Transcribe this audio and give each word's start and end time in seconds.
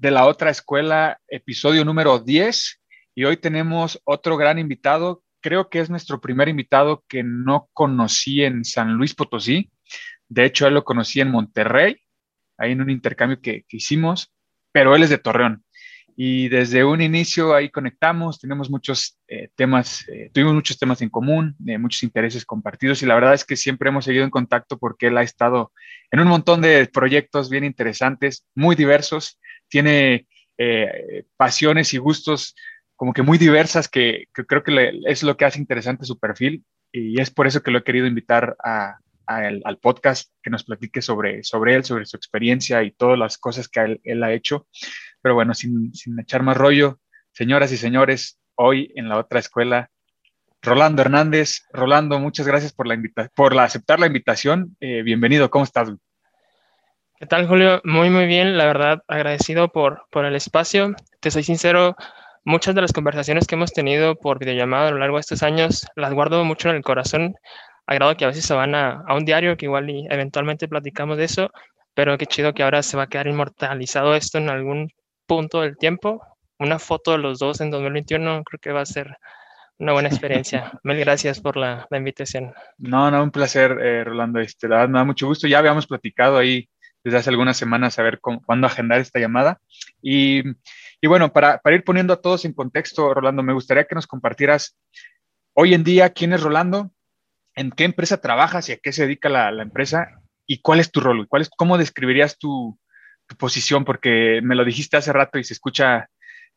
de 0.00 0.10
la 0.10 0.24
otra 0.26 0.50
escuela, 0.50 1.20
episodio 1.28 1.84
número 1.84 2.18
10. 2.18 2.80
Y 3.14 3.24
hoy 3.24 3.36
tenemos 3.36 4.00
otro 4.04 4.38
gran 4.38 4.58
invitado. 4.58 5.22
Creo 5.42 5.68
que 5.68 5.80
es 5.80 5.90
nuestro 5.90 6.22
primer 6.22 6.48
invitado 6.48 7.04
que 7.06 7.22
no 7.22 7.68
conocí 7.74 8.42
en 8.42 8.64
San 8.64 8.94
Luis 8.94 9.14
Potosí. 9.14 9.70
De 10.26 10.46
hecho, 10.46 10.66
él 10.66 10.72
lo 10.72 10.84
conocí 10.84 11.20
en 11.20 11.30
Monterrey, 11.30 11.98
ahí 12.56 12.72
en 12.72 12.80
un 12.80 12.88
intercambio 12.88 13.42
que, 13.42 13.64
que 13.68 13.76
hicimos, 13.76 14.32
pero 14.72 14.96
él 14.96 15.02
es 15.02 15.10
de 15.10 15.18
Torreón. 15.18 15.64
Y 16.22 16.48
desde 16.48 16.84
un 16.84 17.00
inicio 17.00 17.54
ahí 17.54 17.70
conectamos, 17.70 18.38
tenemos 18.38 18.68
muchos 18.68 19.18
eh, 19.26 19.48
temas, 19.54 20.06
eh, 20.08 20.30
tuvimos 20.34 20.52
muchos 20.52 20.78
temas 20.78 21.00
en 21.00 21.08
común, 21.08 21.56
eh, 21.66 21.78
muchos 21.78 22.02
intereses 22.02 22.44
compartidos 22.44 23.02
y 23.02 23.06
la 23.06 23.14
verdad 23.14 23.32
es 23.32 23.46
que 23.46 23.56
siempre 23.56 23.88
hemos 23.88 24.04
seguido 24.04 24.24
en 24.24 24.30
contacto 24.30 24.76
porque 24.78 25.06
él 25.06 25.16
ha 25.16 25.22
estado 25.22 25.72
en 26.10 26.20
un 26.20 26.28
montón 26.28 26.60
de 26.60 26.86
proyectos 26.92 27.48
bien 27.48 27.64
interesantes, 27.64 28.46
muy 28.54 28.76
diversos, 28.76 29.39
tiene 29.70 30.26
eh, 30.58 31.24
pasiones 31.36 31.94
y 31.94 31.98
gustos 31.98 32.54
como 32.96 33.14
que 33.14 33.22
muy 33.22 33.38
diversas 33.38 33.88
que, 33.88 34.26
creo 34.32 34.62
que 34.62 35.00
es 35.06 35.22
lo 35.22 35.38
que 35.38 35.46
hace 35.46 35.58
interesante 35.58 36.04
su 36.04 36.18
perfil 36.18 36.64
y 36.92 37.18
es 37.18 37.30
por 37.30 37.46
eso 37.46 37.62
que 37.62 37.70
lo 37.70 37.78
he 37.78 37.84
querido 37.84 38.06
invitar 38.06 38.56
al 39.26 39.78
podcast, 39.78 40.32
que 40.42 40.50
nos 40.50 40.64
platique 40.64 41.00
sobre, 41.00 41.36
él, 41.38 41.84
sobre 41.84 42.04
su 42.04 42.16
experiencia 42.16 42.82
y 42.82 42.90
todas 42.90 43.18
las 43.18 43.38
cosas 43.38 43.68
que 43.68 43.80
él, 43.80 44.00
él 44.04 44.22
ha 44.22 44.34
hecho. 44.34 44.66
Pero 45.22 45.34
bueno, 45.34 45.54
sin, 45.54 45.94
sin 45.94 46.18
echar 46.20 46.42
más 46.42 46.58
rollo, 46.58 47.00
señoras 47.32 47.72
y 47.72 47.78
señores, 47.78 48.38
hoy 48.56 48.92
en 48.96 49.08
la 49.08 49.18
otra 49.18 49.38
escuela, 49.38 49.88
Rolando 50.62 51.02
Hernández. 51.02 51.62
Rolando, 51.72 52.18
muchas 52.18 52.46
gracias 52.46 52.72
por, 52.72 52.86
la 52.86 52.94
invita 52.94 53.30
por 53.34 53.54
la, 53.54 53.64
aceptar 53.64 53.98
la 53.98 54.06
invitación. 54.06 54.76
Eh, 54.80 55.02
bienvenido, 55.02 55.50
¿cómo 55.50 55.64
estás? 55.64 55.90
¿Qué 57.20 57.26
tal, 57.26 57.46
Julio? 57.46 57.82
Muy, 57.84 58.08
muy 58.08 58.24
bien. 58.24 58.56
La 58.56 58.64
verdad, 58.64 59.02
agradecido 59.06 59.68
por, 59.68 60.06
por 60.10 60.24
el 60.24 60.34
espacio. 60.34 60.94
Te 61.20 61.30
soy 61.30 61.42
sincero, 61.42 61.94
muchas 62.44 62.74
de 62.74 62.80
las 62.80 62.94
conversaciones 62.94 63.46
que 63.46 63.56
hemos 63.56 63.74
tenido 63.74 64.16
por 64.16 64.38
videollamada 64.38 64.88
a 64.88 64.90
lo 64.90 64.96
largo 64.96 65.18
de 65.18 65.20
estos 65.20 65.42
años 65.42 65.86
las 65.96 66.14
guardo 66.14 66.42
mucho 66.46 66.70
en 66.70 66.76
el 66.76 66.82
corazón. 66.82 67.34
Agrado 67.84 68.16
que 68.16 68.24
a 68.24 68.28
veces 68.28 68.46
se 68.46 68.54
van 68.54 68.74
a, 68.74 69.04
a 69.06 69.14
un 69.14 69.26
diario, 69.26 69.58
que 69.58 69.66
igual 69.66 69.90
y 69.90 70.06
eventualmente 70.08 70.66
platicamos 70.66 71.18
de 71.18 71.24
eso, 71.24 71.50
pero 71.92 72.16
qué 72.16 72.24
chido 72.24 72.54
que 72.54 72.62
ahora 72.62 72.82
se 72.82 72.96
va 72.96 73.02
a 73.02 73.08
quedar 73.08 73.26
inmortalizado 73.26 74.14
esto 74.14 74.38
en 74.38 74.48
algún 74.48 74.90
punto 75.26 75.60
del 75.60 75.76
tiempo. 75.76 76.22
Una 76.58 76.78
foto 76.78 77.12
de 77.12 77.18
los 77.18 77.38
dos 77.38 77.60
en 77.60 77.70
2021 77.70 78.44
creo 78.44 78.60
que 78.60 78.72
va 78.72 78.80
a 78.80 78.86
ser 78.86 79.14
una 79.78 79.92
buena 79.92 80.08
experiencia. 80.08 80.72
Mil 80.84 80.98
gracias 80.98 81.38
por 81.38 81.58
la, 81.58 81.86
la 81.90 81.98
invitación. 81.98 82.54
No, 82.78 83.10
no, 83.10 83.22
un 83.22 83.30
placer, 83.30 83.72
eh, 83.72 84.04
Rolando. 84.04 84.40
Este, 84.40 84.68
la 84.68 84.76
verdad, 84.76 84.88
me 84.88 84.98
da 85.00 85.04
mucho 85.04 85.26
gusto. 85.26 85.46
Ya 85.46 85.58
habíamos 85.58 85.86
platicado 85.86 86.38
ahí 86.38 86.66
desde 87.04 87.18
hace 87.18 87.30
algunas 87.30 87.56
semanas 87.56 87.98
a 87.98 88.02
ver 88.02 88.20
cuándo 88.20 88.66
agendar 88.66 89.00
esta 89.00 89.18
llamada. 89.18 89.58
Y, 90.02 90.42
bueno, 91.02 91.32
para, 91.32 91.60
ir 91.66 91.84
poniendo 91.84 92.12
a 92.12 92.20
todos 92.20 92.44
en 92.44 92.52
contexto, 92.52 93.14
Rolando, 93.14 93.42
me 93.42 93.52
gustaría 93.52 93.84
que 93.84 93.94
nos 93.94 94.06
compartieras 94.06 94.76
hoy 95.54 95.74
en 95.74 95.84
día 95.84 96.10
quién 96.10 96.32
es 96.32 96.42
Rolando, 96.42 96.90
en 97.54 97.70
qué 97.70 97.84
empresa 97.84 98.20
trabajas 98.20 98.68
y 98.68 98.72
a 98.72 98.76
qué 98.76 98.92
se 98.92 99.02
dedica 99.02 99.28
la, 99.28 99.50
la 99.50 99.62
empresa 99.62 100.20
y 100.46 100.60
cuál 100.60 100.80
es 100.80 100.90
tu 100.90 101.00
rol, 101.00 101.26
cuál 101.28 101.42
es, 101.42 101.50
cómo 101.50 101.78
describirías 101.78 102.38
tu, 102.38 102.78
tu 103.26 103.36
posición, 103.36 103.84
porque 103.84 104.40
me 104.42 104.56
lo 104.56 104.64
dijiste 104.64 104.96
hace 104.96 105.12
rato 105.12 105.38
y 105.38 105.44
se 105.44 105.54
escucha, 105.54 106.08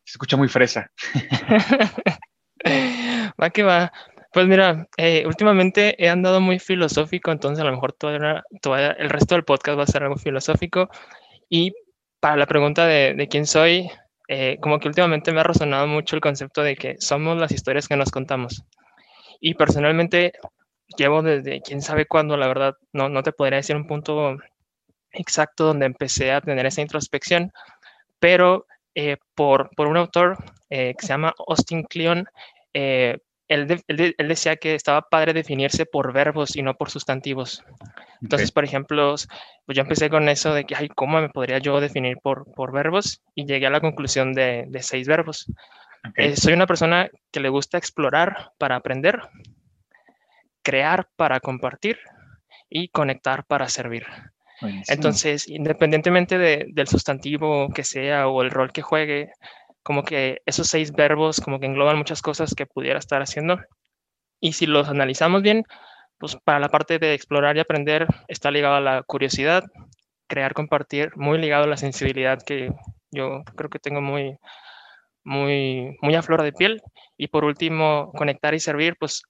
se 0.04 0.12
escucha 0.16 0.38
muy 0.38 0.50
fresa. 0.50 0.90
Va 3.42 3.50
que 3.50 3.64
va. 3.64 3.92
Pues 4.34 4.48
mira, 4.48 4.88
eh, 4.98 5.26
últimamente 5.28 5.96
he 6.04 6.10
andado 6.10 6.42
muy 6.42 6.58
filosófico, 6.58 7.32
entonces 7.32 7.62
a 7.62 7.66
lo 7.66 7.72
mejor 7.72 7.94
todavía, 7.94 8.44
todavía 8.62 8.92
el 8.94 9.10
resto 9.10 9.36
del 9.36 9.44
podcast 9.44 9.78
va 9.78 9.84
a 9.84 9.88
ser 9.88 10.04
algo 10.04 10.18
filosófico. 10.18 10.90
Y 11.50 11.74
para 12.20 12.38
la 12.38 12.48
pregunta 12.48 12.88
de, 12.88 13.14
de 13.14 13.28
quién 13.28 13.46
soy, 13.46 13.92
eh, 14.28 14.58
como 14.60 14.80
que 14.80 14.88
últimamente 14.88 15.32
me 15.32 15.42
ha 15.42 15.44
resonado 15.44 15.86
mucho 15.86 16.16
el 16.16 16.22
concepto 16.22 16.64
de 16.64 16.76
que 16.76 16.96
somos 17.00 17.38
las 17.38 17.52
historias 17.52 17.88
que 17.88 17.96
nos 17.96 18.10
contamos. 18.10 18.64
Y 19.40 19.54
personalmente 19.54 20.34
llevo 20.98 21.22
desde 21.22 21.62
quién 21.62 21.82
sabe 21.82 22.08
cuándo, 22.08 22.36
la 22.36 22.48
verdad, 22.48 22.74
no, 22.92 23.10
no 23.10 23.22
te 23.22 23.34
podría 23.34 23.58
decir 23.58 23.76
un 23.76 23.86
punto 23.86 24.38
exacto 25.12 25.66
donde 25.66 25.86
empecé 25.86 26.32
a 26.32 26.42
tener 26.42 26.66
esa 26.66 26.82
introspección, 26.82 27.52
pero 28.20 28.66
eh, 28.96 29.18
por, 29.36 29.70
por 29.76 29.88
un 29.88 29.98
autor 29.98 30.38
eh, 30.70 30.96
que 30.98 31.06
se 31.06 31.14
llama 31.14 31.34
Austin 31.48 31.84
Kleon, 31.84 32.26
eh, 32.74 33.18
él, 33.54 33.68
de- 33.68 33.84
él 33.88 33.98
de- 33.98 34.16
él 34.18 34.28
decía 34.28 34.56
que 34.56 34.76
estaba 34.76 35.02
padre 35.02 35.34
definirse 35.34 35.86
por 35.86 36.12
verbos 36.14 36.56
y 36.56 36.62
no 36.62 36.74
por 36.76 36.90
sustantivos. 36.90 37.64
Entonces, 38.22 38.52
por 38.52 38.64
ejemplo, 38.64 39.16
pues 39.66 39.76
yo 39.76 39.82
empecé 39.82 40.10
con 40.10 40.30
eso 40.30 40.54
de 40.54 40.64
que, 40.64 40.76
ay, 40.76 40.88
¿cómo 40.90 41.20
me 41.20 41.30
podría 41.30 41.58
yo 41.60 41.80
definir 41.82 42.18
por, 42.24 42.46
por 42.54 42.72
verbos? 42.72 43.22
Y 43.36 43.46
llegué 43.46 43.68
a 43.68 43.70
la 43.70 43.82
conclusión 43.82 44.34
de, 44.34 44.66
de 44.68 44.82
seis 44.82 45.08
verbos. 45.08 45.46
Eh, 46.16 46.36
soy 46.36 46.54
una 46.54 46.68
persona 46.68 47.10
que 47.32 47.40
le 47.40 47.50
gusta 47.50 47.78
explorar 47.78 48.52
para 48.58 48.76
aprender, 48.76 49.22
crear 50.62 51.08
para 51.16 51.40
compartir 51.40 52.00
y 52.70 52.88
conectar 52.90 53.46
para 53.46 53.68
servir. 53.70 54.06
buenísimo. 54.62 54.96
Entonces, 54.96 55.48
independientemente 55.50 56.38
de- 56.38 56.66
del 56.70 56.88
sustantivo 56.88 57.70
que 57.74 57.84
sea 57.84 58.28
o 58.28 58.42
el 58.42 58.52
rol 58.52 58.72
que 58.72 58.82
juegue, 58.82 59.32
como 59.84 60.04
que 60.04 60.42
esos 60.46 60.68
seis 60.68 60.92
verbos 60.92 61.40
como 61.42 61.60
que 61.60 61.66
engloban 61.66 61.98
muchas 61.98 62.22
cosas 62.22 62.56
que 62.56 62.66
pudiera 62.66 63.00
estar 63.00 63.22
haciendo. 63.22 63.60
Y 64.40 64.54
si 64.54 64.66
los 64.66 64.90
analizamos 64.90 65.42
bien, 65.42 65.64
pues 66.18 66.38
para 66.44 66.60
la 66.60 66.70
parte 66.70 67.00
de 67.00 67.14
explorar 67.14 67.58
y 67.58 67.60
aprender 67.60 68.08
está 68.28 68.52
ligado 68.52 68.76
a 68.76 68.82
la 68.82 69.04
curiosidad, 69.04 69.64
crear, 70.28 70.54
compartir, 70.54 71.12
muy 71.16 71.38
ligado 71.38 71.66
a 71.66 71.68
la 71.68 71.78
sensibilidad 71.78 72.42
que 72.42 72.72
yo 73.12 73.44
creo 73.56 73.70
que 73.70 73.80
tengo 73.80 74.02
muy, 74.02 74.38
muy, 75.24 75.98
muy 76.02 76.16
a 76.16 76.22
flor 76.22 76.44
de 76.44 76.54
piel. 76.54 76.82
Y 77.18 77.28
por 77.28 77.46
último, 77.46 78.12
conectar 78.16 78.54
y 78.54 78.60
servir, 78.60 78.96
pues 79.00 79.24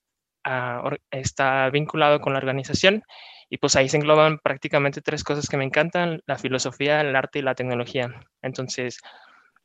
está 1.11 1.69
vinculado 1.69 2.19
con 2.19 2.33
la 2.33 2.39
organización 2.39 3.03
y 3.49 3.57
pues 3.57 3.75
ahí 3.75 3.87
se 3.87 3.97
engloban 3.97 4.39
prácticamente 4.39 5.01
tres 5.01 5.23
cosas 5.23 5.47
que 5.47 5.57
me 5.57 5.63
encantan, 5.63 6.21
la 6.25 6.37
filosofía, 6.37 7.01
el 7.01 7.15
arte 7.15 7.39
y 7.39 7.43
la 7.43 7.55
tecnología. 7.55 8.09
Entonces, 8.41 8.99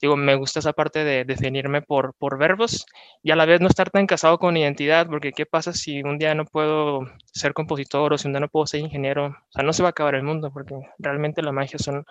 digo, 0.01 0.17
me 0.17 0.35
gusta 0.37 0.61
esa 0.61 0.73
parte 0.73 1.05
de 1.05 1.25
definirme 1.25 1.83
por, 1.83 2.15
por 2.15 2.39
verbos 2.39 2.87
y 3.23 3.31
a 3.31 3.37
la 3.37 3.47
vez 3.47 3.61
no 3.61 3.69
estar 3.69 3.91
tan 3.91 4.07
casado 4.07 4.39
con 4.39 4.57
identidad, 4.57 5.07
porque 5.07 5.33
¿qué 5.33 5.47
pasa 5.47 5.73
si 5.73 6.03
un 6.03 6.19
día 6.19 6.35
no 6.35 6.45
puedo 6.45 7.01
ser 7.33 7.55
compositor 7.55 8.13
o 8.13 8.19
si 8.19 8.29
un 8.29 8.35
día 8.35 8.41
no 8.41 8.49
puedo 8.49 8.67
ser 8.67 8.81
ingeniero? 8.81 9.27
O 9.27 9.53
sea, 9.53 9.65
no 9.65 9.73
se 9.73 9.83
va 9.83 9.89
a 9.89 9.91
acabar 9.91 10.15
el 10.15 10.23
mundo, 10.23 10.51
porque 10.53 10.75
realmente 10.99 11.43
la 11.43 11.53
magia 11.53 11.79
son, 11.79 12.05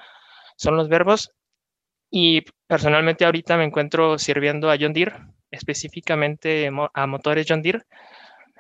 son 0.58 0.78
los 0.78 0.90
verbos. 0.90 1.32
Y 2.12 2.44
personalmente 2.68 3.26
ahorita 3.26 3.58
me 3.58 3.66
encuentro 3.66 4.18
sirviendo 4.18 4.72
a 4.72 4.78
John 4.80 4.94
Deere, 4.94 5.14
específicamente 5.52 6.70
a 6.94 7.08
motores 7.08 7.46
John 7.48 7.62
Deere. 7.62 7.84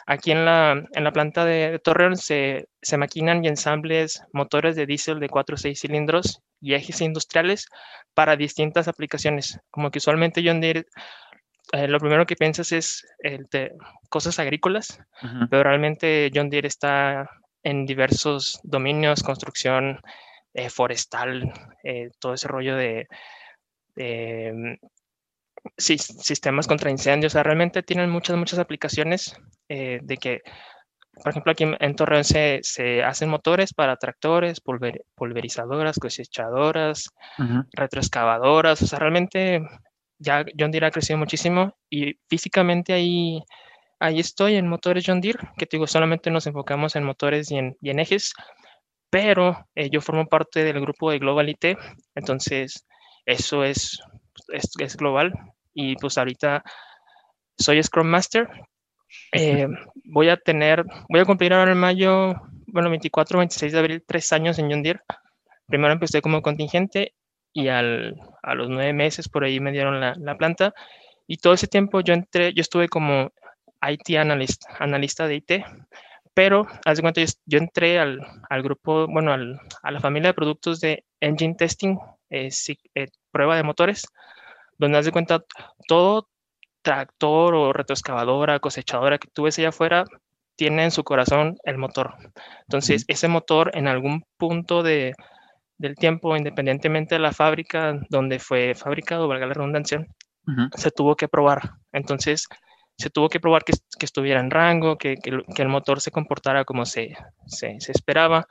Aquí 0.10 0.32
en 0.32 0.46
la, 0.46 0.72
en 0.94 1.04
la 1.04 1.12
planta 1.12 1.44
de, 1.44 1.80
Torreón 1.80 2.16
se, 2.16 2.70
se 2.82 2.98
maquinan 2.98 3.44
y 3.44 3.50
ensambles 3.50 4.24
motores 4.32 4.78
de 4.78 4.86
diésel 4.86 5.20
de 5.20 5.28
4 5.28 5.56
o 5.56 5.58
6 5.58 5.82
cilindros 5.82 6.42
y 6.62 6.76
ejes 6.76 7.02
industriales 7.02 7.68
para 8.14 8.38
distintas 8.38 8.88
aplicaciones. 8.88 9.60
Como 9.70 9.92
que 9.92 9.98
usualmente 9.98 10.42
John 10.46 10.62
Deere, 10.62 10.86
eh, 11.74 11.90
lo 11.90 12.00
primero 12.00 12.26
que 12.26 12.38
piensas 12.38 12.72
es 12.72 13.06
el 13.20 13.48
de 13.52 13.74
cosas 14.10 14.40
agrícolas, 14.40 14.98
Ujú. 15.22 15.50
pero 15.50 15.64
realmente 15.64 16.32
John 16.34 16.50
Deere 16.50 16.70
está 16.70 17.30
en 17.62 17.86
diversos 17.86 18.62
dominios, 18.64 19.24
construcción 19.24 20.00
eh, 20.54 20.70
forestal, 20.70 21.52
eh, 21.84 22.12
todo 22.18 22.34
ese 22.34 22.48
rollo 22.48 22.78
de, 22.78 23.08
de, 23.96 24.80
sis- 25.78 26.16
sistemas 26.22 26.68
contra 26.68 26.92
incendios. 26.92 27.34
O 27.34 27.36
sea, 27.36 27.44
realmente 27.44 27.84
tienen 27.84 28.10
muchas, 28.10 28.38
muchas 28.38 28.60
aplicaciones 28.60 29.36
eh, 29.70 30.00
de 30.04 30.18
que, 30.18 30.42
por 31.24 31.30
ejemplo, 31.32 31.52
aquí 31.52 31.66
en, 31.80 31.96
Torreón 31.96 32.24
se, 32.24 32.60
se 32.64 33.04
hacen 33.04 33.30
motores 33.30 33.74
para 33.74 33.96
tractores, 33.98 34.64
pulver- 34.64 35.04
pulverizadoras, 35.16 35.98
cosechadoras, 36.00 37.10
retroexcavadoras. 37.74 38.82
O 38.82 38.88
sea, 38.88 39.00
realmente 39.00 39.62
ya 40.20 40.46
John 40.58 40.72
Deere 40.72 40.88
ha 40.88 40.92
crecido 40.92 41.18
muchísimo 41.20 41.76
y 41.90 42.20
físicamente 42.30 42.94
ahí, 42.94 43.44
ahí 44.00 44.20
estoy 44.20 44.56
en 44.56 44.68
motores 44.68 45.04
John 45.06 45.22
Deere, 45.22 45.40
que 45.58 45.66
te 45.66 45.78
digo, 45.78 45.88
solamente 45.88 46.32
nos 46.32 46.48
enfocamos 46.48 46.96
en 46.96 47.04
motores 47.04 47.52
y 47.52 47.58
en, 47.58 47.78
y 47.82 47.90
en 47.92 48.00
ejes, 48.00 48.34
pero 49.10 49.66
eh, 49.76 49.90
yo 49.90 50.02
formo 50.02 50.26
parte 50.28 50.64
del 50.64 50.82
grupo 50.82 51.12
de 51.12 51.20
Global 51.20 51.50
IT, 51.50 51.78
entonces 52.16 52.86
eso 53.26 53.64
es, 53.64 54.00
es, 54.54 54.72
es 54.80 54.98
global. 54.98 55.32
Y 55.80 55.96
pues 55.96 56.18
ahorita 56.18 56.64
soy 57.56 57.84
Scrum 57.84 58.08
Master. 58.08 58.50
Eh, 59.32 59.68
voy 60.06 60.30
a 60.30 60.36
tener, 60.36 60.84
voy 61.08 61.22
a 61.22 61.26
cumplir 61.26 61.54
ahora 61.54 61.72
en 61.72 61.78
mayo, 61.78 62.34
bueno, 62.66 62.90
24, 62.90 63.38
26 63.38 63.74
de 63.74 63.80
abril, 63.80 64.04
tres 64.06 64.34
años 64.34 64.58
en 64.58 64.72
John 64.72 64.82
Deere. 64.82 65.02
Primero 65.68 65.94
empecé 65.94 66.20
como 66.20 66.42
contingente 66.42 67.14
y 67.54 67.68
al, 67.68 68.16
a 68.42 68.56
los 68.56 68.70
nueve 68.70 68.92
meses 68.92 69.30
por 69.30 69.44
ahí 69.44 69.60
me 69.60 69.72
dieron 69.72 70.00
la, 70.00 70.16
la, 70.18 70.36
planta. 70.36 70.74
Y 71.28 71.38
todo 71.38 71.54
ese 71.54 71.68
tiempo 71.68 72.02
yo 72.02 72.16
entré, 72.16 72.56
yo 72.56 72.62
estuve 72.62 72.90
como 72.90 73.32
IT 73.88 74.18
analyst, 74.18 74.64
analista 74.80 75.28
de 75.28 75.36
IT, 75.36 75.52
pero 76.34 76.66
haz 76.86 76.98
de 76.98 77.28
yo, 77.46 77.60
entré 77.60 78.00
al, 78.00 78.20
al, 78.50 78.64
grupo, 78.64 79.06
bueno, 79.06 79.32
al, 79.32 79.60
a 79.84 79.92
la 79.92 80.00
familia 80.00 80.30
de 80.30 80.34
productos 80.34 80.80
de 80.80 81.06
engine 81.20 81.54
testing, 81.54 82.00
eh, 82.32 82.50
eh, 82.96 83.08
prueba 83.32 83.56
de 83.56 83.64
motores, 83.64 84.08
donde 84.78 84.98
haz 84.98 85.06
de 85.06 85.12
cuenta 85.12 85.44
todo 85.88 86.28
tractor 86.82 87.56
o 87.56 87.74
retroexcavadora, 87.74 88.60
cosechadora 88.60 89.18
que 89.18 89.28
tú 89.34 89.44
ves 89.44 89.60
allá 89.60 89.70
afuera, 89.70 90.06
tiene 90.56 90.86
en 90.86 90.92
su 90.92 91.04
corazón 91.04 91.58
el 91.64 91.78
motor. 91.78 92.16
Entonces, 92.62 93.06
ese 93.08 93.28
motor 93.28 93.72
en 93.74 93.88
algún 93.88 94.24
punto 94.38 94.84
de, 94.84 95.14
del 95.78 95.96
tiempo, 95.96 96.36
independientemente 96.36 97.16
de 97.16 97.20
la 97.20 97.32
fábrica 97.32 98.00
donde 98.10 98.40
fue 98.40 98.74
fabricado, 98.74 99.28
valga 99.28 99.48
la 99.48 99.54
redundancia, 99.54 100.00
uh 100.00 100.52
-huh. 100.52 100.70
se 100.76 100.92
tuvo 100.92 101.16
que 101.16 101.28
probar. 101.28 101.72
Entonces, 101.92 102.48
se 102.98 103.10
tuvo 103.10 103.30
que 103.30 103.40
probar 103.40 103.64
que, 103.64 103.74
que 104.00 104.06
estuviera 104.06 104.40
en 104.40 104.50
rango, 104.50 104.98
que, 104.98 105.18
que, 105.18 105.40
que, 105.56 105.62
el 105.62 105.70
motor 105.70 106.02
se 106.02 106.12
comportara 106.12 106.66
como 106.66 106.86
se, 106.86 107.16
se, 107.46 107.80
se, 107.80 107.92
esperaba. 107.92 108.48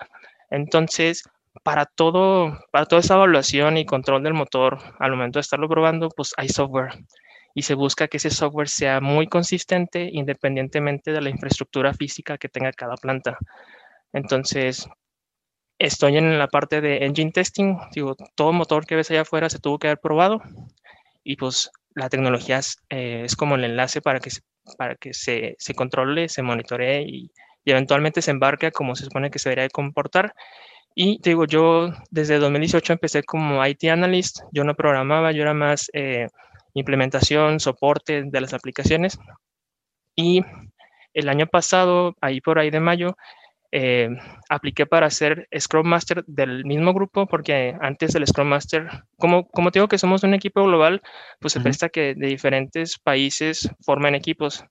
Entonces, 0.51 1.25
para, 1.63 1.87
todo, 1.87 2.59
para 2.71 2.87
toda 2.87 3.01
esa 3.01 3.15
evaluación 3.15 3.77
y 3.79 3.87
control 3.87 4.23
del 4.23 4.35
motor, 4.35 4.79
al 4.99 5.13
momento 5.13 5.39
de 5.39 5.43
estarlo 5.43 5.69
probando, 5.69 6.09
pues 6.09 6.35
hay 6.37 6.49
software. 6.49 6.93
Y 7.55 7.63
se 7.63 7.75
busca 7.75 8.09
que 8.09 8.19
ese 8.19 8.31
software 8.31 8.69
sea 8.69 9.01
muy 9.01 9.27
consistente 9.29 10.11
independientemente 10.13 11.13
de 11.13 11.21
la 11.21 11.31
infraestructura 11.31 11.95
física 11.95 12.39
que 12.39 12.49
tenga 12.49 12.73
cada 12.73 12.97
planta. 12.97 13.39
Entonces, 14.13 14.89
estoy 15.79 16.17
en 16.17 16.39
la 16.39 16.49
parte 16.49 16.81
de 16.81 17.05
engine 17.05 17.33
testing. 17.33 17.77
Digo, 17.93 18.17
todo 18.35 18.53
motor 18.53 18.87
que 18.87 18.97
ves 18.97 19.11
allá 19.11 19.23
afuera 19.23 19.49
se 19.51 19.59
tuvo 19.59 19.79
que 19.79 19.89
haber 19.89 20.01
probado. 20.01 20.43
Y 21.25 21.37
pues 21.37 21.71
la 21.95 22.09
tecnología 22.09 22.59
es, 22.59 22.79
eh, 22.91 23.27
como 23.37 23.57
el 23.57 23.65
enlace 23.65 24.01
para 24.01 24.21
que, 24.21 24.31
para 24.79 24.97
que 24.97 25.15
se, 25.15 25.57
se 25.59 25.75
controle, 25.75 26.29
se 26.29 26.43
monitoree 26.43 27.03
y, 27.03 27.31
y, 27.65 27.71
eventualmente 27.71 28.23
se 28.23 28.31
embarque 28.31 28.71
como 28.71 28.95
se 28.95 29.05
supone 29.05 29.31
que 29.31 29.39
se 29.39 29.49
debería 29.49 29.65
de 29.65 29.71
comportar. 29.71 30.35
Y 30.99 31.19
te 31.19 31.29
digo, 31.31 31.45
yo 31.45 31.91
desde 32.11 32.39
2018 32.39 32.95
empecé 32.95 33.23
como 33.23 33.65
IT 33.67 33.85
analyst, 33.85 34.41
yo 34.51 34.65
no 34.65 34.75
programaba, 34.75 35.31
yo 35.31 35.43
era 35.43 35.53
más 35.53 35.91
eh, 35.93 36.29
implementación, 36.73 37.61
soporte 37.61 38.23
de 38.25 38.41
las 38.41 38.55
aplicaciones. 38.55 39.19
Y 40.15 40.43
el 41.13 41.29
año 41.29 41.49
pasado, 41.49 42.17
ahí 42.23 42.41
por 42.41 42.59
ahí 42.59 42.71
de 42.71 42.81
mayo, 42.81 43.15
eh, 43.73 44.09
apliqué 44.49 44.87
para 44.87 45.11
ser 45.11 45.47
Scrum 45.59 45.87
Master 45.87 46.25
del 46.27 46.65
mismo 46.65 46.95
grupo, 46.95 47.27
porque 47.27 47.77
antes 47.79 48.15
del 48.15 48.27
Scrum 48.27 48.49
Master, 48.49 48.89
como, 49.19 49.47
como 49.49 49.71
te 49.71 49.81
digo 49.81 49.89
que 49.89 49.99
somos 49.99 50.23
un 50.23 50.33
equipo 50.33 50.65
global, 50.65 51.03
pues 51.41 51.53
se 51.53 51.59
uh 51.59 51.61
-huh. 51.61 51.65
presta 51.65 51.91
que 51.91 52.15
de 52.15 52.27
diferentes 52.27 52.99
países 52.99 53.69
formen 53.85 54.15
equipos. 54.15 54.65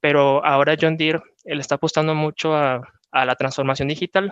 Pero 0.00 0.44
ahora 0.44 0.76
John 0.80 0.96
Deere, 0.96 1.22
él 1.44 1.58
está 1.58 1.74
apostando 1.74 2.14
mucho 2.14 2.54
a, 2.54 2.82
a 3.10 3.24
la 3.24 3.34
transformación 3.34 3.88
digital, 3.88 4.30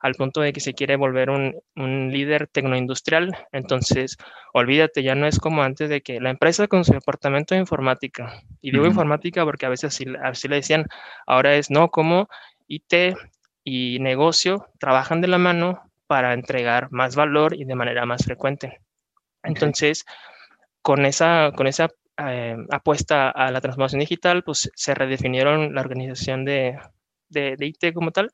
al 0.00 0.14
punto 0.14 0.40
de 0.40 0.52
que 0.52 0.60
se 0.60 0.74
quiere 0.74 0.96
volver 0.96 1.30
un, 1.30 1.56
un, 1.76 2.10
líder 2.12 2.46
tecnoindustrial. 2.46 3.36
Entonces, 3.52 4.16
olvídate, 4.52 5.02
ya 5.02 5.14
no 5.14 5.26
es 5.26 5.38
como 5.40 5.62
antes 5.62 5.88
de 5.88 6.02
que 6.02 6.20
la 6.20 6.30
empresa 6.30 6.68
con 6.68 6.84
su 6.84 6.92
departamento 6.92 7.54
de 7.54 7.60
informática, 7.60 8.42
y 8.60 8.70
digo 8.70 8.84
uh 8.84 8.86
-huh. 8.86 8.90
informática 8.90 9.44
porque 9.44 9.66
a 9.66 9.70
veces 9.70 9.94
así, 9.94 10.06
así, 10.22 10.48
le 10.48 10.56
decían, 10.56 10.86
ahora 11.26 11.54
es, 11.56 11.70
no, 11.70 11.90
como 11.90 12.28
IT 12.68 13.16
y 13.64 13.98
negocio 14.00 14.66
trabajan 14.78 15.20
de 15.20 15.28
la 15.28 15.38
mano 15.38 15.82
para 16.06 16.32
entregar 16.32 16.88
más 16.90 17.16
valor 17.16 17.54
y 17.54 17.64
de 17.64 17.74
manera 17.74 18.06
más 18.06 18.24
frecuente. 18.24 18.80
Entonces, 19.42 20.04
con 20.82 21.04
esa, 21.04 21.52
con 21.54 21.66
esa 21.66 21.88
eh, 22.18 22.56
apuesta 22.70 23.30
a 23.30 23.50
la 23.50 23.60
transformación 23.60 24.00
digital, 24.00 24.42
pues 24.44 24.70
se 24.74 24.94
redefinieron 24.94 25.74
la 25.74 25.80
organización 25.80 26.44
de, 26.44 26.78
de, 27.28 27.56
de 27.56 27.66
IT 27.66 27.92
como 27.94 28.10
tal 28.10 28.30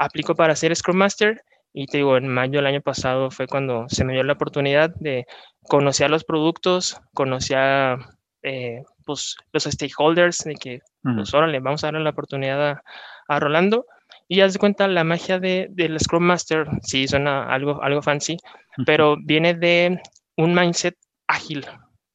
aplico 0.00 0.34
para 0.34 0.56
ser 0.56 0.74
Scrum 0.74 0.96
Master 0.96 1.42
y 1.72 1.86
te 1.86 1.98
digo, 1.98 2.16
en 2.16 2.26
mayo 2.26 2.58
del 2.58 2.66
año 2.66 2.80
pasado 2.80 3.30
fue 3.30 3.46
cuando 3.46 3.88
se 3.88 4.04
me 4.04 4.12
dio 4.12 4.24
la 4.24 4.32
oportunidad 4.32 4.92
de 4.96 5.26
conocer 5.68 6.10
los 6.10 6.24
productos, 6.24 7.00
conocer 7.14 7.98
eh, 8.42 8.82
pues, 9.04 9.36
los 9.52 9.64
stakeholders, 9.64 10.38
de 10.38 10.54
que, 10.54 10.80
uh 11.04 11.10
-huh. 11.10 11.16
pues, 11.16 11.34
órale, 11.34 11.60
vamos 11.60 11.84
a 11.84 11.88
darle 11.88 12.00
la 12.00 12.10
oportunidad 12.10 12.70
a, 12.70 12.82
a 13.28 13.40
Rolando. 13.40 13.86
Y 14.26 14.40
haz 14.40 14.52
de 14.52 14.58
cuenta, 14.58 14.88
la 14.88 15.04
magia 15.04 15.38
de, 15.38 15.68
del 15.70 15.98
Scrum 16.00 16.24
Master, 16.24 16.66
sí, 16.82 17.06
suena 17.06 17.44
algo, 17.44 17.82
algo 17.82 18.02
fancy, 18.02 18.34
uh 18.34 18.36
-huh. 18.36 18.84
pero 18.86 19.16
viene 19.22 19.54
de 19.54 20.00
un 20.36 20.54
mindset 20.54 20.96
ágil, 21.28 21.64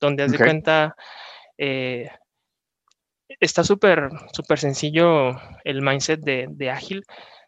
donde 0.01 0.23
haz 0.23 0.29
okay. 0.29 0.38
de 0.38 0.43
cuenta, 0.43 0.95
eh, 1.57 2.09
está 3.39 3.63
súper, 3.63 4.09
súper 4.33 4.59
sencillo 4.59 5.39
el 5.63 5.81
mindset 5.81 6.19
de, 6.21 6.47
de 6.49 6.69
ágil, 6.69 7.03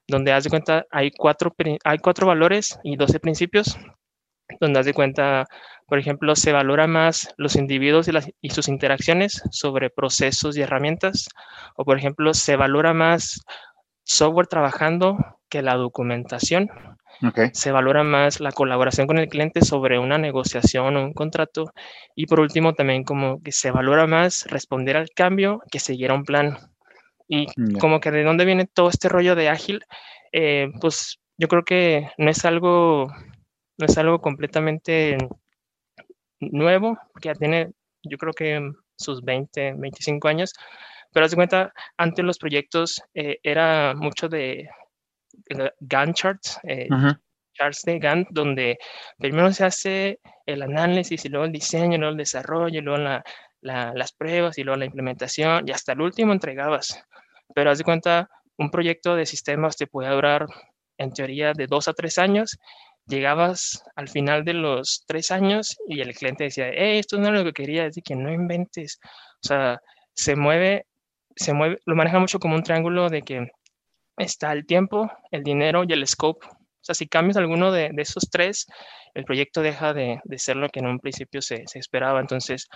donde 0.07 0.31
haz 0.31 0.43
de 0.43 0.49
cuenta 0.49 0.85
hay 0.91 1.11
cuatro, 1.11 1.53
hay 1.83 1.97
cuatro 1.99 2.27
valores 2.27 2.79
y 2.83 2.95
12 2.95 3.19
principios, 3.19 3.77
donde 4.59 4.79
haz 4.79 4.85
de 4.85 4.93
cuenta, 4.93 5.45
por 5.87 5.99
ejemplo, 5.99 6.35
se 6.35 6.51
valora 6.51 6.87
más 6.87 7.33
los 7.37 7.55
individuos 7.55 8.07
y, 8.07 8.11
las, 8.11 8.29
y, 8.41 8.49
sus 8.49 8.67
interacciones 8.67 9.43
sobre 9.51 9.89
procesos 9.89 10.57
y 10.57 10.61
herramientas, 10.61 11.27
o 11.75 11.83
por 11.83 11.97
ejemplo, 11.97 12.33
se 12.33 12.55
valora 12.55 12.93
más 12.93 13.41
software 14.03 14.47
trabajando 14.47 15.17
que 15.49 15.61
la 15.61 15.75
documentación. 15.75 16.69
Okay. 17.27 17.49
Se 17.51 17.71
valora 17.71 18.03
más 18.03 18.39
la 18.39 18.51
colaboración 18.51 19.07
con 19.07 19.17
el 19.17 19.27
cliente 19.27 19.65
sobre 19.65 19.97
una 19.97 20.19
negociación 20.19 20.95
o 20.97 21.03
un 21.03 21.13
contrato. 21.13 21.73
Y 22.15 22.27
por 22.27 22.39
último, 22.39 22.73
también 22.73 23.03
como 23.03 23.41
que 23.41 23.51
se 23.51 23.71
valora 23.71 24.05
más 24.05 24.45
responder 24.47 24.97
al 24.97 25.09
cambio 25.09 25.61
que 25.71 25.79
seguir 25.79 26.11
a 26.11 26.13
un 26.13 26.23
plan. 26.23 26.57
Y 27.27 27.45
yeah. 27.45 27.79
como 27.79 27.99
que 27.99 28.11
de 28.11 28.23
dónde 28.23 28.45
viene 28.45 28.65
todo 28.65 28.89
este 28.89 29.09
rollo 29.09 29.35
de 29.35 29.49
ágil, 29.49 29.83
eh, 30.31 30.69
pues 30.79 31.19
yo 31.37 31.47
creo 31.47 31.63
que 31.63 32.09
no 32.17 32.29
es 32.29 32.45
algo, 32.45 33.07
no 33.77 33.85
es 33.85 33.97
algo 33.97 34.19
completamente 34.19 35.17
nuevo, 36.39 36.97
que 37.21 37.29
ya 37.29 37.35
tiene, 37.35 37.71
yo 38.03 38.17
creo 38.17 38.33
que 38.33 38.71
sus 38.97 39.23
20, 39.23 39.73
25 39.77 40.27
años, 40.27 40.53
pero 41.13 41.25
haz 41.25 41.31
de 41.31 41.37
cuenta, 41.37 41.73
antes 41.97 42.25
los 42.25 42.37
proyectos 42.37 43.01
eh, 43.13 43.39
era 43.43 43.93
mucho 43.95 44.29
de, 44.29 44.69
de 45.49 45.71
Gantt 45.79 46.15
charts, 46.15 46.59
eh, 46.63 46.87
uh 46.89 46.95
-huh. 46.95 47.19
charts 47.53 47.83
de 47.83 47.99
Gantt, 47.99 48.27
donde 48.31 48.77
primero 49.17 49.51
se 49.53 49.65
hace 49.65 50.19
el 50.45 50.61
análisis 50.61 51.25
y 51.25 51.29
luego 51.29 51.45
el 51.45 51.51
diseño, 51.51 51.95
y 51.95 51.97
luego 51.97 52.11
el 52.11 52.17
desarrollo, 52.17 52.79
y 52.79 52.81
luego 52.81 52.99
la, 52.99 53.23
la, 53.67 53.91
las 53.93 54.13
pruebas 54.13 54.57
y 54.57 54.63
luego 54.63 54.79
la 54.79 54.85
implementación 54.85 55.67
y 55.67 55.71
hasta 55.71 55.91
el 55.91 56.01
último 56.01 56.33
entregabas. 56.33 57.03
Pero 57.53 57.69
haz 57.69 57.77
de 57.77 57.83
cuenta, 57.83 58.29
un 58.57 58.71
proyecto 58.71 59.15
de 59.15 59.25
sistemas 59.25 59.77
te 59.77 59.87
puede 59.87 60.09
durar 60.09 60.47
en 60.97 61.11
teoría 61.11 61.53
de 61.53 61.67
dos 61.67 61.87
a 61.87 61.93
tres 61.93 62.17
años. 62.17 62.57
Llegabas 63.05 63.83
al 63.95 64.09
final 64.09 64.43
de 64.43 64.53
los 64.53 65.03
tres 65.05 65.31
años 65.31 65.77
y 65.87 66.01
el 66.01 66.13
cliente 66.15 66.45
decía, 66.45 66.69
hey, 66.73 66.99
esto 66.99 67.17
no 67.19 67.27
es 67.27 67.33
lo 67.33 67.43
que 67.43 67.53
quería, 67.53 67.85
es 67.85 67.99
que 68.03 68.15
no 68.15 68.33
inventes. 68.33 68.99
O 69.43 69.47
sea, 69.47 69.79
se 70.13 70.35
mueve, 70.35 70.85
se 71.35 71.53
mueve, 71.53 71.77
lo 71.85 71.95
maneja 71.95 72.19
mucho 72.19 72.39
como 72.39 72.55
un 72.55 72.63
triángulo 72.63 73.09
de 73.09 73.21
que 73.21 73.47
está 74.17 74.51
el 74.51 74.65
tiempo, 74.65 75.09
el 75.31 75.43
dinero 75.43 75.83
y 75.87 75.93
el 75.93 76.05
scope. 76.07 76.47
O 76.47 76.85
sea, 76.87 76.95
si 76.95 77.07
cambias 77.07 77.37
alguno 77.37 77.71
de, 77.71 77.91
esos 77.97 78.29
tres, 78.29 78.65
el 79.13 79.25
proyecto 79.25 79.61
deja 79.61 79.93
de, 79.93 80.19
ser 80.37 80.55
lo 80.55 80.69
que 80.69 80.79
en 80.79 80.87
un 80.87 80.99
principio 80.99 81.41
se 81.41 81.65
esperaba. 81.75 82.19
Entonces, 82.21 82.67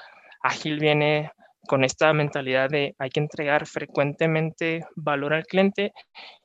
ágil 0.43 0.79
viene 0.79 1.31
con 1.67 1.83
esta 1.83 2.11
mentalidad 2.13 2.69
de 2.69 2.95
hay 2.97 3.09
que 3.09 3.19
entregar 3.19 3.67
frecuentemente 3.67 4.85
valor 4.95 5.33
al 5.33 5.45
cliente 5.45 5.93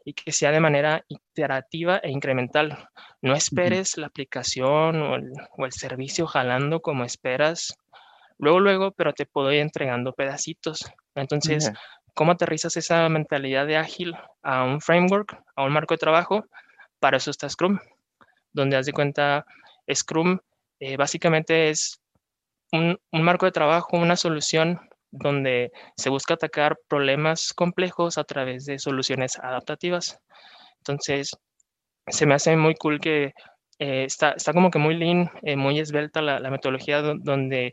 y 0.05 0.13
que 0.13 0.31
sea 0.31 0.51
de 0.51 0.61
manera 0.61 1.05
iterativa 1.09 1.99
e 1.99 2.11
incremental. 2.11 2.89
No 3.23 3.35
esperes 3.35 3.95
uh 3.95 3.97
-huh. 3.97 4.01
la 4.03 4.07
aplicación 4.09 5.03
o 5.03 5.17
el, 5.17 5.33
o 5.57 5.65
el, 5.65 5.73
servicio 5.73 6.27
jalando 6.27 6.81
como 6.81 7.05
esperas 7.05 7.77
luego, 8.39 8.61
luego, 8.61 8.93
pero 8.93 9.15
te 9.15 9.27
puedo 9.27 9.51
ir 9.53 9.61
entregando 9.61 10.13
pedacitos. 10.13 10.85
Entonces, 11.15 11.69
uh 11.69 11.73
-huh. 11.73 11.79
¿cómo 12.15 12.33
aterrizas 12.33 12.77
esa 12.77 13.09
mentalidad 13.09 13.67
de 13.67 13.79
ágil 13.79 14.15
a 14.43 14.65
un 14.65 14.81
framework, 14.81 15.43
a 15.57 15.65
un 15.65 15.73
marco 15.73 15.95
de 15.95 15.99
trabajo? 15.99 16.45
Para 17.01 17.17
eso 17.17 17.31
está 17.31 17.49
Scrum, 17.49 17.79
donde 18.53 18.77
haz 18.77 18.87
de 18.87 18.93
cuenta, 18.93 19.45
Scrum 19.93 20.39
eh, 20.79 20.97
básicamente 20.97 21.71
es 21.71 22.01
un, 22.77 23.23
marco 23.23 23.47
de 23.47 23.53
trabajo, 23.53 23.97
una 23.97 24.17
solución 24.17 24.81
donde 25.11 25.73
se 25.97 26.11
busca 26.11 26.35
atacar 26.35 26.79
problemas 26.89 27.53
complejos 27.53 28.19
a 28.19 28.25
través 28.25 28.67
de 28.67 28.79
soluciones 28.79 29.39
adaptativas. 29.39 30.21
Entonces, 30.79 31.37
se 32.07 32.27
me 32.27 32.35
hace 32.35 32.57
muy 32.57 32.75
cool 32.75 33.01
que 33.01 33.33
eh, 33.79 34.05
está, 34.05 34.33
está 34.33 34.53
como 34.53 34.71
que 34.71 34.79
muy 34.79 34.95
lean, 34.97 35.31
eh, 35.43 35.57
muy 35.57 35.79
esbelta 35.79 36.23
la, 36.23 36.41
la 36.41 36.51
metodología 36.51 37.03
donde, 37.03 37.73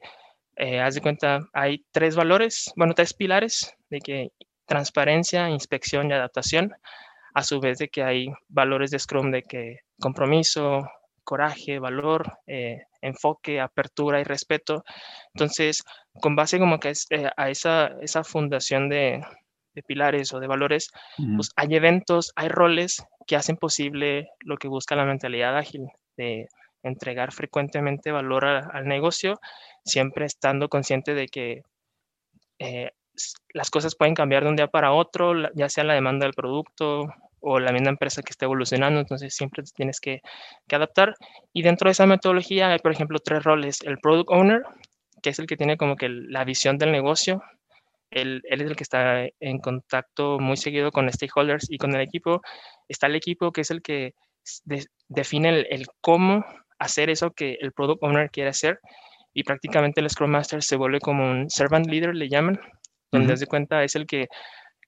eh, 0.55 0.79
haz 0.79 0.95
de 0.95 1.01
cuenta, 1.01 1.39
hay 1.53 1.85
tres 1.91 2.15
valores, 2.15 2.71
bueno, 2.75 2.93
tres 2.93 3.13
pilares 3.13 3.75
de 3.89 3.99
que 3.99 4.29
transparencia, 4.65 5.49
inspección 5.49 6.09
y 6.09 6.13
adaptación, 6.13 6.73
a 7.33 7.43
su 7.43 7.59
vez 7.59 7.79
de 7.79 7.89
que 7.89 8.03
hay 8.03 8.27
valores 8.47 8.91
de 8.91 8.99
Scrum 8.99 9.31
de 9.31 9.43
que 9.43 9.79
compromiso, 9.99 10.87
coraje, 11.23 11.79
valor, 11.79 12.37
enfoque, 13.03 13.59
apertura 13.59 14.19
y 14.19 14.23
respeto. 14.23 14.83
Entonces, 15.33 15.83
con 16.21 16.35
base 16.35 16.59
como 16.59 16.79
que 16.79 16.93
a 17.37 17.49
esa, 17.49 17.87
esa 18.01 18.23
fundación 18.23 18.89
de, 18.89 19.23
de 19.73 19.83
pilares 19.83 20.33
o 20.33 20.39
de 20.39 20.47
valores, 20.47 20.89
pues 21.35 21.51
hay 21.55 21.75
eventos, 21.75 22.31
hay 22.35 22.49
roles 22.49 23.03
que 23.27 23.35
hacen 23.35 23.57
posible 23.57 24.29
lo 24.39 24.57
que 24.57 24.67
busca 24.67 24.95
la 24.95 25.05
mentalidad 25.05 25.57
ágil, 25.57 25.87
de 26.17 26.47
entregar 26.83 27.31
frecuentemente 27.31 28.11
valor 28.11 28.45
al 28.45 28.85
negocio, 28.85 29.39
siempre 29.85 30.25
estando 30.25 30.69
consciente 30.69 31.13
de 31.13 31.27
que 31.27 31.63
eh, 32.59 32.91
las 33.53 33.69
cosas 33.69 33.95
pueden 33.95 34.15
cambiar 34.15 34.43
de 34.43 34.49
un 34.49 34.55
día 34.55 34.67
para 34.67 34.91
otro, 34.91 35.33
ya 35.53 35.69
sea 35.69 35.83
la 35.83 35.93
demanda 35.93 36.25
del 36.25 36.33
producto 36.33 37.07
o 37.43 37.59
la 37.59 37.73
misma 37.73 37.89
empresa 37.89 38.21
que 38.21 38.31
está 38.31 38.45
evolucionando, 38.45 38.99
entonces 38.99 39.35
siempre 39.35 39.63
tienes 39.75 39.99
que, 39.99 40.21
que 40.67 40.75
adaptar. 40.75 41.15
Y 41.51 41.61
dentro 41.61 41.87
de 41.87 41.91
esa 41.91 42.05
metodología 42.05 42.69
hay, 42.69 42.79
por 42.79 42.93
ejemplo, 42.93 43.19
tres 43.19 43.43
roles. 43.43 43.81
El 43.81 43.97
Product 43.99 44.29
Owner, 44.29 44.63
que 45.21 45.29
es 45.31 45.39
el 45.39 45.45
que 45.45 45.57
tiene 45.57 45.75
como 45.77 45.97
que 45.97 46.07
la 46.09 46.45
visión 46.45 46.77
del 46.77 46.93
negocio, 46.93 47.43
él, 48.11 48.41
es 48.45 48.61
el 48.61 48.75
que 48.75 48.83
está 48.83 49.25
en 49.39 49.59
contacto 49.59 50.39
muy 50.39 50.55
seguido 50.55 50.91
con 50.91 51.11
stakeholders 51.11 51.69
y 51.69 51.77
con 51.77 51.93
el 51.95 52.01
equipo. 52.01 52.41
Está 52.87 53.07
el 53.07 53.15
equipo 53.15 53.51
que 53.51 53.61
es 53.61 53.71
el 53.71 53.81
que 53.81 54.13
define 55.07 55.65
el, 55.69 55.87
cómo 56.01 56.45
hacer 56.79 57.09
eso 57.09 57.31
que 57.31 57.57
el 57.59 57.71
product 57.73 58.03
owner 58.03 58.29
quiere 58.29 58.49
hacer 58.49 58.79
y 59.33 59.43
prácticamente 59.43 60.01
el 60.01 60.09
Scrum 60.09 60.31
Master 60.31 60.61
se 60.63 60.75
vuelve 60.75 60.99
como 60.99 61.29
un 61.29 61.49
servant 61.49 61.87
leader, 61.87 62.13
le 62.13 62.29
llaman, 62.29 62.59
donde 63.11 63.33
uh 63.33 63.47
cuenta 63.47 63.83
es 63.83 63.95
el 63.95 64.05
que 64.05 64.27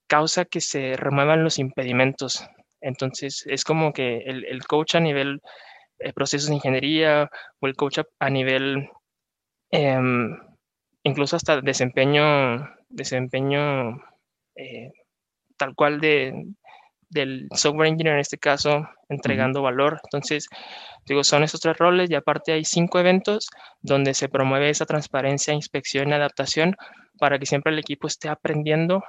causa 0.08 0.46
que 0.46 0.62
se 0.62 0.96
remuevan 0.98 1.44
los 1.44 1.60
impedimentos. 1.60 2.46
Entonces 2.82 3.46
es 3.48 3.64
como 3.64 3.94
que 3.94 4.18
el, 4.26 4.66
coach 4.68 4.96
a 4.96 5.00
nivel 5.00 5.42
de 6.00 6.10
eh, 6.10 6.14
procesos 6.14 6.50
de 6.50 6.56
ingeniería 6.56 7.30
o 7.60 7.68
el 7.68 7.76
coach 7.76 8.00
a, 8.20 8.30
nivel 8.30 8.90
em, 9.72 10.38
incluso 11.04 11.36
hasta 11.36 11.62
desempeño 11.62 12.70
desempeño 12.90 13.98
eh, 14.56 14.92
tal 15.58 15.76
cual 15.76 16.00
de, 16.00 16.34
del 17.10 17.48
software 17.54 17.88
engineer 17.88 18.16
en 18.16 18.22
este 18.22 18.38
caso, 18.38 18.88
entregando 19.10 19.62
valor. 19.62 20.00
Entonces, 20.04 20.48
digo, 21.06 21.24
son 21.24 21.44
esos 21.44 21.62
tres 21.62 21.78
roles 21.78 22.10
y 22.10 22.16
aparte 22.16 22.54
hay 22.54 22.66
cinco 22.66 23.00
eventos 23.00 23.48
donde 23.82 24.14
se 24.14 24.30
promueve 24.30 24.70
esa 24.70 24.86
transparencia, 24.86 25.54
inspección 25.54 26.10
y 26.10 26.14
adaptación 26.14 26.76
para 27.18 27.40
que 27.40 27.46
siempre 27.46 27.72
el 27.72 27.80
equipo 27.80 28.08
esté 28.08 28.30
aprendiendo 28.30 29.04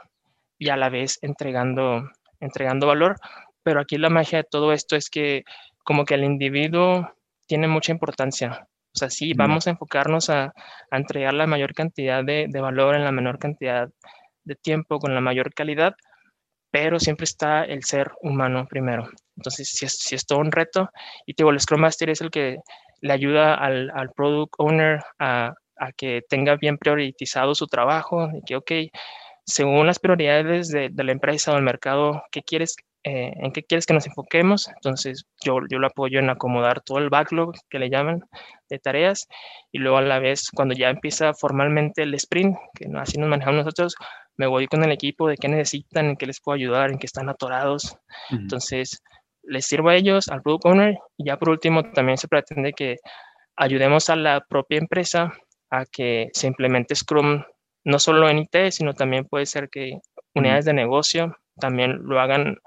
y 0.58 0.70
a 0.70 0.76
la 0.76 0.88
vez 0.88 1.18
entregando, 1.22 2.08
entregando 2.40 2.86
valor. 2.86 3.16
Pero 3.62 3.80
aquí 3.80 3.98
la 3.98 4.10
magia 4.10 4.38
de 4.38 4.48
todo 4.50 4.72
esto 4.72 4.96
es 4.96 5.10
que 5.10 5.44
como 5.84 6.04
que 6.04 6.14
el 6.14 6.24
individuo 6.24 7.10
tiene 7.46 7.68
mucha 7.68 7.92
importancia. 7.92 8.66
O 8.96 8.98
sea, 8.98 9.10
sí, 9.10 9.34
vamos 9.34 9.66
a 9.66 9.70
enfocarnos 9.70 10.30
a, 10.30 10.54
entregar 10.90 11.34
la 11.34 11.46
mayor 11.46 11.74
cantidad 11.74 12.24
de, 12.24 12.48
valor 12.48 12.94
en 12.94 13.04
la 13.04 13.12
menor 13.12 13.38
cantidad 13.38 13.90
de 14.44 14.54
tiempo, 14.54 14.98
con 14.98 15.14
la 15.14 15.20
mayor 15.20 15.52
calidad, 15.52 15.94
pero 16.70 16.98
siempre 16.98 17.24
está 17.24 17.64
el 17.64 17.84
ser 17.84 18.12
humano 18.22 18.66
primero. 18.66 19.08
Entonces, 19.36 19.68
si 19.68 19.84
es, 19.84 19.92
si 19.92 20.14
es 20.14 20.24
todo 20.24 20.38
un 20.38 20.50
reto, 20.50 20.88
y 21.26 21.34
te 21.34 21.42
digo, 21.42 21.50
el 21.50 21.60
Scrum 21.60 21.82
Master 21.82 22.08
es 22.08 22.22
el 22.22 22.30
que 22.30 22.56
le 23.02 23.12
ayuda 23.12 23.54
al, 23.54 24.10
Product 24.16 24.54
Owner 24.56 25.04
a, 25.18 25.54
que 25.98 26.22
tenga 26.26 26.56
bien 26.56 26.78
priorizado 26.78 27.54
su 27.54 27.66
trabajo, 27.66 28.30
y 28.32 28.42
que, 28.46 28.56
ok, 28.56 28.72
según 29.46 29.86
las 29.86 29.98
prioridades 29.98 30.68
de, 30.68 30.88
de 30.90 31.04
la 31.04 31.12
empresa 31.12 31.52
o 31.52 31.56
el 31.56 31.62
mercado, 31.62 32.22
¿qué 32.30 32.42
quieres 32.42 32.76
eh, 33.08 33.32
en 33.36 33.52
qué 33.52 33.62
quieres 33.62 33.86
que 33.86 33.94
nos 33.94 34.04
enfoquemos. 34.08 34.66
Entonces, 34.66 35.26
yo, 35.40 35.60
yo 35.70 35.78
lo 35.78 35.86
apoyo 35.86 36.18
en 36.18 36.28
acomodar 36.28 36.80
todo 36.80 36.98
el 36.98 37.08
backlog 37.08 37.54
que 37.70 37.78
le 37.78 37.88
llaman 37.88 38.24
de 38.68 38.80
tareas 38.80 39.28
y 39.70 39.78
luego 39.78 39.98
a 39.98 40.02
la 40.02 40.18
vez, 40.18 40.50
cuando 40.52 40.74
ya 40.74 40.90
empieza 40.90 41.32
formalmente 41.32 42.02
el 42.02 42.14
sprint, 42.14 42.56
que 42.74 42.88
así 42.96 43.16
nos 43.18 43.28
manejamos 43.28 43.58
nosotros, 43.58 43.94
me 44.36 44.48
voy 44.48 44.66
con 44.66 44.82
el 44.82 44.90
equipo 44.90 45.28
de 45.28 45.36
qué 45.36 45.46
necesitan, 45.46 46.06
en 46.06 46.16
qué 46.16 46.26
les 46.26 46.40
puedo 46.40 46.56
ayudar, 46.56 46.90
en 46.90 46.98
qué 46.98 47.06
están 47.06 47.28
atorados. 47.28 47.96
Entonces, 48.30 49.00
les 49.44 49.64
sirvo 49.64 49.90
a 49.90 49.94
ellos, 49.94 50.26
al 50.26 50.42
product 50.42 50.66
owner 50.66 50.98
y 51.16 51.26
ya 51.26 51.36
por 51.38 51.50
último 51.50 51.84
también 51.92 52.18
se 52.18 52.26
pretende 52.26 52.72
que 52.72 52.96
ayudemos 53.54 54.10
a 54.10 54.16
la 54.16 54.40
propia 54.40 54.78
empresa 54.78 55.32
a 55.70 55.84
que 55.86 56.30
se 56.32 56.48
implemente 56.48 56.96
Scrum 56.96 57.44
no 57.86 58.00
solo 58.00 58.28
en 58.28 58.38
IT, 58.38 58.72
sino 58.72 58.94
también 58.94 59.24
puede 59.26 59.46
ser 59.46 59.70
que 59.70 60.00
unidades 60.34 60.64
de 60.64 60.74
negocio 60.74 61.36
también 61.58 62.00
lo 62.02 62.20
hagan 62.20 62.58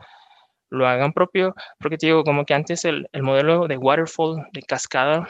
lo 0.72 0.88
hagan 0.88 1.14
propio, 1.14 1.56
porque 1.80 1.98
te 1.98 2.06
digo, 2.06 2.24
como 2.24 2.46
que 2.46 2.54
antes 2.54 2.86
el, 2.86 3.10
el 3.12 3.24
modelo 3.24 3.68
de 3.68 3.78
waterfall, 3.78 4.46
de 4.54 4.62
cascada, 4.62 5.28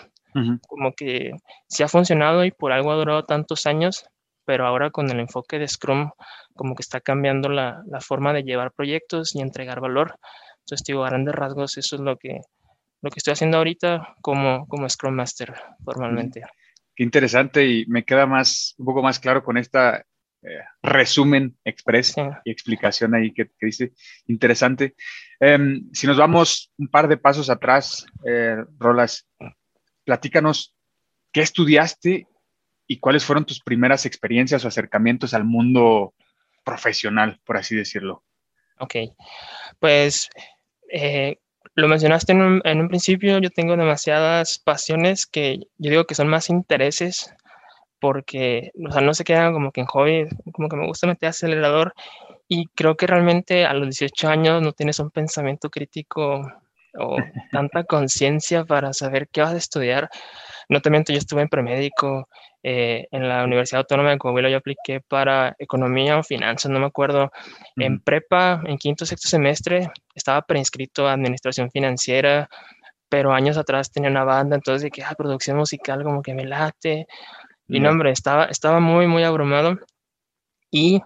como 0.67 0.91
que 0.91 1.31
sí 1.67 1.81
ha 1.81 1.87
funcionado 1.87 2.45
y 2.45 2.51
por 2.51 2.71
algo 2.71 2.91
ha 2.91 2.95
durado 2.95 3.23
tantos 3.23 3.65
años, 3.65 4.05
pero 4.45 4.67
ahora 4.67 4.91
con 4.91 5.09
el 5.09 5.19
enfoque 5.19 5.57
de 5.59 5.67
Scrum, 5.67 6.11
como 6.55 6.75
que 6.75 6.81
está 6.81 6.99
cambiando 6.99 7.49
la, 7.49 7.81
la 7.87 8.01
forma 8.01 8.33
de 8.33 8.43
llevar 8.43 8.73
proyectos 8.73 9.33
y 9.33 9.41
entregar 9.41 9.79
valor. 9.79 10.19
Entonces, 10.59 10.85
digo, 10.85 11.03
a 11.03 11.09
grandes 11.09 11.33
rasgos, 11.33 11.77
eso 11.77 11.95
es 11.95 12.01
lo 12.01 12.17
que, 12.17 12.41
lo 13.01 13.09
que 13.09 13.19
estoy 13.19 13.31
haciendo 13.31 13.57
ahorita 13.57 14.15
como, 14.21 14.67
como 14.67 14.87
Scrum 14.89 15.15
Master 15.15 15.55
formalmente. 15.83 16.43
Qué 16.99 17.03
interesante 17.03 17.65
y 17.65 17.85
me 17.85 18.03
queda 18.03 18.25
más, 18.25 18.75
un 18.77 18.85
poco 18.85 19.01
más 19.01 19.19
claro 19.19 19.41
con 19.41 19.57
esta 19.57 20.05
eh, 20.41 20.59
resumen 20.83 21.57
express 21.63 22.13
y 22.43 22.51
explicación 22.51 23.15
ahí 23.15 23.31
que, 23.31 23.49
dice 23.61 23.93
interesante. 24.27 24.95
Em, 25.39 25.89
si 25.93 26.07
nos 26.07 26.17
vamos 26.17 26.73
un 26.77 26.89
par 26.89 27.07
de 27.07 27.15
pasos 27.15 27.49
atrás, 27.49 28.05
eh, 28.25 28.57
Rolas, 28.77 29.25
platícanos 30.03 30.75
qué 31.31 31.39
estudiaste 31.39 32.27
y 32.85 32.99
cuáles 32.99 33.23
fueron 33.23 33.45
tus 33.45 33.61
primeras 33.61 34.05
experiencias 34.05 34.65
o 34.65 34.67
acercamientos 34.67 35.33
al 35.33 35.45
mundo 35.45 36.13
profesional, 36.65 37.39
por 37.45 37.55
así 37.55 37.77
decirlo. 37.77 38.25
Ok, 38.77 38.95
pues 39.79 40.29
eh, 40.91 41.37
lo 41.75 41.87
mencionaste 41.87 42.33
en 42.33 42.41
un, 42.41 42.61
en 42.65 42.81
un, 42.81 42.87
principio, 42.89 43.39
yo 43.39 43.49
tengo 43.49 43.77
demasiadas 43.77 44.59
pasiones 44.59 45.25
que 45.25 45.59
yo 45.77 45.91
digo 45.91 46.05
que 46.05 46.15
son 46.15 46.27
más 46.27 46.49
intereses 46.49 47.33
porque, 47.99 48.71
o 48.87 48.91
sea, 48.91 49.01
no 49.01 49.13
se 49.13 49.23
quedan 49.23 49.53
como 49.53 49.71
que 49.71 49.81
en 49.81 49.87
hobby, 49.87 50.27
como 50.53 50.69
que 50.69 50.75
me 50.75 50.87
gusta 50.87 51.07
meter 51.07 51.29
acelerador 51.29 51.93
y 52.47 52.67
creo 52.75 52.95
que 52.95 53.07
realmente 53.07 53.65
a 53.65 53.73
los 53.73 53.87
18 53.89 54.29
años 54.29 54.61
no 54.61 54.73
tienes 54.73 54.99
un 54.99 55.11
pensamiento 55.11 55.69
crítico 55.69 56.41
o 56.97 57.17
tanta 57.51 57.83
conciencia 57.85 58.65
para 58.65 58.93
saber 58.93 59.27
qué 59.29 59.41
vas 59.41 59.53
a 59.53 59.57
estudiar. 59.57 60.09
No 60.69 60.81
te 60.81 60.89
miento, 60.89 61.11
yo 61.11 61.19
estuve 61.19 61.43
en 61.43 61.49
premédico 61.49 62.27
eh, 62.61 63.07
en 63.11 63.29
la 63.29 63.43
Universidad 63.43 63.79
Autónoma 63.79 64.11
de 64.11 64.17
Coahuila, 64.17 64.49
yo 64.49 64.57
apliqué 64.57 64.99
para 64.99 65.55
economía 65.59 66.17
o 66.17 66.23
finanzas, 66.23 66.71
no 66.71 66.79
me 66.79 66.87
acuerdo. 66.87 67.31
En 67.77 67.99
prepa, 68.01 68.61
en 68.65 68.77
quinto 68.77 69.05
sexto 69.05 69.29
semestre, 69.29 69.89
estaba 70.13 70.41
preinscrito 70.41 71.07
a 71.07 71.13
administración 71.13 71.71
financiera, 71.71 72.49
pero 73.07 73.33
años 73.33 73.57
atrás 73.57 73.91
tenía 73.91 74.09
una 74.09 74.23
banda, 74.23 74.55
entonces 74.55 74.91
que, 74.91 75.03
ah, 75.03 75.15
producción 75.17 75.57
musical 75.57 76.03
como 76.03 76.21
que 76.21 76.33
me 76.33 76.45
late. 76.45 77.07
Y 77.67 77.79
no, 77.79 77.89
hombre, 77.89 78.11
estaba, 78.11 78.45
estaba 78.45 78.79
muy, 78.79 79.07
muy 79.07 79.23
abrumado. 79.23 79.77
Y, 80.71 81.01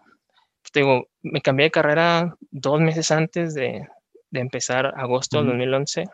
digo, 0.74 1.07
me 1.22 1.41
cambié 1.41 1.65
de 1.65 1.72
carrera 1.72 2.36
dos 2.51 2.81
meses 2.81 3.12
antes 3.12 3.53
de, 3.53 3.88
de 4.31 4.39
empezar 4.39 4.93
agosto 4.98 5.38
del 5.38 5.48
2011. 5.48 6.05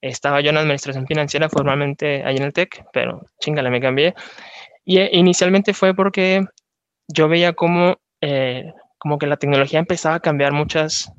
Estaba 0.00 0.40
yo 0.40 0.50
en 0.50 0.58
administración 0.58 1.06
financiera 1.06 1.48
formalmente 1.48 2.22
ahí 2.24 2.36
en 2.36 2.44
el 2.44 2.52
TEC, 2.52 2.84
pero 2.92 3.26
chingale, 3.40 3.70
me 3.70 3.80
cambié. 3.80 4.14
Y 4.86 4.98
eh, 4.98 5.10
inicialmente 5.12 5.74
fue 5.74 5.94
porque 5.94 6.46
yo 7.08 7.28
veía 7.28 7.52
como, 7.52 7.96
eh, 8.20 8.72
como 8.98 9.18
que 9.18 9.26
la 9.26 9.36
tecnología 9.36 9.80
empezaba 9.80 10.14
a 10.14 10.20
cambiar 10.20 10.52
muchas, 10.52 11.12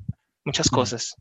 muchas 0.46 0.70
cosas. 0.70 1.16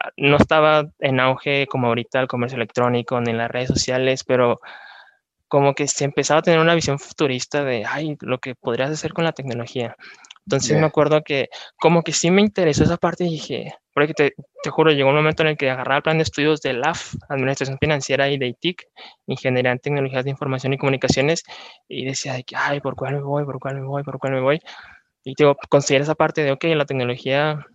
Ah, 0.00 0.10
no 0.18 0.36
estaba 0.36 0.84
en 1.00 1.18
auge 1.18 1.66
como 1.66 1.88
ahorita 1.88 2.20
el 2.20 2.28
comercio 2.28 2.56
electrónico 2.56 3.20
ni 3.20 3.32
las 3.32 3.50
redes 3.50 3.68
sociales, 3.68 4.22
pero 4.22 4.60
como 5.48 5.74
que 5.74 5.88
se 5.88 6.04
empezaba 6.04 6.40
a 6.40 6.42
tener 6.42 6.60
una 6.60 6.74
visión 6.74 6.98
futurista 6.98 7.64
de, 7.64 7.84
ay, 7.86 8.16
lo 8.20 8.38
que 8.38 8.54
podrías 8.54 8.90
hacer 8.90 9.14
con 9.14 9.24
la 9.24 9.32
tecnología. 9.32 9.96
Entonces 10.46 10.78
me 10.78 10.86
acuerdo 10.86 11.22
que 11.22 11.48
como 11.78 12.02
que 12.02 12.12
sí 12.12 12.30
me 12.30 12.42
interesó 12.42 12.84
esa 12.84 12.98
parte 12.98 13.24
y 13.24 13.30
dije, 13.30 13.74
porque 13.98 14.14
te, 14.14 14.34
te, 14.62 14.70
juro, 14.70 14.92
llegó 14.92 15.10
un 15.10 15.16
momento 15.16 15.42
en 15.42 15.48
el 15.48 15.56
que 15.56 15.70
agarraba 15.70 15.96
el 15.96 16.02
plan 16.02 16.18
de 16.18 16.22
estudios 16.22 16.60
de 16.60 16.72
LAF, 16.72 17.14
Administración 17.28 17.78
Financiera 17.78 18.28
y 18.28 18.38
de 18.38 18.46
ITIC, 18.46 18.86
Ingeniería 19.26 19.72
en 19.72 19.78
Tecnologías 19.80 20.24
de 20.24 20.30
Información 20.30 20.72
y 20.72 20.78
Comunicaciones, 20.78 21.42
y 21.88 22.04
decía 22.04 22.34
de 22.34 22.44
que, 22.44 22.54
ay, 22.56 22.80
¿por 22.80 22.94
cuál 22.94 23.14
me 23.14 23.22
voy? 23.22 23.44
¿Por 23.44 23.58
cuál 23.58 23.80
me 23.80 23.86
voy? 23.86 24.02
¿Por 24.04 24.18
cuál 24.18 24.34
me 24.34 24.40
voy? 24.40 24.60
Y 25.24 25.34
digo, 25.36 25.56
considera 25.68 26.04
esa 26.04 26.14
parte 26.14 26.44
de, 26.44 26.52
ok, 26.52 26.64
la 26.76 26.84
tecnología 26.84 27.66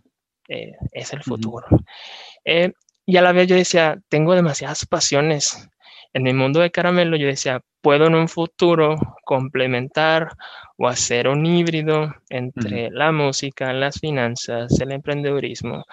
eh, 0.48 0.72
es 0.92 1.12
el 1.13 1.22
futuro. 1.24 1.65
Eh, 2.46 2.72
y 3.06 3.18
a 3.18 3.22
la 3.22 3.34
vez 3.34 3.48
yo 3.48 3.56
decía, 3.56 4.00
tengo 4.08 4.34
demasiadas 4.34 4.86
pasiones. 4.86 5.70
En 6.13 6.24
mi 6.24 6.34
mundo 6.34 6.62
de 6.62 6.72
caramelo 6.72 7.18
yo 7.18 7.27
decía, 7.27 7.62
puedo 7.82 8.08
en 8.08 8.15
un 8.15 8.30
futuro 8.30 8.96
complementar 9.25 10.30
o 10.77 10.88
hacer 10.88 11.27
un 11.27 11.46
híbrido 11.46 12.15
entre 12.30 12.89
la 12.92 13.12
música, 13.12 13.74
las 13.74 14.00
finanzas, 14.00 14.80
el 14.80 14.92
emprendedurismo, 14.92 15.86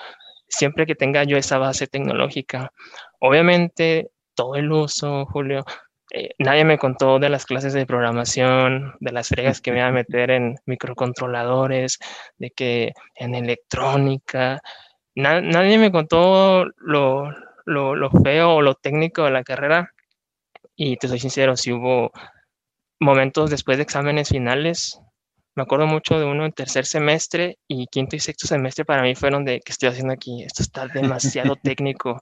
siempre 0.48 0.86
que 0.86 0.94
tenga 0.94 1.24
yo 1.24 1.36
esa 1.36 1.58
base 1.58 1.86
tecnológica. 1.86 2.72
Obviamente, 3.20 4.10
todo 4.34 4.56
el 4.56 4.72
uso, 4.72 5.26
Julio, 5.26 5.64
eh, 6.12 6.30
nadie 6.38 6.64
me 6.64 6.78
contó 6.78 7.18
de 7.18 7.28
las 7.28 7.46
clases 7.46 7.72
de 7.72 7.86
programación, 7.86 8.94
de 9.00 9.12
las 9.12 9.28
fregas 9.28 9.60
que 9.60 9.70
me 9.70 9.78
iba 9.78 9.88
a 9.88 9.92
meter 9.92 10.30
en 10.30 10.56
microcontroladores, 10.66 11.98
de 12.38 12.50
que 12.50 12.92
en 13.14 13.34
electrónica. 13.34 14.60
nadie 15.14 15.78
me 15.78 15.92
contó 15.92 16.64
lo, 16.78 17.30
lo, 17.64 17.94
lo, 17.94 18.10
feo 18.10 18.56
o 18.56 18.62
lo 18.62 18.74
técnico 18.74 19.24
de 19.24 19.30
la 19.30 19.44
carrera. 19.44 19.92
Y 20.76 20.96
te 20.96 21.08
soy 21.08 21.18
sincero, 21.20 21.56
si 21.56 21.72
hubo 21.72 22.10
momentos 23.00 23.50
después 23.50 23.78
de 23.78 23.82
exámenes 23.82 24.28
finales, 24.28 25.00
me 25.56 25.64
acuerdo 25.64 25.86
mucho 25.86 26.18
de 26.18 26.24
uno 26.24 26.44
en 26.44 26.52
tercer 26.52 26.86
semestre 26.86 27.58
y 27.66 27.86
quinto 27.86 28.16
y 28.16 28.20
sexto 28.20 28.46
semestre 28.46 28.84
para 28.84 29.02
mí 29.02 29.14
fueron 29.14 29.44
de, 29.44 29.60
¿qué 29.60 29.72
estoy 29.72 29.88
haciendo 29.88 30.12
aquí? 30.12 30.44
Esto 30.44 30.62
está 30.62 30.86
demasiado 30.86 31.56
técnico. 31.62 32.20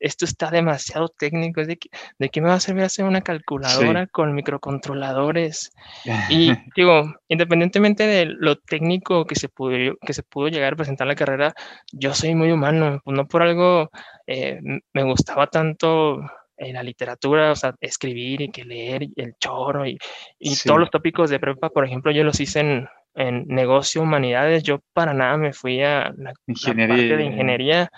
Esto 0.00 0.26
está 0.26 0.52
demasiado 0.52 1.08
técnico, 1.08 1.64
¿de 1.64 1.76
qué, 1.76 1.88
de 2.20 2.28
qué 2.28 2.40
me 2.40 2.48
va 2.48 2.54
a 2.54 2.60
servir 2.60 2.84
hacer 2.84 3.04
una 3.04 3.20
calculadora 3.20 4.06
con 4.06 4.32
microcontroladores? 4.32 5.72
Y 6.30 6.52
digo, 6.76 7.12
independientemente 7.26 8.06
de 8.06 8.26
lo 8.26 8.56
técnico 8.56 9.24
que 9.24 9.34
se, 9.34 9.48
pudo, 9.48 9.96
que 10.00 10.12
se 10.12 10.22
pudo 10.22 10.46
llegar 10.48 10.74
a 10.74 10.76
presentar 10.76 11.06
en 11.06 11.08
la 11.08 11.14
carrera, 11.16 11.54
yo 11.92 12.14
soy 12.14 12.36
muy 12.36 12.52
humano, 12.52 13.00
no 13.04 13.26
por 13.26 13.42
algo 13.42 13.90
eh, 14.28 14.60
me 14.92 15.02
gustaba 15.02 15.48
tanto 15.48 16.20
en 16.58 16.74
la 16.74 16.82
literatura, 16.82 17.52
o 17.52 17.56
sea, 17.56 17.74
escribir 17.80 18.42
y 18.42 18.50
que 18.50 18.64
leer 18.64 19.06
el 19.16 19.34
choro 19.38 19.86
y, 19.86 19.98
y 20.38 20.56
todos 20.56 20.80
los 20.80 20.90
tópicos 20.90 21.30
de 21.30 21.38
prepa, 21.38 21.70
por 21.70 21.84
ejemplo, 21.84 22.10
yo 22.12 22.24
los 22.24 22.40
hice 22.40 22.60
en, 22.60 22.88
en 23.14 23.46
negocio, 23.48 24.02
humanidades, 24.02 24.62
yo 24.62 24.80
para 24.92 25.12
nada 25.12 25.36
me 25.36 25.52
fui 25.52 25.82
a 25.82 26.12
la, 26.16 26.32
ingeniería. 26.46 26.88
parte 26.88 27.16
de 27.16 27.24
ingeniería. 27.24 27.90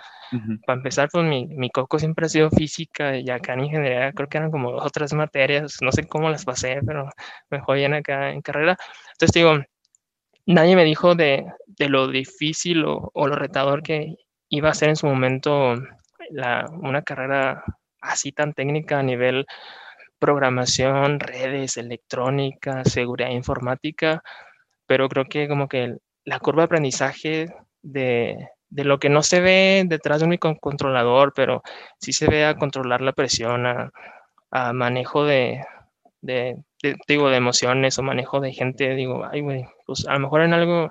Para 0.65 0.77
empezar, 0.77 1.09
pues 1.11 1.25
mi, 1.25 1.47
mi, 1.47 1.71
coco 1.71 1.99
siempre 1.99 2.27
ha 2.27 2.29
sido 2.29 2.51
física 2.51 3.17
y 3.17 3.29
acá 3.31 3.55
en 3.55 3.65
ingeniería 3.65 4.13
creo 4.13 4.29
que 4.29 4.39
eran 4.39 4.53
como 4.53 4.71
dos 4.71 4.87
o 4.87 4.91
tres 4.91 5.13
materias, 5.13 5.79
no 5.83 5.91
sé 5.91 6.07
cómo 6.07 6.31
las 6.31 6.45
pasé, 6.45 6.79
pero 6.87 7.11
me 7.51 7.61
fue 7.63 7.79
bien 7.79 7.95
acá 7.95 8.31
en 8.31 8.41
carrera. 8.41 8.77
Entonces 9.15 9.35
digo, 9.35 9.59
nadie 10.47 10.77
me 10.77 10.85
dijo 10.85 11.17
de, 11.17 11.45
de 11.67 11.89
lo 11.89 12.07
difícil 12.07 12.85
o, 12.85 13.11
o, 13.13 13.27
lo 13.27 13.35
retador 13.35 13.83
que 13.83 14.15
iba 14.49 14.71
a 14.71 14.75
ser 14.75 14.91
en 14.91 14.97
su 14.97 15.09
momento 15.09 15.75
la, 16.31 16.65
una 16.81 17.03
carrera 17.03 17.65
así 18.01 18.33
tan 18.33 18.55
técnica 18.55 18.99
a 18.99 19.03
nivel 19.03 19.47
programación, 20.19 21.19
redes, 21.21 21.77
electrónica, 21.77 22.85
seguridad 22.85 23.31
informática, 23.31 24.23
pero 24.87 25.09
creo 25.09 25.25
que 25.25 25.49
como 25.49 25.69
que 25.69 25.97
la 26.25 26.39
curva 26.39 26.63
de 26.63 26.67
aprendizaje 26.67 27.47
de, 27.83 28.49
de 28.69 28.85
lo 28.85 28.99
que 28.99 29.09
no 29.09 29.23
se 29.23 29.41
ve 29.41 29.85
detrás 29.87 30.21
de 30.21 30.25
un 30.25 30.31
microcontrolador, 30.31 31.33
pero 31.35 31.63
sí 31.99 32.13
se 32.13 32.29
ve 32.29 32.45
a 32.45 32.57
controlar 32.57 33.01
la 33.01 33.13
presión, 33.13 33.67
a, 33.67 33.91
manejo 34.73 35.25
de, 35.25 35.65
de, 36.23 36.63
digo, 37.07 37.31
de 37.31 37.37
emociones 37.37 37.99
o 37.99 38.03
manejo 38.03 38.41
de 38.41 38.53
gente, 38.53 38.95
digo, 38.95 39.25
ay, 39.31 39.43
güey, 39.43 39.65
pues 39.87 40.07
a 40.09 40.15
lo 40.15 40.21
mejor 40.21 40.43
en 40.43 40.55
algo, 40.55 40.91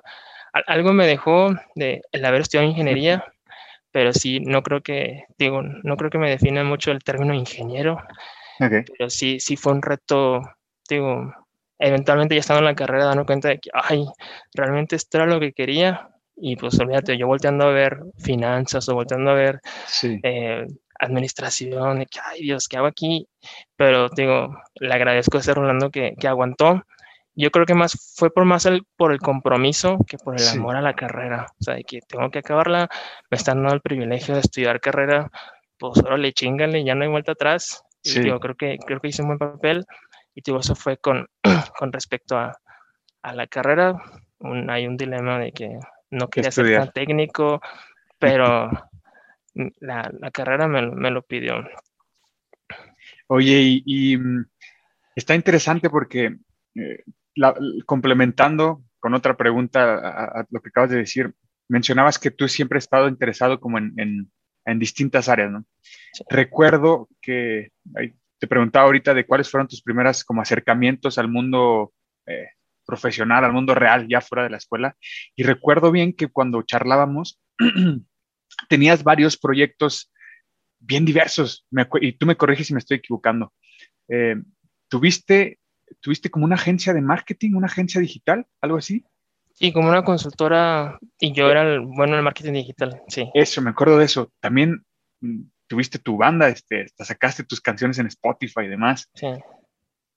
algo 0.66 0.92
me 0.94 1.06
dejó 1.06 1.50
de 1.74 2.00
el 2.12 2.24
haber 2.24 2.42
estudiado 2.42 2.68
ingeniería, 2.68 3.24
pero 3.92 4.12
sí, 4.12 4.40
no 4.40 4.62
creo 4.62 4.82
que, 4.82 5.24
digo, 5.38 5.62
no 5.62 5.96
creo 5.96 6.10
que 6.10 6.18
me 6.18 6.30
defina 6.30 6.64
mucho 6.64 6.90
el 6.90 7.02
término 7.02 7.34
ingeniero, 7.34 7.98
pero 8.58 9.10
sí, 9.10 9.40
sí 9.40 9.56
fue 9.56 9.72
un 9.72 9.82
reto, 9.82 10.42
digo, 10.88 11.32
eventualmente 11.78 12.34
ya 12.34 12.40
estando 12.40 12.60
en 12.60 12.66
la 12.66 12.74
carrera 12.74 13.06
dando 13.06 13.26
cuenta 13.26 13.48
de 13.48 13.58
que, 13.58 13.70
ay, 13.72 14.06
realmente 14.54 14.96
esto 14.96 15.18
era 15.18 15.26
lo 15.26 15.40
que 15.40 15.52
quería, 15.52 16.08
y 16.36 16.56
pues 16.56 16.78
olvídate, 16.80 17.18
yo 17.18 17.26
volteando 17.26 17.66
a 17.66 17.72
ver 17.72 17.98
finanzas 18.18 18.88
o 18.88 18.94
volteando 18.94 19.30
a 19.30 19.34
ver 19.34 19.60
eh, 20.22 20.66
administración, 20.98 22.04
que, 22.06 22.20
ay 22.24 22.42
Dios, 22.42 22.68
¿qué 22.68 22.78
hago 22.78 22.86
aquí? 22.86 23.26
Pero 23.76 24.08
digo, 24.08 24.56
le 24.74 24.94
agradezco 24.94 25.36
a 25.36 25.40
ese 25.40 25.54
Rolando 25.54 25.90
que, 25.90 26.14
que, 26.18 26.28
aguantó. 26.28 26.82
Yo 27.40 27.50
creo 27.50 27.64
que 27.64 27.74
más 27.74 28.14
fue 28.16 28.30
por 28.30 28.44
más 28.44 28.66
el, 28.66 28.84
por 28.96 29.12
el 29.12 29.18
compromiso 29.18 29.98
que 30.06 30.18
por 30.18 30.38
el 30.38 30.46
amor 30.48 30.76
a 30.76 30.82
la 30.82 30.94
carrera. 30.94 31.46
O 31.58 31.64
sea, 31.64 31.74
de 31.74 31.84
que 31.84 32.00
tengo 32.02 32.30
que 32.30 32.40
acabarla, 32.40 32.90
me 33.30 33.36
están 33.36 33.58
dando 33.58 33.74
el 33.74 33.80
privilegio 33.80 34.34
de 34.34 34.40
estudiar 34.40 34.80
carrera, 34.80 35.30
pues 35.78 35.98
ahora 36.00 36.18
le 36.18 36.34
chingale, 36.34 36.84
ya 36.84 36.94
no 36.94 37.04
hay 37.04 37.10
vuelta 37.10 37.32
atrás. 37.32 37.82
Y 38.02 38.20
digo, 38.20 38.38
creo 38.40 38.56
que, 38.56 38.78
creo 38.86 39.00
que 39.00 39.08
hice 39.08 39.22
un 39.22 39.28
buen 39.28 39.38
papel. 39.38 39.86
Y 40.34 40.42
digo, 40.42 40.60
eso 40.60 40.74
fue 40.74 40.98
con, 40.98 41.28
con 41.78 41.92
respecto 41.92 42.36
a, 42.36 42.58
a 43.22 43.34
la 43.34 43.46
carrera. 43.46 43.94
Un, 44.38 44.68
hay 44.68 44.86
un 44.86 44.96
dilema 44.98 45.38
de 45.38 45.52
que 45.52 45.78
no 46.10 46.28
quería 46.28 46.50
ser 46.50 46.76
tan 46.76 46.92
técnico, 46.92 47.62
pero 48.18 48.70
la, 49.80 50.10
la 50.18 50.30
carrera 50.30 50.68
me, 50.68 50.82
me, 50.90 51.10
lo 51.10 51.22
pidió. 51.22 51.64
Oye, 53.28 53.82
y, 53.84 54.16
mm, 54.16 54.44
está 55.14 55.34
interesante 55.34 55.88
porque 55.88 56.36
eh, 56.74 57.04
complementando 57.86 58.82
con 58.98 59.14
otra 59.14 59.36
pregunta 59.36 59.94
a, 59.94 60.46
lo 60.50 60.60
que 60.60 60.68
acabas 60.68 60.90
de 60.90 60.98
decir, 60.98 61.34
mencionabas 61.68 62.18
que 62.18 62.30
tú 62.30 62.48
siempre 62.48 62.78
has 62.78 62.84
estado 62.84 63.08
interesado 63.08 63.60
como 63.60 63.78
en, 63.78 63.94
en, 63.96 64.30
en 64.66 64.78
distintas 64.78 65.28
áreas, 65.28 65.50
¿no? 65.50 65.64
Recuerdo 66.28 67.08
que 67.20 67.70
te 68.38 68.46
preguntaba 68.46 68.86
ahorita 68.86 69.14
de 69.14 69.26
cuáles 69.26 69.50
fueron 69.50 69.68
tus 69.68 69.82
primeras 69.82 70.24
como 70.24 70.42
acercamientos 70.42 71.18
al 71.18 71.28
mundo 71.28 71.92
eh, 72.26 72.48
profesional, 72.86 73.44
al 73.44 73.52
mundo 73.52 73.74
real, 73.74 74.08
ya 74.08 74.20
fuera 74.20 74.44
de 74.44 74.50
la 74.50 74.56
escuela. 74.56 74.96
Y 75.36 75.42
recuerdo 75.44 75.92
bien 75.92 76.12
que 76.12 76.28
cuando 76.28 76.62
charlábamos, 76.62 77.40
tenías 78.68 79.04
varios 79.04 79.36
proyectos 79.36 80.12
bien 80.78 81.04
diversos, 81.04 81.66
y 82.00 82.12
tú 82.12 82.26
me 82.26 82.36
corriges 82.36 82.66
si 82.66 82.72
me 82.72 82.78
estoy 82.78 82.96
equivocando. 82.96 83.52
Eh, 84.08 84.36
¿tuviste, 84.88 85.58
¿Tuviste 86.00 86.30
como 86.30 86.44
una 86.44 86.54
agencia 86.54 86.94
de 86.94 87.00
marketing, 87.00 87.54
una 87.54 87.66
agencia 87.66 88.00
digital, 88.00 88.46
algo 88.60 88.78
así? 88.78 89.04
Sí, 89.54 89.72
como 89.72 89.88
una 89.88 90.04
consultora, 90.04 90.98
y 91.18 91.32
yo 91.32 91.50
era 91.50 91.62
el 91.62 91.80
bueno 91.80 92.14
en 92.14 92.18
el 92.18 92.22
marketing 92.22 92.52
digital, 92.54 93.02
sí. 93.08 93.28
Eso, 93.34 93.60
me 93.60 93.70
acuerdo 93.70 93.98
de 93.98 94.06
eso. 94.06 94.32
También 94.40 94.84
mm, 95.20 95.42
tuviste 95.66 95.98
tu 95.98 96.16
banda, 96.16 96.48
este, 96.48 96.86
sacaste 96.98 97.44
tus 97.44 97.60
canciones 97.60 97.98
en 97.98 98.06
Spotify 98.06 98.62
y 98.64 98.68
demás. 98.68 99.10
Sí. 99.14 99.28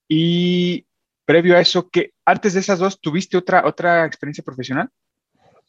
Y 0.08 0.86
previo 1.24 1.56
a 1.56 1.60
eso, 1.60 1.88
que 1.90 2.12
antes 2.24 2.54
de 2.54 2.60
esas 2.60 2.78
dos, 2.78 3.00
¿tuviste 3.00 3.36
otra, 3.36 3.66
otra 3.66 4.06
experiencia 4.06 4.44
profesional? 4.44 4.88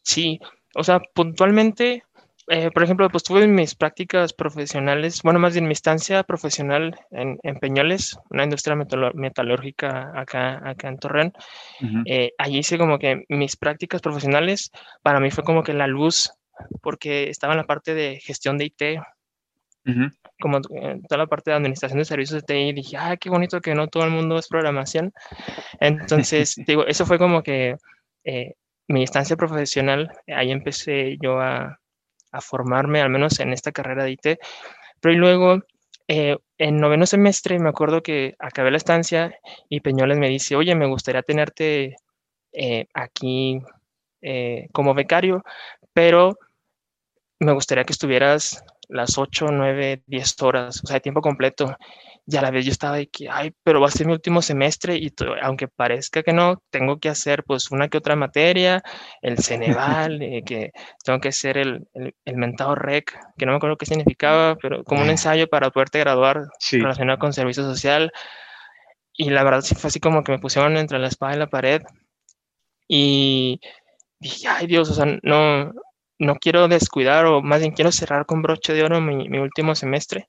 Sí, 0.02 0.40
o 0.74 0.84
sea, 0.84 1.00
puntualmente, 1.14 2.04
eh, 2.48 2.70
por 2.70 2.84
ejemplo, 2.84 3.08
pues 3.10 3.24
tuve 3.24 3.46
mis 3.48 3.74
prácticas 3.74 4.32
profesionales, 4.32 5.22
bueno, 5.22 5.40
más 5.40 5.54
bien 5.54 5.66
mi 5.66 5.72
estancia 5.72 6.22
profesional 6.22 6.96
en, 7.10 7.38
en 7.42 7.56
Peñoles, 7.58 8.16
una 8.30 8.44
industria 8.44 8.76
metalúrgica 9.14 10.12
acá, 10.14 10.60
acá 10.68 10.88
en 10.88 10.98
Torreón. 10.98 11.32
Eh, 12.04 12.32
allí 12.38 12.58
hice 12.58 12.78
como 12.78 12.98
que 12.98 13.24
mis 13.28 13.56
prácticas 13.56 14.00
profesionales, 14.00 14.70
para 15.02 15.18
mí 15.18 15.30
fue 15.30 15.42
como 15.42 15.64
que 15.64 15.74
la 15.74 15.88
luz, 15.88 16.30
porque 16.82 17.30
estaba 17.30 17.54
en 17.54 17.58
la 17.58 17.66
parte 17.66 17.94
de 17.94 18.20
gestión 18.20 18.58
de 18.58 18.66
IT, 18.66 18.82
como 20.40 20.58
eh, 20.58 21.00
toda 21.08 21.18
la 21.18 21.26
parte 21.26 21.50
de 21.50 21.56
administración 21.56 21.98
de 21.98 22.04
servicios 22.04 22.42
de 22.42 22.46
TI, 22.46 22.72
dije, 22.72 22.96
ah, 22.96 23.16
qué 23.16 23.28
bonito 23.28 23.60
que 23.60 23.74
no 23.74 23.88
todo 23.88 24.04
el 24.04 24.10
mundo 24.10 24.38
es 24.38 24.46
programación. 24.48 25.12
Entonces, 25.80 26.54
digo, 26.66 26.86
eso 26.86 27.06
fue 27.06 27.18
como 27.18 27.42
que 27.42 27.76
eh, 28.24 28.54
mi 28.88 29.00
instancia 29.00 29.36
profesional, 29.36 30.10
ahí 30.28 30.52
empecé 30.52 31.16
yo 31.20 31.40
a, 31.40 31.78
a, 32.36 32.40
formarme, 32.40 33.00
al 33.00 33.10
menos 33.10 33.40
en 33.40 33.52
esta 33.52 33.72
carrera 33.72 34.04
de 34.04 34.12
IT, 34.12 34.38
pero 35.00 35.14
y 35.14 35.16
luego, 35.16 35.60
eh, 36.08 36.36
en 36.58 36.76
noveno 36.78 37.06
semestre, 37.06 37.58
me 37.58 37.68
acuerdo 37.68 38.02
que 38.02 38.34
acabé 38.38 38.70
la 38.70 38.76
estancia 38.76 39.34
y 39.68 39.80
Peñoles 39.80 40.18
me 40.18 40.28
dice, 40.28 40.56
oye, 40.56 40.74
me 40.74 40.86
gustaría 40.86 41.22
tenerte 41.22 41.96
aquí 42.94 43.60
como 44.72 44.94
becario, 44.94 45.44
pero 45.92 46.38
me 47.38 47.52
gustaría 47.52 47.84
que 47.84 47.92
estuvieras 47.92 48.64
las 48.88 49.18
8, 49.18 49.46
9, 49.50 50.02
10 50.06 50.42
horas, 50.42 50.82
o 50.82 50.86
sea, 50.86 51.00
tiempo 51.00 51.20
completo. 51.20 51.76
Y 52.28 52.36
a 52.36 52.42
la 52.42 52.50
vez 52.50 52.64
yo 52.64 52.72
estaba 52.72 52.96
de 52.96 53.06
que, 53.06 53.28
ay, 53.30 53.52
pero 53.62 53.80
va 53.80 53.86
a 53.86 53.90
ser 53.90 54.06
mi 54.06 54.12
último 54.12 54.42
semestre 54.42 54.96
y 54.96 55.14
aunque 55.42 55.68
parezca 55.68 56.24
que 56.24 56.32
no, 56.32 56.60
tengo 56.70 56.98
que 56.98 57.08
hacer 57.08 57.44
pues 57.44 57.70
una 57.70 57.88
que 57.88 57.98
otra 57.98 58.16
materia, 58.16 58.82
el 59.22 59.38
Ceneval, 59.38 60.20
eh, 60.22 60.42
que 60.44 60.72
tengo 61.04 61.20
que 61.20 61.28
hacer 61.28 61.56
el, 61.56 61.86
el, 61.94 62.36
mentado 62.36 62.74
REC, 62.74 63.16
que 63.38 63.46
no 63.46 63.52
me 63.52 63.56
acuerdo 63.58 63.76
qué 63.76 63.86
significaba, 63.86 64.56
pero 64.56 64.82
como 64.82 65.02
un 65.02 65.10
ensayo 65.10 65.48
para 65.48 65.70
poderte 65.70 66.00
graduar 66.00 66.48
relacionado 66.72 67.18
con 67.18 67.32
servicio 67.32 67.62
social. 67.62 68.10
Y 69.12 69.30
la 69.30 69.44
verdad 69.44 69.60
sí 69.60 69.76
fue 69.76 69.88
así 69.88 70.00
como 70.00 70.24
que 70.24 70.32
me 70.32 70.40
pusieron 70.40 70.76
entre 70.76 70.98
la 70.98 71.08
espada 71.08 71.34
y 71.34 71.38
la 71.38 71.46
pared. 71.46 71.82
Y 72.88 73.60
dije, 74.18 74.48
ay 74.48 74.66
Dios, 74.66 74.90
o 74.90 74.94
sea, 74.94 75.06
no, 75.22 75.72
no 76.18 76.36
quiero 76.36 76.66
descuidar 76.66 77.26
o 77.26 77.40
más 77.40 77.60
bien 77.60 77.72
quiero 77.72 77.92
cerrar 77.92 78.26
con 78.26 78.42
broche 78.42 78.72
de 78.74 78.82
oro 78.82 79.00
mi, 79.00 79.28
mi 79.28 79.38
último 79.38 79.74
semestre 79.76 80.28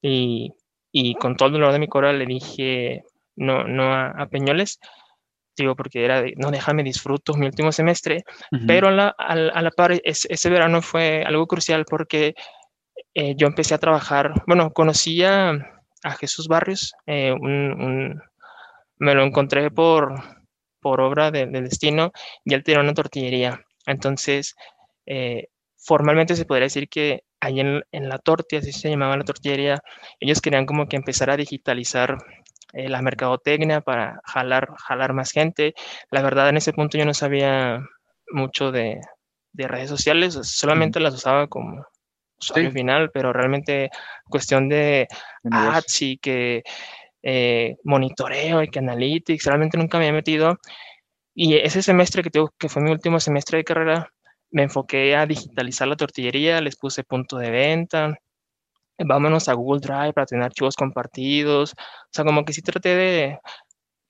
y, 0.00 0.52
y, 0.92 1.14
con 1.14 1.36
todo 1.36 1.48
el 1.48 1.54
dolor 1.54 1.72
de 1.72 1.78
mi 1.78 1.88
corazón 1.88 2.18
le 2.18 2.26
dije 2.26 3.04
no, 3.36 3.64
no 3.64 3.92
a, 3.94 4.26
Peñoles, 4.30 4.78
digo, 5.56 5.74
porque 5.74 6.04
era 6.04 6.22
de, 6.22 6.34
no, 6.36 6.50
déjame 6.50 6.82
disfruto 6.82 7.34
mi 7.34 7.46
último 7.46 7.72
semestre, 7.72 8.24
pero 8.66 8.88
a 8.88 8.90
la, 8.90 9.08
a, 9.08 9.34
la 9.34 9.70
par 9.70 9.92
ese 10.04 10.50
verano 10.50 10.82
fue 10.82 11.24
algo 11.26 11.46
crucial 11.46 11.84
porque 11.84 12.34
eh, 13.14 13.34
yo 13.36 13.46
empecé 13.46 13.74
a 13.74 13.78
trabajar, 13.78 14.32
bueno, 14.46 14.70
conocía 14.70 15.50
a 16.02 16.10
Jesús 16.12 16.48
Barrios, 16.48 16.94
eh, 17.06 17.32
un, 17.32 18.20
me 18.96 19.14
lo 19.14 19.22
encontré 19.22 19.70
por, 19.70 20.14
por 20.80 21.00
obra 21.00 21.30
del 21.30 21.52
destino 21.52 22.12
y 22.44 22.54
él 22.54 22.64
tenía 22.64 22.80
una 22.80 22.94
tortillería. 22.94 23.60
Entonces, 23.86 24.54
eh, 25.06 25.48
formalmente 25.76 26.36
se 26.36 26.44
podría 26.44 26.66
decir 26.66 26.88
que 26.88 27.24
ahí 27.42 27.60
en, 27.60 27.82
en, 27.90 28.08
la 28.08 28.18
tortilla, 28.18 28.60
así 28.60 28.72
se 28.72 28.88
llamaba 28.88 29.16
la 29.16 29.24
tortillería, 29.24 29.82
ellos 30.20 30.40
querían 30.40 30.64
como 30.64 30.86
que 30.86 30.96
empezar 30.96 31.28
a 31.28 31.36
digitalizar 31.36 32.16
eh, 32.72 32.88
la 32.88 33.02
mercadotecnia 33.02 33.80
para 33.80 34.20
jalar, 34.24 34.68
jalar 34.78 35.12
más 35.12 35.32
gente. 35.32 35.74
La 36.10 36.22
verdad, 36.22 36.48
en 36.48 36.56
ese 36.56 36.72
punto 36.72 36.96
yo 36.96 37.04
no 37.04 37.14
sabía 37.14 37.80
mucho 38.30 38.70
de, 38.70 39.00
de 39.52 39.68
redes 39.68 39.90
sociales, 39.90 40.38
solamente 40.42 41.00
las 41.00 41.14
usaba 41.14 41.48
como 41.48 41.84
usuario 42.40 42.70
final, 42.70 43.10
pero 43.12 43.32
realmente 43.32 43.90
cuestión 44.28 44.68
de 44.68 45.08
ads 45.50 46.02
y 46.02 46.18
que 46.18 46.62
eh, 47.22 47.76
monitoreo 47.84 48.62
y 48.62 48.68
que 48.68 48.78
analytics, 48.78 49.44
realmente 49.44 49.78
nunca 49.78 49.98
me 49.98 50.04
había 50.04 50.14
metido. 50.14 50.58
Y 51.34 51.56
ese 51.56 51.82
semestre 51.82 52.22
que, 52.22 52.30
tengo, 52.30 52.50
que 52.58 52.68
fue 52.68 52.82
mi 52.82 52.90
último 52.90 53.20
semestre 53.20 53.58
de 53.58 53.64
carrera, 53.64 54.12
me 54.52 54.62
enfoqué 54.64 55.16
a 55.16 55.26
digitalizar 55.26 55.88
la 55.88 55.96
tortillería, 55.96 56.60
les 56.60 56.76
puse 56.76 57.04
punto 57.04 57.38
de 57.38 57.50
venta, 57.50 58.14
vámonos 58.98 59.48
a 59.48 59.54
Google 59.54 59.80
Drive 59.80 60.12
para 60.12 60.26
tener 60.26 60.44
archivos 60.44 60.76
compartidos, 60.76 61.72
o 61.72 62.08
sea, 62.10 62.24
como 62.24 62.44
que 62.44 62.52
sí 62.52 62.62
traté 62.62 62.94
de, 62.94 63.38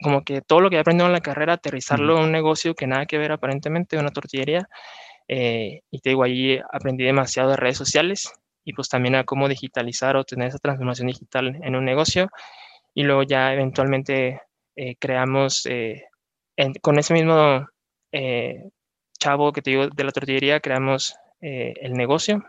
como 0.03 0.25
que 0.25 0.43
todo 0.43 0.61
lo 0.61 0.69
que 0.69 0.77
he 0.77 0.81
aprendido 0.81 1.07
en 1.07 1.13
la 1.13 1.21
carrera, 1.21 1.55
aterrizarlo 1.55 2.19
en 2.19 2.25
un 2.25 2.33
negocio 2.33 2.75
que 2.75 2.87
nada 2.87 3.07
que 3.07 3.19
ver 3.19 3.33
aparentemente, 3.33 3.99
una 3.99 4.11
tortillería, 4.11 4.69
eh, 5.29 5.83
y 5.91 6.01
te 6.01 6.11
digo, 6.11 6.25
allí 6.25 6.59
aprendí 6.73 7.05
demasiado 7.05 7.51
de 7.51 7.57
redes 7.57 7.79
sociales 7.79 8.33
y 8.65 8.75
pues 8.75 8.89
también 8.89 9.15
a 9.15 9.25
cómo 9.25 9.49
digitalizar 9.49 10.17
o 10.17 10.25
tener 10.25 10.49
esa 10.49 10.59
transformación 10.59 11.09
digital 11.09 11.59
en 11.63 11.77
un 11.77 11.85
negocio, 11.85 12.29
y 12.95 13.05
luego 13.05 13.23
ya 13.23 13.55
eventualmente 13.55 14.43
eh, 14.77 14.97
creamos, 14.99 15.67
eh, 15.67 16.05
con 16.83 16.99
ese 16.99 17.15
mismo 17.15 17.67
chavo 19.23 19.53
que 19.53 19.63
te 19.63 19.71
digo 19.71 19.89
de 19.89 20.05
la 20.05 20.13
tortillería, 20.13 20.61
creamos 20.61 21.15
el 21.41 21.95
negocio, 21.95 22.45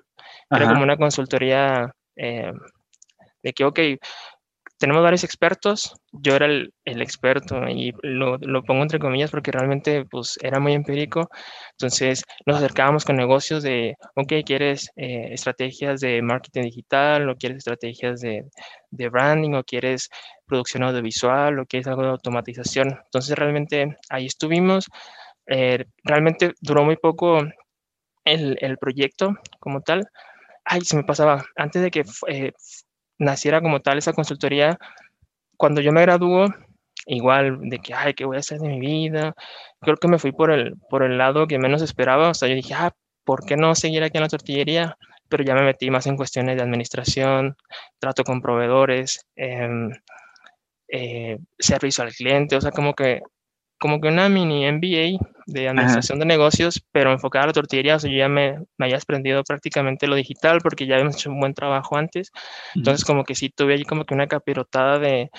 era 0.49 0.67
como 0.67 0.83
una 0.83 0.97
consultoría 0.97 1.93
eh, 2.15 2.51
de 3.41 3.53
que, 3.53 3.65
ok, 3.65 3.79
tenemos 4.77 5.01
varios 5.01 5.23
expertos, 5.23 5.95
yo 6.12 6.36
era 6.36 6.45
el, 6.45 6.73
el 6.83 7.01
experto 7.01 7.67
y 7.69 7.93
lo, 8.01 8.38
lo, 8.38 8.63
pongo 8.63 8.81
entre 8.81 8.99
comillas 8.99 9.31
porque 9.31 9.51
realmente 9.51 10.05
pues 10.05 10.38
era 10.41 10.59
muy 10.59 10.73
empírico, 10.73 11.29
entonces 11.71 12.23
nos 12.45 12.57
acercábamos 12.57 13.05
con 13.05 13.15
negocios 13.15 13.63
de, 13.63 13.95
ok, 14.15 14.33
¿quieres 14.45 14.89
eh, 14.97 15.29
estrategias 15.31 16.01
de 16.01 16.21
marketing 16.21 16.63
digital 16.63 17.29
o 17.29 17.36
quieres 17.36 17.59
estrategias 17.59 18.19
de, 18.19 18.45
de, 18.91 19.09
branding 19.09 19.53
o 19.53 19.63
quieres 19.63 20.09
producción 20.45 20.83
audiovisual 20.83 21.59
o 21.59 21.65
quieres 21.65 21.88
algo 21.88 22.03
de 22.03 22.09
automatización? 22.09 22.99
Entonces 23.05 23.38
realmente 23.38 23.97
ahí 24.09 24.25
estuvimos, 24.25 24.89
eh, 25.47 25.86
realmente 26.03 26.53
duró 26.62 26.84
muy 26.84 26.95
poco 26.97 27.41
el, 28.25 28.58
el 28.62 28.77
proyecto 28.77 29.36
como 29.60 29.82
tal, 29.82 30.08
ay, 30.65 30.82
se 30.82 30.95
me 30.95 31.03
pasaba, 31.03 31.45
antes 31.56 31.82
de 31.82 31.91
que 31.91 32.03
eh, 32.27 32.53
naciera 33.17 33.62
como 33.62 33.82
tal 33.82 33.97
esa 33.97 34.13
consultoría, 34.13 34.77
cuando 35.58 35.82
yo 35.82 35.91
me 35.91 36.01
graduó, 36.01 36.47
igual 37.06 37.60
de 37.69 37.79
que, 37.79 37.93
ay, 37.93 38.13
¿qué 38.13 38.25
voy 38.25 38.38
a 38.38 38.39
hacer 38.39 38.60
de 38.60 38.69
mi 38.69 38.79
vida? 38.79 39.36
Creo 39.82 39.97
que 39.97 40.08
me 40.08 40.19
fui 40.19 40.32
por 40.32 40.51
el, 40.51 40.75
por 40.89 41.03
el 41.03 41.17
lado 41.17 41.47
que 41.47 41.60
menos 41.60 41.82
esperaba, 41.82 42.29
o 42.29 42.34
sea, 42.34 42.49
yo 42.49 42.56
dije, 42.56 42.73
ah, 42.75 42.93
¿por 43.23 43.45
qué 43.45 43.58
no 43.58 43.75
seguir 43.75 44.03
aquí 44.03 44.17
en 44.17 44.23
la 44.23 44.29
tortillería? 44.29 44.97
Pero 45.29 45.43
ya 45.43 45.56
me 45.56 45.63
metí 45.63 45.89
más 45.89 46.08
en 46.08 46.17
cuestiones 46.17 46.58
de 46.58 46.63
administración, 46.63 47.56
trato 47.99 48.23
con 48.23 48.41
proveedores, 48.41 49.25
em, 49.36 49.91
eh, 50.89 51.39
servicio 51.60 52.03
al 52.03 52.13
cliente, 52.13 52.56
o 52.56 52.62
sea, 52.62 52.71
como 52.71 52.93
que 52.93 53.21
como 53.84 54.00
que 54.00 54.08
una 54.08 54.30
mini 54.30 54.65
MBA 54.72 55.19
de 55.46 55.67
administración 55.67 56.17
de 56.17 56.26
negocios, 56.26 56.82
pero 56.93 57.12
enfocada 57.12 57.43
a 57.43 57.48
la 57.48 57.54
tortillería. 57.54 57.98
O 57.98 58.00
sea, 58.00 58.10
yo 58.10 58.15
ya 58.15 58.30
me, 58.30 58.60
me 58.78 58.86
había 58.86 58.96
aprendido 58.96 59.43
prácticamente 59.43 60.08
lo 60.08 60.15
digital 60.15 60.60
porque 60.63 60.88
ya 60.88 60.96
habíamos 60.96 61.17
hecho 61.17 61.30
un 61.30 61.41
buen 61.41 61.54
trabajo 61.54 61.98
antes. 61.98 62.32
Entonces, 62.76 63.04
como 63.04 63.26
que 63.26 63.36
sí 63.36 63.50
tuve 63.50 63.74
allí 63.74 63.84
como 63.84 64.06
que 64.06 64.13
una 64.13 64.28
capirotada 64.28 65.00
de 65.00 65.32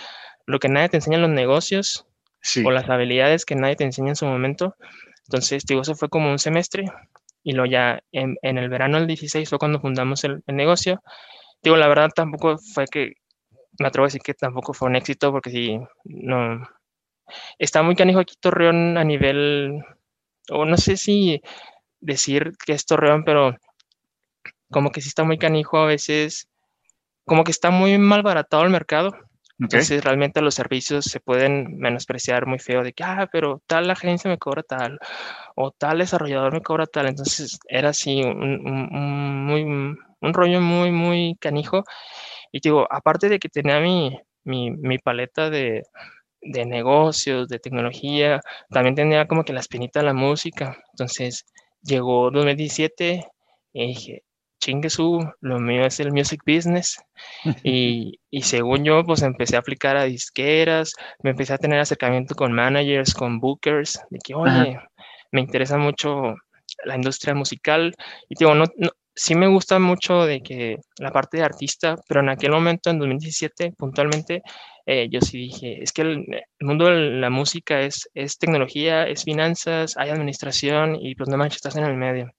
lo 0.44 0.58
que 0.58 0.68
nadie 0.68 0.90
te 0.90 0.98
enseña 0.98 1.16
en 1.16 1.22
los 1.22 1.30
negocios 1.30 2.04
o 2.62 2.70
las 2.70 2.86
habilidades 2.90 3.46
que 3.46 3.54
nadie 3.54 3.76
te 3.76 3.84
enseña 3.84 4.10
en 4.10 4.16
su 4.16 4.26
momento. 4.26 4.76
Entonces, 5.26 5.64
digo, 5.64 5.80
eso 5.80 5.94
fue 5.94 6.10
como 6.10 6.30
un 6.30 6.38
semestre 6.38 6.84
y 7.42 7.52
luego 7.52 7.72
ya 7.72 8.02
en, 8.12 8.36
en 8.42 8.58
el 8.58 8.68
verano 8.68 8.98
del 8.98 9.06
16 9.06 9.48
fue 9.48 9.58
cuando 9.58 9.80
fundamos 9.80 10.22
el, 10.24 10.42
el 10.46 10.56
negocio. 10.56 11.02
Digo, 11.62 11.78
la 11.78 11.88
verdad 11.88 12.10
tampoco 12.14 12.58
fue 12.58 12.84
que, 12.92 13.14
me 13.78 13.88
atrevo 13.88 14.04
a 14.04 14.08
decir 14.08 14.20
que 14.20 14.34
tampoco 14.34 14.74
fue 14.74 14.88
un 14.88 14.96
éxito 14.96 15.32
porque 15.32 15.50
sí, 15.50 15.80
no, 16.04 16.62
está 17.58 17.82
muy 17.82 17.96
canijo 17.96 18.20
aquí 18.20 18.34
Torreón 18.40 18.98
a 18.98 19.04
nivel, 19.04 19.82
o 20.50 20.64
no 20.64 20.76
sé 20.76 20.96
si 20.96 21.40
decir 22.00 22.52
que 22.64 22.72
es 22.72 22.86
Torreón, 22.86 23.24
pero 23.24 23.56
como 24.70 24.90
que 24.90 25.00
sí 25.00 25.08
está 25.08 25.24
muy 25.24 25.38
canijo 25.38 25.78
a 25.78 25.86
veces, 25.86 26.48
como 27.24 27.44
que 27.44 27.50
está 27.50 27.70
muy 27.70 27.98
mal 27.98 28.22
baratado 28.22 28.64
el 28.64 28.70
mercado. 28.70 29.12
Entonces 29.60 30.02
realmente 30.02 30.42
los 30.42 30.56
servicios 30.56 31.04
se 31.04 31.20
pueden 31.20 31.78
menospreciar 31.78 32.44
muy 32.44 32.58
feo 32.58 32.82
de 32.82 32.92
que, 32.92 33.04
ah, 33.04 33.28
pero 33.30 33.62
tal 33.68 33.88
agencia 33.88 34.28
me 34.28 34.36
cobra 34.36 34.64
tal, 34.64 34.98
o 35.54 35.70
tal 35.70 35.98
desarrollador 35.98 36.52
me 36.52 36.60
cobra 36.60 36.86
tal. 36.86 37.06
Entonces 37.06 37.58
era 37.68 37.90
así 37.90 38.20
un, 38.22 38.42
un, 38.66 39.46
muy, 39.46 39.62
un 39.62 40.34
rollo 40.34 40.60
muy, 40.60 40.90
muy 40.90 41.36
canijo. 41.40 41.84
Y 42.50 42.60
digo, 42.60 42.86
aparte 42.90 43.28
de 43.28 43.38
que 43.38 43.48
tenía 43.48 43.78
mi, 43.80 44.18
mi, 44.42 44.72
mi 44.72 44.98
paleta 44.98 45.50
de, 45.50 45.84
de 46.44 46.66
negocios, 46.66 47.48
de 47.48 47.58
tecnología, 47.58 48.40
también 48.70 48.94
tenía 48.94 49.26
como 49.26 49.44
que 49.44 49.52
la 49.52 49.60
espinita 49.60 50.00
de 50.00 50.06
la 50.06 50.14
música. 50.14 50.76
Entonces 50.92 51.46
llegó 51.82 52.30
2017 52.30 53.24
y 53.72 53.86
dije, 53.86 54.22
chingue 54.60 54.88
su, 54.88 55.20
lo 55.40 55.60
mío 55.60 55.84
es 55.84 56.00
el 56.00 56.12
music 56.12 56.42
business. 56.46 56.96
y, 57.64 58.18
y, 58.30 58.42
según 58.42 58.84
yo, 58.84 59.04
pues 59.04 59.22
empecé 59.22 59.56
a 59.56 59.60
aplicar 59.60 59.96
a 59.96 60.04
disqueras, 60.04 60.92
me 61.22 61.30
empecé 61.30 61.52
a 61.52 61.58
tener 61.58 61.80
acercamiento 61.80 62.34
con 62.34 62.52
managers, 62.52 63.14
con 63.14 63.40
bookers, 63.40 64.00
de 64.10 64.18
que, 64.24 64.34
oye, 64.34 64.78
me 65.32 65.40
interesa 65.40 65.76
mucho 65.76 66.34
la 66.84 66.96
industria 66.96 67.34
musical. 67.34 67.94
Y 68.28 68.36
digo, 68.38 68.54
no, 68.54 68.64
no, 68.76 68.90
sí 69.14 69.34
me 69.34 69.46
gusta 69.48 69.78
mucho 69.78 70.24
de 70.26 70.42
que 70.42 70.78
la 70.98 71.12
parte 71.12 71.38
de 71.38 71.44
artista, 71.44 71.96
pero 72.08 72.20
en 72.20 72.28
aquel 72.30 72.52
momento, 72.52 72.90
en 72.90 72.98
2017, 72.98 73.72
puntualmente, 73.76 74.42
eh, 74.86 75.08
yo 75.10 75.20
sí 75.20 75.38
dije, 75.38 75.82
es 75.82 75.92
que 75.92 76.02
el, 76.02 76.26
mundo 76.60 76.86
de 76.86 77.10
la 77.20 77.30
música 77.30 77.80
es, 77.80 78.08
es 78.14 78.38
tecnología, 78.38 79.06
es 79.06 79.24
finanzas, 79.24 79.96
hay 79.96 80.10
administración 80.10 80.96
y 80.96 81.14
pues 81.14 81.28
no 81.28 81.36
manches, 81.36 81.56
estás 81.56 81.76
en 81.76 81.84
el 81.84 81.96
medio. 81.96 82.32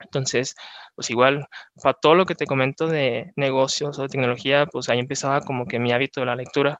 Entonces, 0.00 0.54
pues 0.94 1.10
igual, 1.10 1.46
para 1.82 1.94
todo 1.94 2.14
lo 2.14 2.26
que 2.26 2.34
te 2.34 2.46
comento 2.46 2.86
de 2.88 3.32
negocios 3.36 3.98
o 3.98 4.02
de 4.02 4.08
tecnología, 4.08 4.66
pues 4.66 4.88
ahí 4.88 4.98
empezaba 4.98 5.40
como 5.40 5.66
que 5.66 5.78
mi 5.78 5.92
hábito 5.92 6.20
de 6.20 6.26
la 6.26 6.36
lectura. 6.36 6.78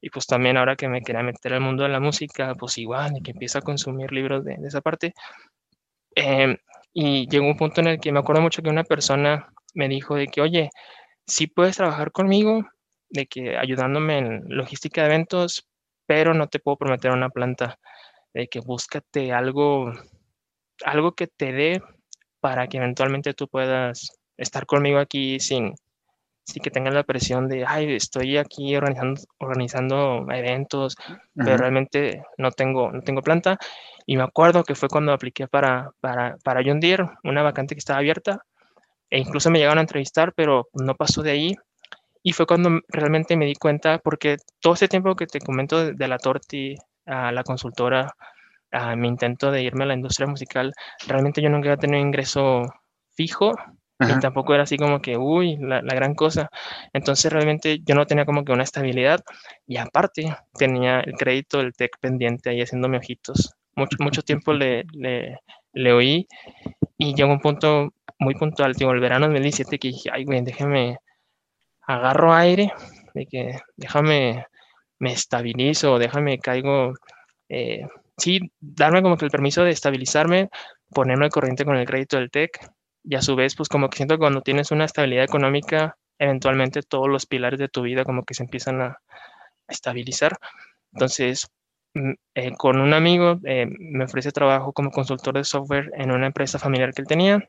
Y 0.00 0.10
pues 0.10 0.26
también 0.26 0.56
ahora 0.56 0.76
que 0.76 0.88
me 0.88 1.02
quería 1.02 1.22
meter 1.22 1.54
al 1.54 1.60
mundo 1.60 1.84
de 1.84 1.88
la 1.90 2.00
música, 2.00 2.54
pues 2.54 2.78
igual, 2.78 3.16
y 3.16 3.22
que 3.22 3.32
empiezo 3.32 3.58
a 3.58 3.62
consumir 3.62 4.12
libros 4.12 4.44
de, 4.44 4.56
esa 4.64 4.80
parte. 4.80 5.14
Eh, 6.14 6.56
y 6.98 7.28
llegó 7.28 7.46
un 7.46 7.58
punto 7.58 7.82
en 7.82 7.88
el 7.88 8.00
que 8.00 8.10
me 8.10 8.20
acuerdo 8.20 8.40
mucho 8.40 8.62
que 8.62 8.70
una 8.70 8.82
persona 8.82 9.52
me 9.74 9.86
dijo 9.86 10.14
de 10.14 10.28
que, 10.28 10.40
oye, 10.40 10.70
sí 11.26 11.46
puedes 11.46 11.76
trabajar 11.76 12.10
conmigo, 12.10 12.64
de 13.10 13.26
que 13.26 13.58
ayudándome 13.58 14.16
en 14.16 14.44
logística 14.48 15.02
de 15.02 15.08
eventos, 15.08 15.68
pero 16.06 16.32
no 16.32 16.48
te 16.48 16.58
puedo 16.58 16.78
prometer 16.78 17.10
una 17.10 17.28
planta, 17.28 17.78
de 18.32 18.48
que 18.48 18.60
búscate 18.60 19.30
algo, 19.30 19.92
algo 20.86 21.12
que 21.12 21.26
te 21.26 21.52
dé 21.52 21.82
para 22.40 22.66
que 22.66 22.78
eventualmente 22.78 23.34
tú 23.34 23.46
puedas 23.46 24.18
estar 24.38 24.64
conmigo 24.64 24.98
aquí 24.98 25.38
sin, 25.38 25.74
sin 26.46 26.62
que 26.62 26.70
tengas 26.70 26.94
la 26.94 27.02
presión 27.02 27.48
de, 27.48 27.64
ay, 27.66 27.94
estoy 27.94 28.36
aquí 28.36 28.76
organizando, 28.76 29.20
organizando 29.38 30.26
eventos, 30.30 30.96
pero 31.34 31.56
realmente 31.56 32.22
no 32.38 32.52
tengo, 32.52 32.92
no 32.92 33.02
tengo 33.02 33.20
planta. 33.20 33.58
Y 34.06 34.16
me 34.16 34.22
acuerdo 34.22 34.62
que 34.62 34.76
fue 34.76 34.88
cuando 34.88 35.12
apliqué 35.12 35.48
para, 35.48 35.90
para, 36.00 36.36
para 36.44 36.62
John 36.64 36.78
Deere, 36.78 37.10
una 37.24 37.42
vacante 37.42 37.74
que 37.74 37.80
estaba 37.80 37.98
abierta, 37.98 38.44
e 39.10 39.18
incluso 39.18 39.50
me 39.50 39.58
llegaron 39.58 39.78
a 39.78 39.82
entrevistar, 39.82 40.32
pero 40.34 40.68
no 40.72 40.94
pasó 40.94 41.22
de 41.22 41.32
ahí. 41.32 41.56
Y 42.22 42.32
fue 42.32 42.46
cuando 42.46 42.80
realmente 42.88 43.36
me 43.36 43.46
di 43.46 43.56
cuenta, 43.56 43.98
porque 43.98 44.36
todo 44.60 44.74
ese 44.74 44.88
tiempo 44.88 45.16
que 45.16 45.26
te 45.26 45.40
comento 45.40 45.92
de, 45.92 46.08
la 46.08 46.18
Torti 46.18 46.76
a 47.06 47.32
la 47.32 47.42
consultora, 47.42 48.14
a 48.70 48.94
mi 48.94 49.08
intento 49.08 49.50
de 49.50 49.62
irme 49.62 49.84
a 49.84 49.88
la 49.88 49.94
industria 49.94 50.28
musical, 50.28 50.72
realmente 51.08 51.42
yo 51.42 51.50
nunca 51.50 51.70
había 51.70 51.80
tenido 51.80 52.00
ingreso 52.00 52.62
fijo 53.16 53.52
y 53.98 54.20
tampoco 54.20 54.52
era 54.54 54.64
así 54.64 54.76
como 54.76 55.00
que, 55.00 55.16
uy, 55.16 55.56
la, 55.56 55.80
gran 55.80 56.14
cosa. 56.14 56.50
Entonces 56.92 57.32
realmente 57.32 57.80
yo 57.84 57.94
no 57.94 58.06
tenía 58.06 58.26
como 58.26 58.44
que 58.44 58.52
una 58.52 58.62
estabilidad 58.62 59.20
y 59.66 59.78
aparte 59.78 60.36
tenía 60.58 61.00
el 61.00 61.14
crédito 61.14 61.58
del 61.58 61.72
TEC 61.72 61.98
pendiente 62.00 62.50
ahí 62.50 62.60
haciéndome 62.60 62.98
ojitos. 62.98 63.54
Mucho, 63.74 63.96
mucho 64.00 64.22
tiempo 64.22 64.52
le, 64.52 64.84
le, 64.92 65.38
le 65.72 65.92
oí 65.92 66.28
y 66.98 67.14
llegó 67.14 67.32
un 67.32 67.40
punto 67.40 67.92
muy 68.18 68.34
puntual, 68.34 68.74
digo, 68.74 68.92
el 68.92 69.00
verano 69.00 69.26
del 69.26 69.34
2017 69.34 69.78
que 69.78 69.88
dije, 69.88 70.10
ay, 70.12 70.24
güey, 70.24 70.42
déjame, 70.42 70.98
agarro 71.82 72.34
aire, 72.34 72.72
de 73.14 73.26
que 73.26 73.58
déjame, 73.76 74.46
me 74.98 75.12
estabilizo, 75.12 75.98
déjame, 75.98 76.38
caigo, 76.38 76.94
eh, 77.48 77.86
sí, 78.16 78.40
darme 78.60 79.02
como 79.02 79.16
que 79.16 79.26
el 79.26 79.30
permiso 79.30 79.64
de 79.64 79.70
estabilizarme, 79.70 80.48
ponerme 80.90 81.26
al 81.26 81.30
corriente 81.30 81.64
con 81.64 81.76
el 81.76 81.86
crédito 81.86 82.16
del 82.16 82.30
TEC 82.30 82.58
y 83.08 83.14
a 83.14 83.22
su 83.22 83.36
vez, 83.36 83.54
pues 83.54 83.68
como 83.68 83.88
que 83.88 83.96
siento 83.96 84.14
que 84.14 84.20
cuando 84.20 84.42
tienes 84.42 84.72
una 84.72 84.84
estabilidad 84.84 85.24
económica, 85.24 85.96
eventualmente 86.18 86.82
todos 86.82 87.08
los 87.08 87.26
pilares 87.26 87.58
de 87.58 87.68
tu 87.68 87.82
vida 87.82 88.04
como 88.04 88.24
que 88.24 88.34
se 88.34 88.42
empiezan 88.42 88.82
a 88.82 88.98
estabilizar. 89.68 90.36
Entonces, 90.92 91.48
mm, 91.94 92.12
eh, 92.34 92.52
con 92.56 92.80
un 92.80 92.94
amigo 92.94 93.38
eh, 93.44 93.66
me 93.78 94.04
ofrece 94.04 94.32
trabajo 94.32 94.72
como 94.72 94.90
consultor 94.90 95.34
de 95.34 95.44
software 95.44 95.90
en 95.94 96.10
una 96.10 96.26
empresa 96.26 96.58
familiar 96.58 96.92
que 96.92 97.02
él 97.02 97.08
tenía. 97.08 97.48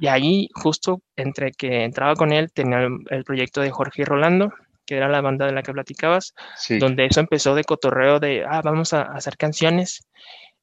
Y 0.00 0.06
ahí, 0.06 0.48
justo 0.54 1.02
entre 1.16 1.52
que 1.52 1.84
entraba 1.84 2.14
con 2.14 2.32
él, 2.32 2.50
tenía 2.50 2.88
el, 3.10 3.24
proyecto 3.24 3.60
de 3.60 3.70
Jorge 3.70 4.00
y 4.00 4.04
Rolando, 4.06 4.54
que 4.86 4.96
era 4.96 5.10
la 5.10 5.20
banda 5.20 5.44
de 5.44 5.52
la 5.52 5.62
que 5.62 5.72
platicabas, 5.72 6.34
donde 6.80 7.04
eso 7.04 7.20
empezó 7.20 7.54
de 7.54 7.62
cotorreo 7.62 8.20
de, 8.20 8.42
ah, 8.48 8.62
vamos 8.64 8.94
a 8.94 9.02
hacer 9.02 9.36
canciones 9.36 10.08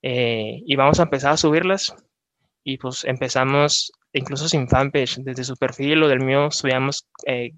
eh, 0.02 0.64
y 0.66 0.76
vamos 0.78 1.00
a 1.00 1.04
empezar 1.04 1.32
a 1.34 1.38
subirlas. 1.38 1.94
Y 2.64 2.78
pues 2.78 3.04
empezamos, 3.06 3.92
incluso 4.14 4.48
sin 4.48 4.68
fanpage, 4.68 5.18
desde 5.20 5.44
su 5.44 5.56
perfil 5.56 6.04
o 6.04 6.08
del 6.08 6.20
mío, 6.20 6.52
subíamos 6.52 7.08
eh, 7.26 7.52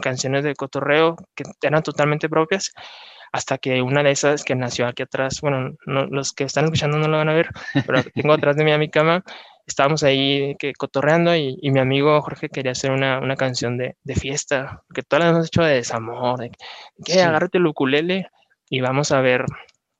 canciones 0.00 0.44
de 0.44 0.54
cotorreo 0.54 1.16
que 1.34 1.44
eran 1.62 1.82
totalmente 1.82 2.28
propias 2.28 2.72
hasta 3.32 3.58
que 3.58 3.82
una 3.82 4.02
de 4.02 4.10
esas 4.10 4.44
que 4.44 4.54
nació 4.54 4.86
aquí 4.86 5.02
atrás, 5.02 5.40
bueno, 5.40 5.74
los 5.84 6.32
que 6.32 6.44
están 6.44 6.64
escuchando 6.64 6.98
no 6.98 7.08
lo 7.08 7.18
van 7.18 7.28
a 7.28 7.34
ver, 7.34 7.48
pero 7.86 8.02
tengo 8.14 8.32
atrás 8.32 8.56
de 8.56 8.64
mí 8.64 8.72
a 8.72 8.78
mi 8.78 8.90
cama, 8.90 9.22
estábamos 9.66 10.02
ahí 10.02 10.54
que 10.58 10.72
cotorreando 10.72 11.34
y, 11.36 11.58
mi 11.62 11.78
amigo 11.78 12.20
Jorge 12.22 12.48
quería 12.48 12.72
hacer 12.72 12.90
una, 12.90 13.20
una 13.20 13.36
canción 13.36 13.76
de, 13.76 13.96
de, 14.02 14.14
fiesta, 14.14 14.82
que 14.94 15.02
todas 15.02 15.24
las 15.24 15.34
hemos 15.34 15.46
hecho 15.48 15.62
de 15.62 15.74
desamor, 15.74 16.38
de 16.38 16.50
que 17.04 17.22
agárrate 17.22 17.58
el 17.58 17.66
ukulele 17.66 18.28
y 18.70 18.80
vamos 18.80 19.12
a 19.12 19.20
ver 19.20 19.44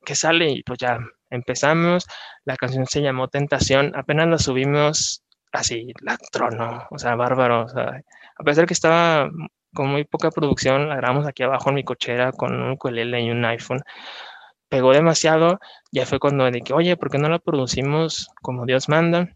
qué 0.04 0.14
sale 0.14 0.50
y 0.50 0.62
pues 0.62 0.78
ya 0.78 0.98
empezamos, 1.30 2.06
la 2.44 2.56
canción 2.56 2.86
se 2.86 3.02
llamó 3.02 3.28
Tentación, 3.28 3.92
apenas 3.96 4.28
la 4.28 4.38
subimos 4.38 5.22
así, 5.52 5.92
la 6.02 6.18
trono, 6.32 6.86
o 6.90 6.98
sea, 6.98 7.14
bárbaro, 7.16 7.64
o 7.64 7.68
sea, 7.68 8.00
a 8.38 8.44
pesar 8.44 8.66
que 8.66 8.74
estaba 8.74 9.30
con 9.74 9.88
muy 9.88 10.04
poca 10.04 10.30
producción, 10.30 10.88
la 10.88 10.96
grabamos 10.96 11.26
aquí 11.26 11.42
abajo 11.42 11.70
en 11.70 11.76
mi 11.76 11.84
cochera 11.84 12.32
con 12.32 12.54
un 12.60 12.72
ukulele 12.72 13.20
y 13.22 13.30
un 13.30 13.44
iPhone, 13.44 13.82
pegó 14.68 14.92
demasiado, 14.92 15.60
ya 15.92 16.06
fue 16.06 16.18
cuando 16.20 16.50
dije, 16.50 16.72
oye, 16.74 16.96
¿por 16.96 17.10
qué 17.10 17.18
no 17.18 17.28
la 17.28 17.38
producimos 17.38 18.28
como 18.42 18.66
Dios 18.66 18.88
manda? 18.88 19.28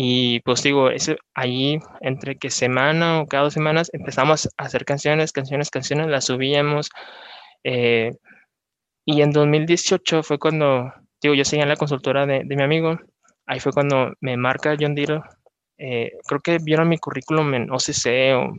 Y 0.00 0.40
pues 0.40 0.62
digo, 0.62 0.90
ese, 0.90 1.18
ahí 1.34 1.80
entre 2.00 2.38
que 2.38 2.50
semana 2.50 3.20
o 3.20 3.26
cada 3.26 3.44
dos 3.44 3.54
semanas 3.54 3.90
empezamos 3.92 4.48
a 4.56 4.64
hacer 4.64 4.84
canciones, 4.84 5.32
canciones, 5.32 5.70
canciones, 5.70 6.06
las 6.06 6.26
subíamos. 6.26 6.90
Eh, 7.64 8.12
y 9.10 9.22
en 9.22 9.30
2018 9.30 10.22
fue 10.22 10.38
cuando, 10.38 10.92
digo, 11.22 11.34
yo 11.34 11.42
seguía 11.42 11.62
en 11.62 11.70
la 11.70 11.76
consultora 11.76 12.26
de, 12.26 12.42
de 12.44 12.56
mi 12.56 12.62
amigo. 12.62 12.98
Ahí 13.46 13.58
fue 13.58 13.72
cuando 13.72 14.12
me 14.20 14.36
marca 14.36 14.76
John 14.78 14.94
Deere. 14.94 15.22
Eh, 15.78 16.12
creo 16.26 16.40
que 16.40 16.58
vieron 16.58 16.90
mi 16.90 16.98
currículum 16.98 17.54
en 17.54 17.70
OCC 17.70 18.36
o 18.36 18.52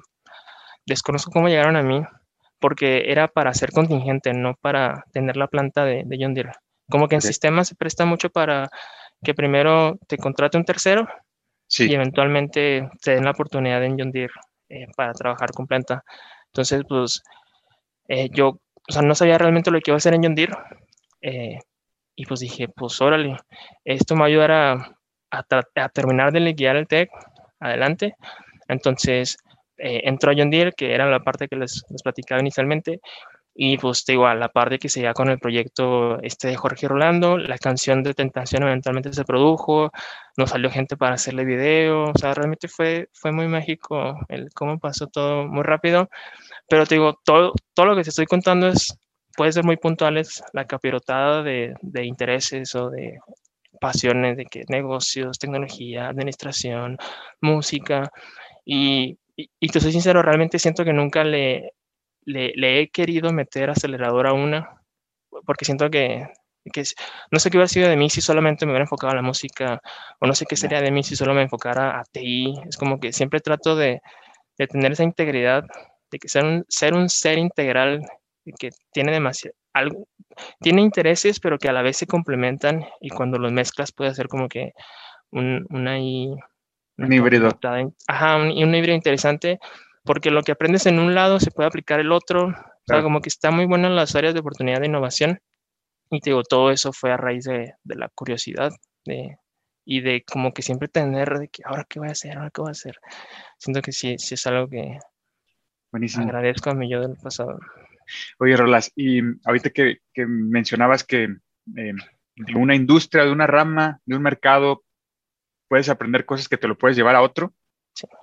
desconozco 0.87 1.29
cómo 1.29 1.49
llegaron 1.49 1.75
a 1.75 1.83
mí, 1.83 2.01
porque 2.57 3.11
era 3.11 3.27
para 3.27 3.53
ser 3.53 3.71
contingente, 3.71 4.33
no 4.33 4.55
para 4.59 5.03
tener 5.11 5.37
la 5.37 5.45
planta 5.45 5.85
de, 5.85 6.01
de 6.03 6.17
John 6.19 6.33
Deere. 6.33 6.53
Como 6.89 7.07
que 7.07 7.13
en 7.13 7.21
sistema 7.21 7.63
se 7.63 7.75
presta 7.75 8.05
mucho 8.05 8.31
para 8.31 8.71
que 9.23 9.35
primero 9.35 9.99
te 10.07 10.17
contrate 10.17 10.57
un 10.57 10.65
tercero 10.65 11.07
y 11.77 11.93
eventualmente 11.93 12.89
te 13.03 13.11
den 13.11 13.25
la 13.25 13.31
oportunidad 13.31 13.83
en 13.83 13.99
John 13.99 14.11
Deere 14.11 14.33
eh, 14.69 14.87
para 14.97 15.13
trabajar 15.13 15.51
con 15.51 15.67
planta. 15.67 16.03
Entonces, 16.47 16.81
pues 16.89 17.21
eh, 18.07 18.29
yo, 18.33 18.59
o 18.89 18.91
sea, 18.91 19.03
no 19.03 19.13
sabía 19.15 19.37
realmente 19.37 19.71
lo 19.71 19.79
que 19.79 19.91
iba 19.91 19.95
a 19.95 19.99
hacer 19.99 20.15
en 20.15 20.23
John 20.23 20.35
Deere. 20.35 20.53
Eh, 21.21 21.59
y 22.15 22.25
pues 22.25 22.39
dije, 22.39 22.67
pues 22.67 22.99
órale, 23.01 23.37
esto 23.85 24.15
me 24.15 24.21
va 24.21 24.25
a 24.25 24.29
ayudar 24.29 24.51
a, 24.51 24.97
a, 25.31 25.89
terminar 25.89 26.33
de 26.33 26.53
guiar 26.53 26.75
el 26.75 26.87
TEC 26.87 27.09
adelante. 27.59 28.15
Entonces, 28.67 29.37
entró 29.77 30.33
John 30.35 30.49
Deere, 30.49 30.73
que 30.73 30.93
era 30.93 31.09
la 31.09 31.21
parte 31.21 31.47
que 31.47 31.55
les, 31.55 31.85
platicaba 32.03 32.41
inicialmente, 32.41 32.99
y 33.55 33.77
pues 33.77 34.07
igual, 34.09 34.39
la 34.39 34.49
parte 34.49 34.79
que 34.79 34.89
se 34.89 35.11
con 35.13 35.29
el 35.29 35.39
proyecto 35.39 36.19
este 36.21 36.47
de 36.47 36.55
Jorge 36.55 36.87
Rolando, 36.87 37.37
la 37.37 37.57
canción 37.57 38.03
de 38.03 38.13
Tentación 38.13 38.63
eventualmente 38.63 39.11
se 39.13 39.25
produjo, 39.25 39.91
nos 40.37 40.51
salió 40.51 40.69
gente 40.69 40.97
para 40.97 41.15
hacerle 41.15 41.45
video, 41.45 42.05
o 42.05 42.17
sea, 42.17 42.33
realmente 42.33 42.67
fue, 42.67 43.09
fue 43.13 43.31
muy 43.31 43.47
mágico 43.47 44.17
el 44.29 44.49
cómo 44.53 44.79
pasó 44.79 45.07
todo 45.07 45.45
muy 45.47 45.63
rápido, 45.63 46.09
pero 46.69 46.85
te 46.85 46.95
digo, 46.95 47.19
todo, 47.23 47.53
todo 47.73 47.85
lo 47.87 47.95
que 47.95 48.03
te 48.03 48.09
estoy 48.09 48.25
contando 48.25 48.67
es, 48.67 48.97
puede 49.35 49.51
ser 49.51 49.63
muy 49.63 49.77
puntuales, 49.77 50.43
la 50.53 50.65
capirotada 50.65 51.43
de, 51.43 51.73
de 51.81 52.05
intereses 52.05 52.75
o 52.75 52.89
de 52.89 53.19
pasiones 53.81 54.37
de 54.37 54.45
que 54.45 54.63
negocios, 54.69 55.39
tecnología, 55.39 56.09
administración, 56.09 56.97
música, 57.41 58.11
y, 58.65 59.17
y, 59.35 59.49
y 59.59 59.69
te 59.69 59.79
soy 59.79 59.91
sincero, 59.91 60.21
realmente 60.21 60.59
siento 60.59 60.83
que 60.83 60.93
nunca 60.93 61.23
le, 61.23 61.73
le, 62.25 62.81
he 62.81 62.89
querido 62.89 63.31
meter 63.33 63.69
acelerador 63.69 64.27
a 64.27 64.33
una, 64.33 64.81
porque 65.45 65.65
siento 65.65 65.89
que, 65.89 66.27
que, 66.71 66.83
no 67.31 67.39
sé 67.39 67.49
qué 67.49 67.57
hubiera 67.57 67.67
sido 67.67 67.89
de 67.89 67.97
mí 67.97 68.09
si 68.09 68.21
solamente 68.21 68.65
me 68.65 68.71
hubiera 68.71 68.83
enfocado 68.83 69.13
a 69.13 69.15
la 69.15 69.21
música, 69.21 69.81
o 70.19 70.27
no 70.27 70.35
sé 70.35 70.45
qué 70.45 70.55
sería 70.55 70.81
de 70.81 70.91
mí 70.91 71.03
si 71.03 71.15
solo 71.15 71.33
me 71.33 71.43
enfocara 71.43 71.99
a 71.99 72.03
TI. 72.03 72.53
Es 72.67 72.77
como 72.77 72.99
que 72.99 73.13
siempre 73.13 73.39
trato 73.39 73.75
de, 73.75 74.01
de 74.57 74.67
tener 74.67 74.91
esa 74.91 75.03
integridad, 75.03 75.65
de 76.11 76.19
que 76.19 76.29
ser 76.29 76.43
un 76.43 76.65
ser, 76.67 76.93
un 76.93 77.09
ser 77.09 77.37
integral, 77.37 78.01
que 78.57 78.69
tiene 78.91 79.11
demasiado, 79.11 79.55
algo, 79.73 80.07
tiene 80.59 80.81
intereses, 80.81 81.39
pero 81.39 81.57
que 81.57 81.69
a 81.69 81.73
la 81.73 81.81
vez 81.81 81.97
se 81.97 82.07
complementan 82.07 82.85
y 82.99 83.09
cuando 83.09 83.37
los 83.37 83.51
mezclas 83.51 83.91
puede 83.91 84.13
ser 84.15 84.27
como 84.27 84.47
que 84.47 84.73
un, 85.31 85.65
una, 85.69 85.97
un 85.97 87.13
híbrido. 87.13 87.49
Ajá, 88.07 88.37
un, 88.37 88.47
un 88.51 88.75
híbrido 88.75 88.95
interesante 88.95 89.59
porque 90.03 90.31
lo 90.31 90.41
que 90.41 90.51
aprendes 90.51 90.85
en 90.85 90.99
un 90.99 91.13
lado 91.13 91.39
se 91.39 91.51
puede 91.51 91.67
aplicar 91.67 91.99
el 91.99 92.11
otro. 92.11 92.47
O 92.47 92.91
sea, 92.91 93.03
como 93.03 93.21
que 93.21 93.29
está 93.29 93.51
muy 93.51 93.65
bueno 93.65 93.87
en 93.87 93.95
las 93.95 94.15
áreas 94.15 94.33
de 94.33 94.39
oportunidad 94.39 94.79
de 94.79 94.87
innovación. 94.87 95.39
Y 96.09 96.21
te 96.21 96.31
digo, 96.31 96.41
todo 96.41 96.71
eso 96.71 96.91
fue 96.91 97.11
a 97.11 97.17
raíz 97.17 97.43
de, 97.43 97.75
de 97.83 97.95
la 97.95 98.09
curiosidad 98.09 98.71
de, 99.05 99.37
y 99.85 100.01
de 100.01 100.23
como 100.23 100.53
que 100.53 100.63
siempre 100.63 100.87
tener 100.87 101.37
de 101.37 101.49
que 101.49 101.61
ahora 101.65 101.85
qué 101.87 101.99
voy 101.99 102.09
a 102.09 102.13
hacer, 102.13 102.37
ahora 102.37 102.49
qué 102.51 102.61
voy 102.61 102.69
a 102.69 102.71
hacer. 102.71 102.95
Siento 103.59 103.81
que 103.83 103.91
sí, 103.91 104.17
sí 104.17 104.33
es 104.33 104.47
algo 104.47 104.67
que 104.67 104.97
Buenísimo. 105.91 106.25
agradezco 106.25 106.69
a 106.69 106.75
mi 106.75 106.89
yo 106.89 107.01
del 107.01 107.17
pasado. 107.17 107.59
Oye, 108.39 108.55
Rolas, 108.55 108.91
y 108.95 109.21
ahorita 109.45 109.69
que, 109.69 109.99
que 110.13 110.25
mencionabas 110.25 111.03
que 111.03 111.23
eh, 111.23 111.93
de 112.35 112.55
una 112.55 112.75
industria, 112.75 113.25
de 113.25 113.31
una 113.31 113.47
rama, 113.47 113.99
de 114.05 114.15
un 114.15 114.21
mercado, 114.21 114.83
puedes 115.67 115.89
aprender 115.89 116.25
cosas 116.25 116.47
que 116.47 116.57
te 116.57 116.67
lo 116.67 116.77
puedes 116.77 116.97
llevar 116.97 117.15
a 117.15 117.21
otro 117.21 117.53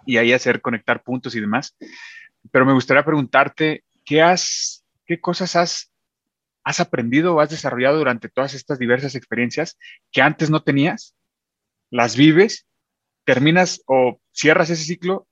y 0.05 0.17
ahí 0.17 0.33
hacer 0.33 0.61
conectar 0.61 1.03
puntos 1.03 1.35
y 1.35 1.41
demás. 1.41 1.77
Pero 2.51 2.67
me 2.67 2.73
gustaría 2.73 3.05
preguntarte, 3.05 3.85
¿qué, 4.05 4.23
has, 4.23 4.85
qué 5.05 5.21
cosas 5.21 5.57
has, 5.57 5.93
has 6.65 6.81
aprendido 6.81 7.35
o 7.35 7.41
has 7.41 7.51
desarrollado 7.51 7.99
durante 7.99 8.29
todas 8.29 8.55
estas 8.55 8.79
diversas 8.79 9.15
experiencias 9.15 9.79
que 10.11 10.23
antes 10.23 10.51
no 10.51 10.63
tenías? 10.63 11.15
¿Las 11.91 12.17
vives? 12.17 12.67
¿Terminas 13.25 13.83
o 13.87 14.21
cierras 14.33 14.71
ese 14.71 14.85
ciclo? 14.85 15.27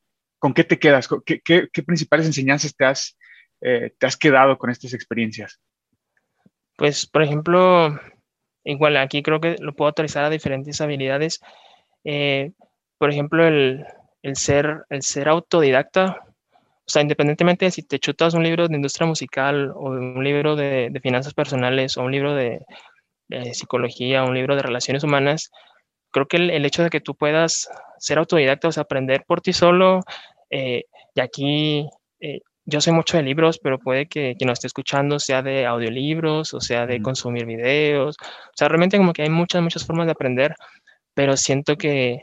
¿Con 0.44 0.52
qué 0.52 0.62
te 0.62 0.78
quedas? 0.78 1.08
¿Qué, 1.24 1.40
qué, 1.40 1.82
principales 1.82 2.26
enseñanzas 2.26 2.76
te 2.76 2.84
has, 2.84 3.16
eh, 3.62 3.94
te 3.96 4.04
has 4.04 4.18
quedado 4.18 4.58
con 4.58 4.68
estas 4.68 4.92
experiencias? 4.92 5.58
Pues, 6.76 7.06
por 7.06 7.22
ejemplo, 7.22 7.98
igual 8.62 8.98
aquí 8.98 9.22
creo 9.22 9.40
que 9.40 9.56
lo 9.58 9.72
puedo 9.74 9.88
autorizar 9.88 10.22
a 10.22 10.28
diferentes 10.28 10.82
habilidades. 10.82 11.40
Eh, 12.04 12.52
por 12.98 13.08
ejemplo, 13.08 13.48
el, 13.48 13.86
el 14.20 14.36
ser, 14.36 14.84
el 14.90 15.00
ser 15.00 15.30
autodidacta, 15.30 16.18
o 16.26 16.90
sea, 16.90 17.00
independientemente 17.00 17.64
de 17.64 17.70
si 17.70 17.82
te 17.82 17.98
chutas 17.98 18.34
un 18.34 18.42
libro 18.42 18.68
de 18.68 18.76
industria 18.76 19.06
musical 19.06 19.70
o 19.74 19.92
un 19.92 20.22
libro 20.22 20.56
de, 20.56 20.92
finanzas 21.02 21.32
personales 21.32 21.96
o 21.96 22.02
un 22.02 22.12
libro 22.12 22.34
de, 22.34 22.60
psicología 23.54 24.22
o 24.22 24.28
un 24.28 24.34
libro 24.34 24.56
de 24.56 24.62
relaciones 24.62 25.04
humanas, 25.04 25.50
creo 26.10 26.28
que 26.28 26.36
el, 26.36 26.66
hecho 26.66 26.82
de 26.82 26.90
que 26.90 27.00
tú 27.00 27.14
puedas 27.14 27.70
ser 27.98 28.18
autodidacta, 28.18 28.68
o 28.68 28.72
sea, 28.72 28.82
aprender 28.82 29.24
por 29.26 29.40
ti 29.40 29.54
solo, 29.54 30.02
eh, 30.50 30.84
y 31.14 31.20
aquí 31.20 31.88
eh, 32.20 32.40
yo 32.64 32.80
soy 32.80 32.92
mucho 32.92 33.16
de 33.16 33.22
libros, 33.22 33.58
pero 33.58 33.78
puede 33.78 34.06
que 34.06 34.34
quien 34.36 34.48
nos 34.48 34.58
esté 34.58 34.68
escuchando 34.68 35.18
sea 35.18 35.42
de 35.42 35.66
audiolibros 35.66 36.54
o 36.54 36.60
sea 36.60 36.86
de 36.86 37.02
consumir 37.02 37.46
videos, 37.46 38.16
o 38.18 38.56
sea, 38.56 38.68
realmente 38.68 38.96
como 38.98 39.12
que 39.12 39.22
hay 39.22 39.30
muchas, 39.30 39.62
muchas 39.62 39.84
formas 39.86 40.06
de 40.06 40.12
aprender, 40.12 40.54
pero 41.14 41.36
siento 41.36 41.76
que 41.76 42.22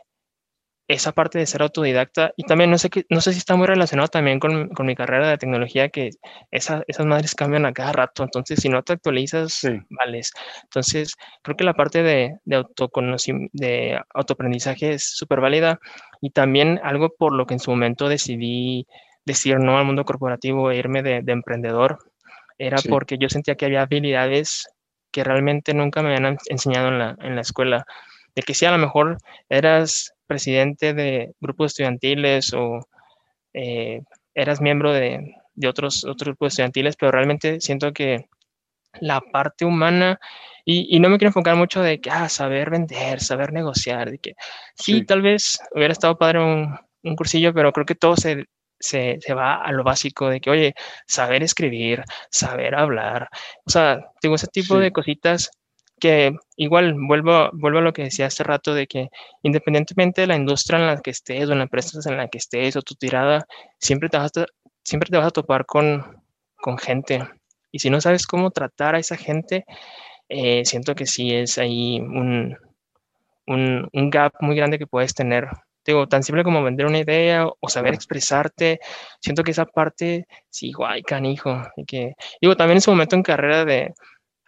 esa 0.94 1.12
parte 1.14 1.40
de 1.40 1.46
ser 1.46 1.62
autodidacta 1.62 2.34
y 2.36 2.44
también 2.44 2.70
no 2.70 2.78
sé, 2.78 2.90
qué, 2.90 3.06
no 3.10 3.22
sé 3.22 3.32
si 3.32 3.40
está 3.40 3.56
muy 3.56 3.68
relacionado 3.68 4.10
también 4.10 4.40
con, 4.40 4.70
con 4.70 4.86
mi 4.86 4.96
carrera 4.96 5.30
de 5.30 5.38
tecnología, 5.38 5.90
que 5.90 6.12
esa, 6.52 6.84
esas 6.88 7.06
madres 7.06 7.34
cambian 7.34 7.66
a 7.66 7.74
cada 7.74 7.94
rato, 7.94 8.24
entonces 8.24 8.60
si 8.60 8.70
no 8.70 8.84
te 8.84 8.94
actualizas, 8.94 9.62
vales. 9.90 10.32
Entonces 10.64 11.16
creo 11.44 11.56
que 11.56 11.64
la 11.64 11.74
parte 11.74 12.04
de, 12.04 12.38
de 12.44 12.56
autoconocimiento, 12.56 13.52
de 13.54 14.02
autoaprendizaje 14.14 14.94
es 14.94 15.16
súper 15.16 15.40
válida 15.40 15.80
y 16.20 16.32
también 16.32 16.80
algo 16.84 17.16
por 17.18 17.34
lo 17.34 17.46
que 17.46 17.54
en 17.54 17.60
su 17.60 17.72
momento 17.72 18.10
decidí 18.10 18.86
decir 19.26 19.60
no 19.60 19.78
al 19.78 19.86
mundo 19.86 20.04
corporativo 20.04 20.72
e 20.72 20.78
irme 20.78 21.04
de, 21.04 21.22
de 21.22 21.32
emprendedor, 21.32 22.00
era 22.58 22.78
porque 22.90 23.18
yo 23.18 23.30
sentía 23.30 23.56
que 23.56 23.66
había 23.66 23.82
habilidades 23.82 24.68
que 25.12 25.24
realmente 25.24 25.74
nunca 25.74 26.02
me 26.02 26.16
habían 26.16 26.38
enseñado 26.48 26.90
en 26.90 27.00
la, 27.00 27.16
en 27.22 27.36
la 27.36 27.42
escuela 27.42 27.86
de 28.36 28.42
que 28.42 28.54
si 28.54 28.66
a 28.66 28.72
lo 28.72 28.78
mejor 28.78 29.18
eras 29.50 30.14
presidente 30.28 30.94
de 30.94 31.34
grupos 31.42 31.72
estudiantiles 31.72 32.54
o 32.54 32.80
eh, 33.54 34.02
eras 34.34 34.62
miembro 34.62 34.94
de, 34.94 35.36
otros, 35.68 36.06
otros 36.06 36.28
grupos 36.28 36.54
estudiantiles, 36.54 36.96
pero 36.96 37.12
realmente 37.12 37.60
siento 37.60 37.92
que 37.94 38.26
la 39.00 39.22
parte 39.22 39.66
humana, 39.66 40.20
y, 40.66 41.00
no 41.00 41.10
me 41.10 41.18
quiero 41.18 41.30
enfocar 41.30 41.56
mucho 41.56 41.82
de 41.82 42.00
que, 42.00 42.10
ah, 42.12 42.30
saber 42.30 42.70
vender, 42.70 43.20
saber 43.20 43.52
negociar, 43.52 44.12
de 44.12 44.20
que 44.20 44.34
sí, 44.76 45.06
tal 45.06 45.22
vez 45.22 45.60
hubiera 45.74 45.92
estado 45.92 46.18
padre 46.18 46.40
un, 46.40 46.78
un 47.04 47.16
cursillo, 47.16 47.54
pero 47.54 47.72
creo 47.72 47.86
que 47.86 47.96
todo 47.96 48.16
se, 48.16 48.46
se, 48.80 49.18
se, 49.22 49.34
va 49.34 49.56
a 49.56 49.72
lo 49.72 49.84
básico 49.84 50.30
de 50.30 50.40
que, 50.40 50.50
oye, 50.50 50.76
saber 51.08 51.44
escribir, 51.44 52.04
saber 52.30 52.76
hablar, 52.76 53.30
o 53.66 53.70
sea, 53.70 54.12
tengo 54.22 54.36
ese 54.36 54.48
tipo 54.48 54.78
de 54.78 54.92
cositas 54.92 55.52
que 56.02 56.36
igual 56.58 56.96
vuelvo, 56.98 57.50
vuelvo 57.54 57.80
a 57.80 57.82
lo 57.82 57.94
que 57.94 58.04
decía 58.04 58.26
hace 58.26 58.44
rato 58.44 58.74
de 58.74 58.88
que 58.88 59.10
independientemente 59.44 60.22
de 60.22 60.28
la 60.28 60.36
industria 60.36 60.80
en 60.80 60.88
la 60.88 61.02
que 61.02 61.12
estés 61.12 61.48
o 61.48 61.54
en 61.54 61.60
la 61.60 61.66
empresa 61.66 62.00
en 62.10 62.18
la 62.18 62.28
que 62.28 62.40
estés 62.40 62.76
o 62.76 62.82
tu 62.82 62.96
tirada, 62.96 63.46
siempre 63.80 64.10
te 64.10 64.18
vas 64.18 64.32
a, 64.38 64.46
siempre 64.84 65.10
te 65.10 65.18
vas 65.18 65.28
a 65.28 65.32
topar 65.32 65.66
con, 65.66 66.24
con 66.58 66.78
gente. 66.78 67.24
Y 67.72 67.80
si 67.80 67.90
no 67.90 68.02
sabes 68.02 68.28
cómo 68.28 68.52
tratar 68.52 68.96
a 68.96 69.00
esa 69.00 69.16
gente, 69.16 69.66
eh, 70.30 70.66
siento 70.66 70.96
que 70.96 71.06
sí 71.06 71.34
es 71.34 71.58
ahí 71.58 72.00
un, 72.00 72.58
un, 73.48 73.90
un, 73.94 74.10
gap 74.10 74.34
muy 74.42 74.56
grande 74.56 74.80
que 74.80 74.88
puedes 74.88 75.14
tener. 75.14 75.48
Digo, 75.86 76.08
tan 76.08 76.24
simple 76.24 76.44
como 76.44 76.64
vender 76.64 76.86
una 76.88 77.00
idea 77.00 77.48
o 77.60 77.70
saber 77.70 77.94
expresarte. 77.94 78.80
Siento 79.22 79.44
que 79.44 79.52
esa 79.52 79.66
parte, 79.66 80.28
sí, 80.50 80.72
guay, 80.74 81.04
canijo. 81.04 81.62
Y 81.78 81.86
que, 81.86 82.14
digo, 82.42 82.56
también 82.56 82.78
en 82.78 82.82
su 82.82 82.92
momento 82.92 83.16
en 83.16 83.24
carrera 83.24 83.66
de, 83.66 83.94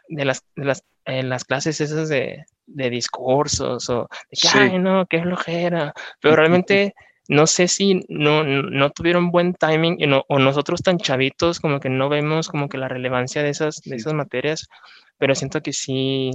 de 0.09 0.25
las, 0.25 0.43
de 0.55 0.65
las 0.65 0.83
en 1.05 1.29
las 1.29 1.43
clases 1.43 1.81
esas 1.81 2.09
de, 2.09 2.45
de 2.65 2.89
discursos 2.89 3.89
o 3.89 4.09
de 4.31 4.37
que, 4.41 4.47
ay, 4.57 4.79
no, 4.79 5.05
qué 5.05 5.21
flojera, 5.21 5.93
pero 6.21 6.35
realmente 6.35 6.95
no 7.27 7.47
sé 7.47 7.67
si 7.67 8.01
no, 8.09 8.43
no 8.43 8.89
tuvieron 8.91 9.31
buen 9.31 9.53
timing 9.53 9.97
o 10.27 10.39
nosotros 10.39 10.81
tan 10.81 10.97
chavitos 10.97 11.59
como 11.59 11.79
que 11.79 11.89
no 11.89 12.09
vemos 12.09 12.49
como 12.49 12.67
que 12.67 12.77
la 12.77 12.87
relevancia 12.87 13.43
de 13.43 13.49
esas, 13.49 13.81
de 13.81 13.95
esas 13.95 14.13
materias, 14.13 14.67
pero 15.17 15.35
siento 15.35 15.61
que 15.61 15.73
sí, 15.73 16.31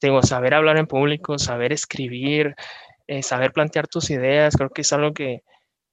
digo, 0.00 0.22
saber 0.22 0.54
hablar 0.54 0.78
en 0.78 0.86
público, 0.86 1.38
saber 1.38 1.72
escribir, 1.72 2.54
eh, 3.06 3.22
saber 3.22 3.52
plantear 3.52 3.88
tus 3.88 4.10
ideas, 4.10 4.56
creo 4.56 4.70
que 4.70 4.82
es 4.82 4.92
algo 4.92 5.12
que, 5.12 5.42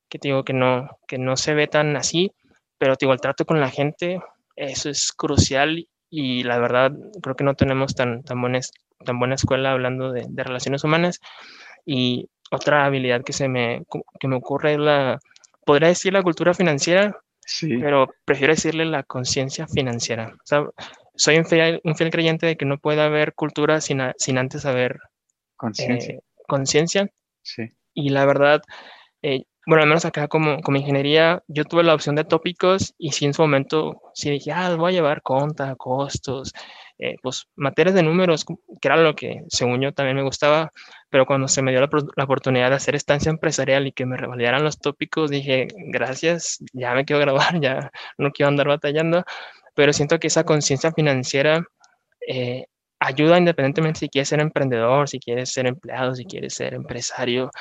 que 0.09 0.19
digo 0.21 0.43
que 0.43 0.53
no, 0.53 0.89
que 1.07 1.17
no 1.17 1.37
se 1.37 1.53
ve 1.53 1.67
tan 1.67 1.95
así, 1.95 2.31
pero 2.77 2.95
digo, 2.99 3.13
el 3.13 3.21
trato 3.21 3.45
con 3.45 3.59
la 3.59 3.69
gente, 3.69 4.19
eso 4.55 4.89
es 4.89 5.11
crucial 5.11 5.87
y 6.15 6.43
la 6.43 6.59
verdad 6.59 6.93
creo 7.21 7.35
que 7.35 7.43
no 7.43 7.55
tenemos 7.55 7.93
tan, 7.93 8.23
tan, 8.23 8.39
buena, 8.39 8.59
tan 9.03 9.19
buena 9.19 9.35
escuela 9.35 9.71
hablando 9.71 10.13
de, 10.13 10.25
de, 10.29 10.43
relaciones 10.43 10.83
humanas. 10.85 11.19
Y 11.85 12.29
otra 12.51 12.85
habilidad 12.85 13.23
que 13.23 13.33
se 13.33 13.49
me, 13.49 13.83
que 14.19 14.27
me 14.29 14.37
ocurre 14.37 14.73
es 14.73 14.79
la, 14.79 15.19
podría 15.65 15.89
decir 15.89 16.13
la 16.13 16.23
cultura 16.23 16.53
financiera, 16.53 17.19
sí. 17.41 17.77
pero 17.79 18.07
prefiero 18.23 18.53
decirle 18.53 18.85
la 18.85 19.03
conciencia 19.03 19.67
financiera. 19.67 20.33
O 20.35 20.45
sea, 20.45 20.65
soy 21.15 21.37
un 21.37 21.45
fiel, 21.45 21.81
un 21.83 21.97
fiel, 21.97 22.11
creyente 22.11 22.45
de 22.45 22.55
que 22.55 22.65
no 22.65 22.77
puede 22.77 23.01
haber 23.01 23.33
cultura 23.33 23.81
sin, 23.81 24.01
sin 24.17 24.37
antes 24.37 24.65
haber 24.65 24.99
conciencia. 25.57 26.15
Eh, 26.15 26.21
conciencia. 26.47 27.09
Sí. 27.41 27.63
Y 27.93 28.09
la 28.09 28.25
verdad, 28.25 28.61
eh, 29.21 29.43
bueno, 29.67 29.83
al 29.83 29.89
menos 29.89 30.05
acá 30.05 30.27
como, 30.27 30.61
como 30.61 30.77
ingeniería, 30.77 31.43
yo 31.47 31.65
tuve 31.65 31.83
la 31.83 31.93
opción 31.95 32.15
de 32.15 32.23
tópicos 32.23 32.93
y 32.97 33.11
sí 33.11 33.25
en 33.25 33.33
su 33.33 33.41
momento 33.41 34.01
sí 34.13 34.29
dije, 34.29 34.51
ah, 34.51 34.75
voy 34.75 34.91
a 34.91 34.95
llevar 34.95 35.21
conta, 35.21 35.75
costos, 35.75 36.53
eh, 36.97 37.15
pues 37.21 37.47
materias 37.55 37.95
de 37.95 38.03
números, 38.03 38.45
que 38.45 38.87
era 38.87 38.97
lo 38.97 39.15
que 39.15 39.43
según 39.49 39.81
yo 39.81 39.93
también 39.93 40.15
me 40.17 40.23
gustaba, 40.23 40.71
pero 41.09 41.25
cuando 41.25 41.47
se 41.47 41.61
me 41.61 41.71
dio 41.71 41.81
la, 41.81 41.89
la, 42.15 42.23
oportunidad 42.23 42.69
de 42.69 42.75
hacer 42.75 42.95
estancia 42.95 43.29
empresarial 43.29 43.87
y 43.87 43.91
que 43.91 44.05
me 44.05 44.17
revalidaran 44.17 44.63
los 44.63 44.79
tópicos, 44.79 45.29
dije, 45.29 45.67
gracias, 45.75 46.59
ya 46.73 46.93
me 46.93 47.05
quiero 47.05 47.19
grabar, 47.21 47.59
ya 47.59 47.91
no 48.17 48.31
quiero 48.31 48.49
andar 48.49 48.67
batallando, 48.67 49.23
pero 49.73 49.93
siento 49.93 50.19
que 50.19 50.27
esa 50.27 50.43
conciencia 50.45 50.91
financiera 50.93 51.65
eh, 52.27 52.65
ayuda 52.99 53.37
independientemente 53.37 54.01
si 54.01 54.09
quieres 54.09 54.29
ser 54.29 54.41
emprendedor, 54.41 55.09
si 55.09 55.19
quieres 55.19 55.51
ser 55.51 55.67
empleado, 55.67 56.15
si 56.15 56.25
quieres 56.25 56.53
ser 56.53 56.73
empresario, 56.73 57.51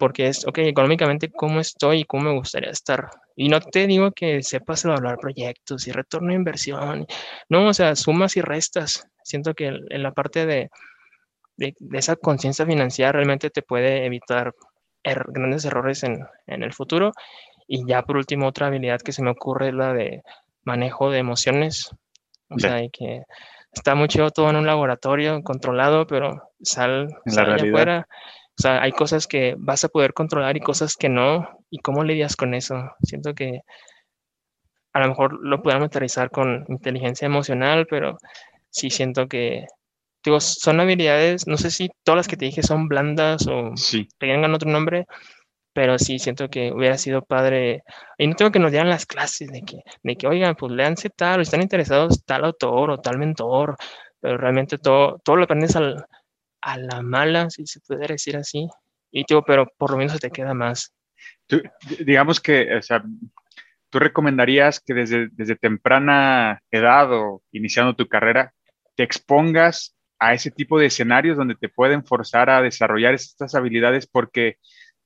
porque 0.00 0.28
es, 0.28 0.46
ok, 0.46 0.58
económicamente, 0.60 1.30
¿cómo 1.30 1.60
estoy 1.60 2.00
y 2.00 2.04
cómo 2.04 2.24
me 2.24 2.32
gustaría 2.32 2.70
estar? 2.70 3.10
Y 3.36 3.50
no 3.50 3.60
te 3.60 3.86
digo 3.86 4.12
que 4.12 4.42
sepas 4.42 4.84
evaluar 4.86 5.18
proyectos 5.18 5.86
y 5.86 5.92
retorno 5.92 6.28
de 6.28 6.36
inversión, 6.36 7.06
no, 7.50 7.68
o 7.68 7.74
sea, 7.74 7.94
sumas 7.94 8.36
y 8.36 8.40
restas. 8.40 9.06
Siento 9.22 9.52
que 9.54 9.66
en 9.66 10.02
la 10.02 10.12
parte 10.12 10.46
de, 10.46 10.70
de, 11.56 11.74
esa 11.92 12.16
conciencia 12.16 12.64
financiera 12.64 13.12
realmente 13.12 13.50
te 13.50 13.60
puede 13.60 14.06
evitar 14.06 14.54
er, 15.02 15.26
grandes 15.28 15.66
errores 15.66 16.02
en, 16.02 16.26
en, 16.46 16.62
el 16.62 16.72
futuro. 16.72 17.12
Y 17.68 17.86
ya 17.86 18.02
por 18.02 18.16
último, 18.16 18.48
otra 18.48 18.68
habilidad 18.68 19.00
que 19.02 19.12
se 19.12 19.22
me 19.22 19.30
ocurre 19.30 19.68
es 19.68 19.74
la 19.74 19.92
de 19.92 20.22
manejo 20.64 21.10
de 21.10 21.18
emociones. 21.18 21.90
O 22.48 22.58
sea, 22.58 22.80
que 22.90 23.22
está 23.70 23.94
mucho 23.94 24.30
todo 24.30 24.48
en 24.48 24.56
un 24.56 24.66
laboratorio 24.66 25.42
controlado, 25.42 26.06
pero 26.06 26.50
sal, 26.62 27.08
sal 27.26 27.52
allá 27.52 27.68
afuera 27.68 28.08
o 28.60 28.62
sea, 28.62 28.82
hay 28.82 28.92
cosas 28.92 29.26
que 29.26 29.54
vas 29.56 29.84
a 29.84 29.88
poder 29.88 30.12
controlar 30.12 30.54
y 30.54 30.60
cosas 30.60 30.94
que 30.94 31.08
no. 31.08 31.48
¿Y 31.70 31.78
cómo 31.78 32.04
lidias 32.04 32.36
con 32.36 32.52
eso? 32.52 32.90
Siento 33.02 33.34
que 33.34 33.62
a 34.92 35.00
lo 35.00 35.08
mejor 35.08 35.38
lo 35.42 35.62
podemos 35.62 35.86
aterrizar 35.86 36.30
con 36.30 36.66
inteligencia 36.68 37.24
emocional, 37.24 37.86
pero 37.88 38.18
sí 38.68 38.90
siento 38.90 39.28
que 39.28 39.64
digo, 40.22 40.40
son 40.40 40.78
habilidades, 40.78 41.46
no 41.46 41.56
sé 41.56 41.70
si 41.70 41.88
todas 42.04 42.18
las 42.18 42.28
que 42.28 42.36
te 42.36 42.44
dije 42.44 42.62
son 42.62 42.86
blandas 42.86 43.46
o 43.46 43.74
sí. 43.76 44.08
tengan 44.18 44.52
otro 44.52 44.70
nombre, 44.70 45.06
pero 45.72 45.98
sí 45.98 46.18
siento 46.18 46.50
que 46.50 46.70
hubiera 46.70 46.98
sido 46.98 47.22
padre. 47.22 47.82
Y 48.18 48.26
no 48.26 48.34
tengo 48.34 48.50
que 48.52 48.58
nos 48.58 48.72
dieran 48.72 48.90
las 48.90 49.06
clases 49.06 49.50
de 49.50 49.62
que, 49.62 49.78
de 50.02 50.16
que 50.16 50.26
oigan, 50.26 50.54
pues 50.54 50.70
léanse 50.72 51.08
tal, 51.08 51.38
o 51.40 51.42
están 51.42 51.62
interesados 51.62 52.26
tal 52.26 52.44
autor 52.44 52.90
o 52.90 52.98
tal 53.00 53.16
mentor, 53.16 53.76
pero 54.20 54.36
realmente 54.36 54.76
todo, 54.76 55.18
todo 55.24 55.36
lo 55.36 55.44
aprendes 55.44 55.76
al, 55.76 56.04
a 56.60 56.78
la 56.78 57.02
mala, 57.02 57.50
si 57.50 57.66
se 57.66 57.80
puede 57.80 58.06
decir 58.06 58.36
así. 58.36 58.68
Y 59.10 59.24
digo, 59.28 59.44
pero 59.44 59.66
por 59.76 59.90
lo 59.90 59.96
menos 59.96 60.12
se 60.12 60.18
te 60.18 60.30
queda 60.30 60.54
más. 60.54 60.94
Tú, 61.46 61.60
digamos 61.98 62.40
que, 62.40 62.76
o 62.76 62.82
sea, 62.82 63.02
tú 63.90 63.98
recomendarías 63.98 64.80
que 64.80 64.94
desde, 64.94 65.28
desde 65.32 65.56
temprana 65.56 66.62
edad 66.70 67.12
o 67.12 67.42
iniciando 67.52 67.94
tu 67.94 68.06
carrera, 68.06 68.54
te 68.94 69.02
expongas 69.02 69.96
a 70.18 70.34
ese 70.34 70.50
tipo 70.50 70.78
de 70.78 70.86
escenarios 70.86 71.36
donde 71.36 71.56
te 71.56 71.68
pueden 71.68 72.04
forzar 72.04 72.50
a 72.50 72.62
desarrollar 72.62 73.14
estas 73.14 73.54
habilidades 73.54 74.06
porque 74.06 74.56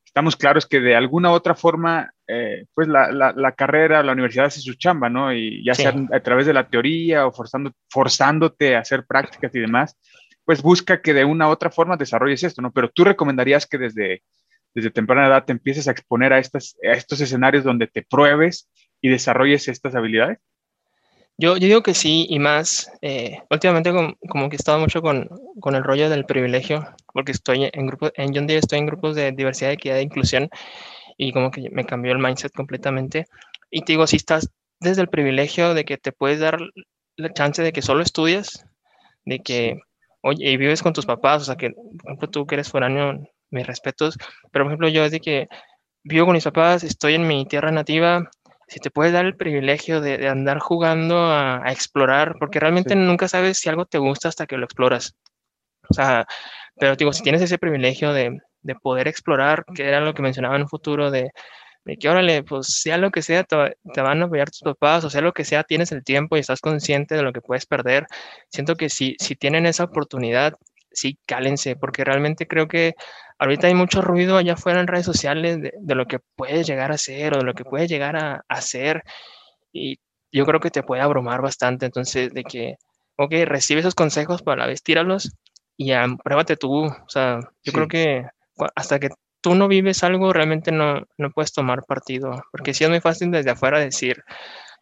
estamos 0.04 0.36
claros 0.36 0.66
que 0.66 0.80
de 0.80 0.94
alguna 0.94 1.30
u 1.30 1.34
otra 1.34 1.54
forma, 1.54 2.12
eh, 2.28 2.66
pues 2.74 2.86
la, 2.88 3.10
la, 3.10 3.32
la, 3.32 3.52
carrera, 3.52 4.02
la 4.02 4.12
universidad 4.12 4.46
hace 4.46 4.60
su 4.60 4.74
chamba, 4.74 5.08
¿no? 5.08 5.32
Y 5.32 5.64
ya 5.64 5.74
sea 5.74 5.92
a 6.12 6.20
través 6.20 6.46
de 6.46 6.52
la 6.52 6.68
teoría 6.68 7.26
o 7.26 7.32
forzando, 7.32 7.72
forzándote 7.90 8.76
a 8.76 8.80
hacer 8.80 9.06
prácticas 9.06 9.52
y 9.54 9.60
demás, 9.60 9.96
pues 10.44 10.62
busca 10.62 11.00
que 11.00 11.14
de 11.14 11.24
una 11.24 11.48
u 11.48 11.50
otra 11.50 11.70
forma 11.70 11.96
desarrolles 11.96 12.42
esto, 12.42 12.62
¿no? 12.62 12.72
Pero 12.72 12.90
tú 12.90 13.04
recomendarías 13.04 13.66
que 13.66 13.78
desde, 13.78 14.22
desde 14.74 14.90
temprana 14.90 15.26
edad 15.26 15.44
te 15.44 15.52
empieces 15.52 15.88
a 15.88 15.92
exponer 15.92 16.32
a, 16.32 16.38
estas, 16.38 16.76
a 16.82 16.92
estos 16.92 17.20
escenarios 17.20 17.64
donde 17.64 17.86
te 17.86 18.02
pruebes 18.02 18.68
y 19.00 19.08
desarrolles 19.08 19.68
estas 19.68 19.94
habilidades. 19.94 20.38
Yo, 21.36 21.56
yo 21.56 21.66
digo 21.66 21.82
que 21.82 21.94
sí, 21.94 22.26
y 22.28 22.38
más, 22.38 22.92
eh, 23.02 23.38
últimamente 23.50 23.92
como, 23.92 24.14
como, 24.28 24.48
que 24.48 24.54
he 24.54 24.56
estado 24.56 24.78
mucho 24.78 25.02
con, 25.02 25.28
con, 25.58 25.74
el 25.74 25.82
rollo 25.82 26.08
del 26.08 26.26
privilegio, 26.26 26.86
porque 27.12 27.32
estoy 27.32 27.68
en 27.72 27.86
grupos, 27.88 28.12
en 28.14 28.32
John 28.32 28.46
Deere 28.46 28.60
estoy 28.60 28.78
en 28.78 28.86
grupos 28.86 29.16
de 29.16 29.32
diversidad, 29.32 29.72
equidad 29.72 29.98
e 29.98 30.02
inclusión, 30.02 30.48
y 31.16 31.32
como 31.32 31.50
que 31.50 31.70
me 31.70 31.84
cambió 31.84 32.12
el 32.12 32.20
mindset 32.20 32.52
completamente. 32.52 33.26
Y 33.68 33.82
te 33.82 33.94
digo, 33.94 34.06
si 34.06 34.16
estás 34.16 34.48
desde 34.78 35.02
el 35.02 35.08
privilegio 35.08 35.74
de 35.74 35.84
que 35.84 35.98
te 35.98 36.12
puedes 36.12 36.38
dar 36.38 36.60
la 37.16 37.32
chance 37.32 37.62
de 37.62 37.72
que 37.72 37.82
solo 37.82 38.02
estudias, 38.02 38.64
de 39.24 39.40
que 39.40 39.80
oye, 40.24 40.50
y 40.50 40.56
vives 40.56 40.82
con 40.82 40.92
tus 40.94 41.06
papás, 41.06 41.42
o 41.42 41.44
sea, 41.44 41.56
que, 41.56 41.70
por 41.70 42.06
ejemplo, 42.06 42.30
tú 42.30 42.46
que 42.46 42.56
eres 42.56 42.70
foráneo, 42.70 43.20
mis 43.50 43.66
respetos, 43.66 44.16
pero 44.50 44.64
por 44.64 44.72
ejemplo, 44.72 44.88
yo 44.88 45.02
desde 45.02 45.20
que 45.20 45.48
vivo 46.02 46.26
con 46.26 46.34
mis 46.34 46.44
papás, 46.44 46.82
estoy 46.82 47.14
en 47.14 47.28
mi 47.28 47.46
tierra 47.46 47.70
nativa, 47.70 48.30
si 48.66 48.80
te 48.80 48.90
puedes 48.90 49.12
dar 49.12 49.26
el 49.26 49.36
privilegio 49.36 50.00
de, 50.00 50.16
de 50.18 50.28
andar 50.28 50.58
jugando 50.58 51.18
a, 51.18 51.62
a, 51.66 51.72
explorar, 51.72 52.36
porque 52.40 52.58
realmente 52.58 52.94
sí. 52.94 53.00
nunca 53.00 53.28
sabes 53.28 53.58
si 53.58 53.68
algo 53.68 53.84
te 53.86 53.98
gusta 53.98 54.28
hasta 54.28 54.46
que 54.46 54.56
lo 54.56 54.64
exploras. 54.64 55.14
O 55.90 55.94
sea, 55.94 56.26
pero 56.76 56.96
digo, 56.96 57.12
si 57.12 57.22
tienes 57.22 57.42
ese 57.42 57.58
privilegio 57.58 58.12
de, 58.14 58.38
de 58.62 58.74
poder 58.76 59.08
explorar, 59.08 59.64
que 59.74 59.86
era 59.86 60.00
lo 60.00 60.14
que 60.14 60.22
mencionaba 60.22 60.56
en 60.56 60.62
un 60.62 60.68
futuro 60.68 61.10
de, 61.10 61.30
de 61.84 61.96
que, 61.96 62.08
órale, 62.08 62.42
pues 62.42 62.66
sea 62.80 62.96
lo 62.98 63.10
que 63.10 63.22
sea, 63.22 63.44
te, 63.44 63.76
te, 63.92 64.00
van 64.00 64.22
a 64.22 64.24
apoyar 64.26 64.50
tus 64.50 64.62
papás, 64.62 65.04
o 65.04 65.10
sea 65.10 65.20
lo 65.20 65.32
que 65.32 65.44
sea, 65.44 65.64
tienes 65.64 65.92
el 65.92 66.02
tiempo 66.04 66.36
y 66.36 66.40
estás 66.40 66.60
consciente 66.60 67.14
de 67.14 67.22
lo 67.22 67.32
que 67.32 67.40
puedes 67.40 67.66
perder. 67.66 68.06
Siento 68.48 68.76
que 68.76 68.88
si, 68.88 69.16
si 69.18 69.36
tienen 69.36 69.66
esa 69.66 69.84
oportunidad, 69.84 70.54
sí, 70.92 71.18
cálense, 71.26 71.76
porque 71.76 72.04
realmente 72.04 72.46
creo 72.46 72.68
que 72.68 72.94
ahorita 73.38 73.66
hay 73.66 73.74
mucho 73.74 74.00
ruido 74.02 74.36
allá 74.36 74.54
afuera 74.54 74.80
en 74.80 74.86
redes 74.86 75.06
sociales 75.06 75.60
de, 75.60 75.72
de 75.78 75.94
lo 75.94 76.06
que 76.06 76.20
puedes 76.36 76.66
llegar 76.66 76.90
a 76.92 76.94
hacer 76.94 77.34
o 77.34 77.38
de 77.38 77.44
lo 77.44 77.54
que 77.54 77.64
puedes 77.64 77.88
llegar 77.90 78.16
a, 78.16 78.36
a 78.36 78.42
hacer. 78.48 79.02
Y 79.72 79.98
yo 80.32 80.46
creo 80.46 80.60
que 80.60 80.70
te 80.70 80.82
puede 80.82 81.02
abrumar 81.02 81.42
bastante. 81.42 81.86
Entonces, 81.86 82.32
de 82.32 82.44
que, 82.44 82.76
ok, 83.16 83.32
recibe 83.44 83.80
esos 83.80 83.94
consejos 83.94 84.42
para 84.42 84.62
la 84.62 84.66
vez, 84.68 84.82
tíralos 84.82 85.32
y 85.76 85.88
ya, 85.88 86.06
pruébate 86.22 86.56
tú. 86.56 86.84
O 86.86 87.08
sea, 87.08 87.40
yo 87.40 87.48
sí. 87.62 87.72
creo 87.72 87.88
que 87.88 88.26
hasta 88.74 88.98
que 88.98 89.10
tú 89.44 89.54
no 89.54 89.68
vives 89.68 90.02
algo, 90.02 90.32
realmente 90.32 90.72
no, 90.72 91.06
no 91.18 91.30
puedes 91.30 91.52
tomar 91.52 91.84
partido. 91.84 92.42
Porque 92.50 92.72
sí 92.72 92.82
es 92.82 92.88
muy 92.88 93.00
fácil 93.00 93.30
desde 93.30 93.50
afuera 93.50 93.78
decir, 93.78 94.24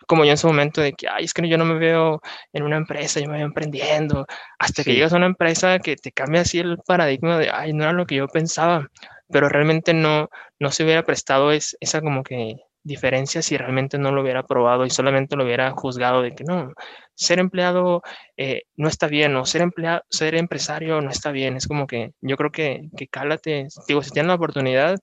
como 0.07 0.25
yo 0.25 0.31
en 0.31 0.37
su 0.37 0.47
momento 0.47 0.81
de 0.81 0.93
que, 0.93 1.09
ay, 1.09 1.25
es 1.25 1.35
que 1.35 1.49
yo 1.49 1.59
no 1.59 1.65
me 1.65 1.81
veo 1.81 2.23
en 2.53 2.63
una 2.63 2.77
empresa, 2.77 3.19
yo 3.19 3.29
me 3.29 3.39
veo 3.39 3.47
emprendiendo, 3.47 4.25
hasta 4.61 4.85
sí. 4.85 4.89
que 4.89 4.95
llegas 4.95 5.13
a 5.13 5.17
una 5.17 5.27
empresa 5.27 5.81
que 5.81 5.97
te 5.97 6.13
cambia 6.13 6.43
así 6.43 6.61
el 6.61 6.79
paradigma 6.79 7.39
de, 7.39 7.51
ay, 7.51 7.73
no 7.73 7.83
era 7.83 7.93
lo 7.93 8.07
que 8.07 8.15
yo 8.15 8.29
pensaba, 8.29 8.89
pero 9.33 9.49
realmente 9.49 9.95
no, 9.95 10.31
no 10.61 10.71
se 10.71 10.85
hubiera 10.85 11.03
prestado 11.03 11.51
es, 11.51 11.77
esa 11.81 12.01
como 12.01 12.23
que 12.23 12.55
diferencia 12.85 13.43
si 13.43 13.57
realmente 13.57 13.99
no 13.99 14.13
lo 14.13 14.23
hubiera 14.23 14.43
probado 14.45 14.85
y 14.87 14.91
solamente 14.91 15.37
lo 15.37 15.45
hubiera 15.45 15.71
juzgado 15.73 16.23
de 16.23 16.35
que 16.35 16.45
no, 16.45 16.73
ser 17.15 17.39
empleado 17.39 18.03
eh, 18.37 18.63
no 18.77 18.89
está 18.89 19.07
bien 19.07 19.37
o 19.37 19.45
ser, 19.45 19.63
empleado, 19.63 20.03
ser 20.11 20.35
empresario 20.35 21.01
no 21.01 21.11
está 21.11 21.31
bien. 21.31 21.57
Es 21.57 21.67
como 21.69 21.87
que 21.87 22.13
yo 22.21 22.37
creo 22.37 22.51
que, 22.51 22.89
que 22.97 23.07
cálate, 23.09 23.69
digo, 23.87 24.03
si 24.03 24.11
tienes 24.11 24.29
la 24.29 24.35
oportunidad, 24.35 24.99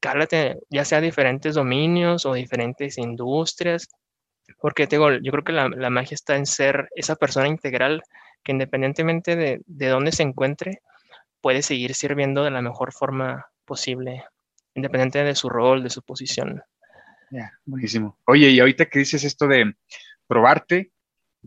cálate 0.00 0.58
ya 0.70 0.84
sea 0.84 1.00
diferentes 1.00 1.54
dominios 1.54 2.26
o 2.26 2.34
diferentes 2.34 2.98
industrias, 2.98 3.88
porque 4.60 4.86
digo, 4.86 5.12
yo 5.12 5.32
creo 5.32 5.44
que 5.44 5.52
la, 5.52 5.68
la, 5.68 5.90
magia 5.90 6.14
está 6.14 6.36
en 6.36 6.46
ser 6.46 6.88
esa 6.96 7.16
persona 7.16 7.48
integral 7.48 8.02
que 8.42 8.52
independientemente 8.52 9.36
de, 9.36 9.60
de 9.66 9.88
dónde 9.88 10.12
se 10.12 10.22
encuentre, 10.22 10.80
puede 11.40 11.62
seguir 11.62 11.94
sirviendo 11.94 12.44
de 12.44 12.50
la 12.50 12.62
mejor 12.62 12.92
forma 12.92 13.46
posible, 13.64 14.24
independiente 14.74 15.22
de 15.22 15.34
su 15.34 15.48
rol, 15.48 15.82
de 15.82 15.90
su 15.90 16.02
posición. 16.02 16.62
Yeah, 17.30 17.52
buenísimo. 17.64 18.18
Oye, 18.24 18.50
y 18.50 18.60
ahorita 18.60 18.86
que 18.86 19.00
dices 19.00 19.24
esto 19.24 19.46
de 19.46 19.74
probarte, 20.26 20.92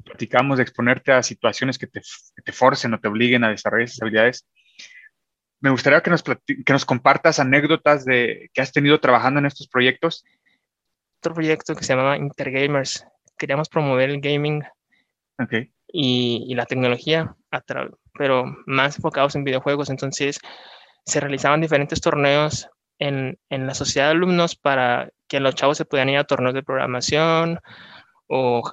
platicamos 0.04 0.58
de 0.58 0.64
exponerte 0.64 1.12
a 1.12 1.24
situaciones 1.24 1.78
que 1.78 1.88
te, 1.88 2.02
que 2.02 2.42
te 2.42 2.52
forcen 2.52 2.94
o 2.94 3.00
te 3.00 3.08
obliguen 3.08 3.44
a 3.44 3.50
desarrollar 3.50 3.86
esas 3.86 4.02
habilidades. 4.02 4.48
Me 5.60 5.70
gustaría 5.70 6.02
que 6.02 6.10
nos, 6.10 6.24
que 6.24 6.74
nos 6.74 6.86
compartas 6.86 7.40
anécdotas 7.40 8.04
de 8.06 8.50
que 8.54 8.62
has 8.62 8.72
tenido 8.72 9.00
trabajando 9.00 9.40
en 9.40 9.46
estos 9.46 9.68
proyectos. 9.68 10.26
Otro 11.20 11.36
proyecto 11.36 11.76
que 11.76 11.84
se 11.84 11.94
llamaba 11.94 12.18
Intergamers. 12.18 13.06
Queríamos 13.38 13.70
promover 13.70 14.10
el 14.10 14.22
gaming 14.22 14.64
okay. 15.38 15.72
y, 15.88 16.46
y, 16.48 16.56
la 16.56 16.66
tecnología, 16.66 17.36
pero 18.18 18.46
más 18.66 18.96
enfocados 18.96 19.36
en 19.36 19.44
videojuegos. 19.44 19.92
Entonces, 19.92 20.40
se 21.06 21.20
realizaban 21.20 21.62
diferentes 21.62 22.02
torneos 22.02 22.68
en, 22.98 23.38
en, 23.50 23.68
la 23.68 23.76
sociedad 23.76 24.08
de 24.08 24.12
alumnos 24.12 24.56
para 24.56 25.10
que 25.32 25.40
los 25.40 25.56
chavos 25.56 25.78
se 25.78 25.86
puedan 25.86 26.10
ir 26.10 26.18
a 26.18 26.26
torneos 26.26 26.54
de 26.54 26.62
programación 26.62 27.62
o 28.28 28.70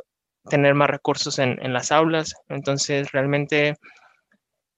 tener 0.51 0.75
más 0.75 0.91
recursos 0.91 1.39
en, 1.39 1.57
en, 1.65 1.73
las 1.73 1.93
aulas. 1.93 2.35
Entonces, 2.49 3.13
realmente, 3.13 3.77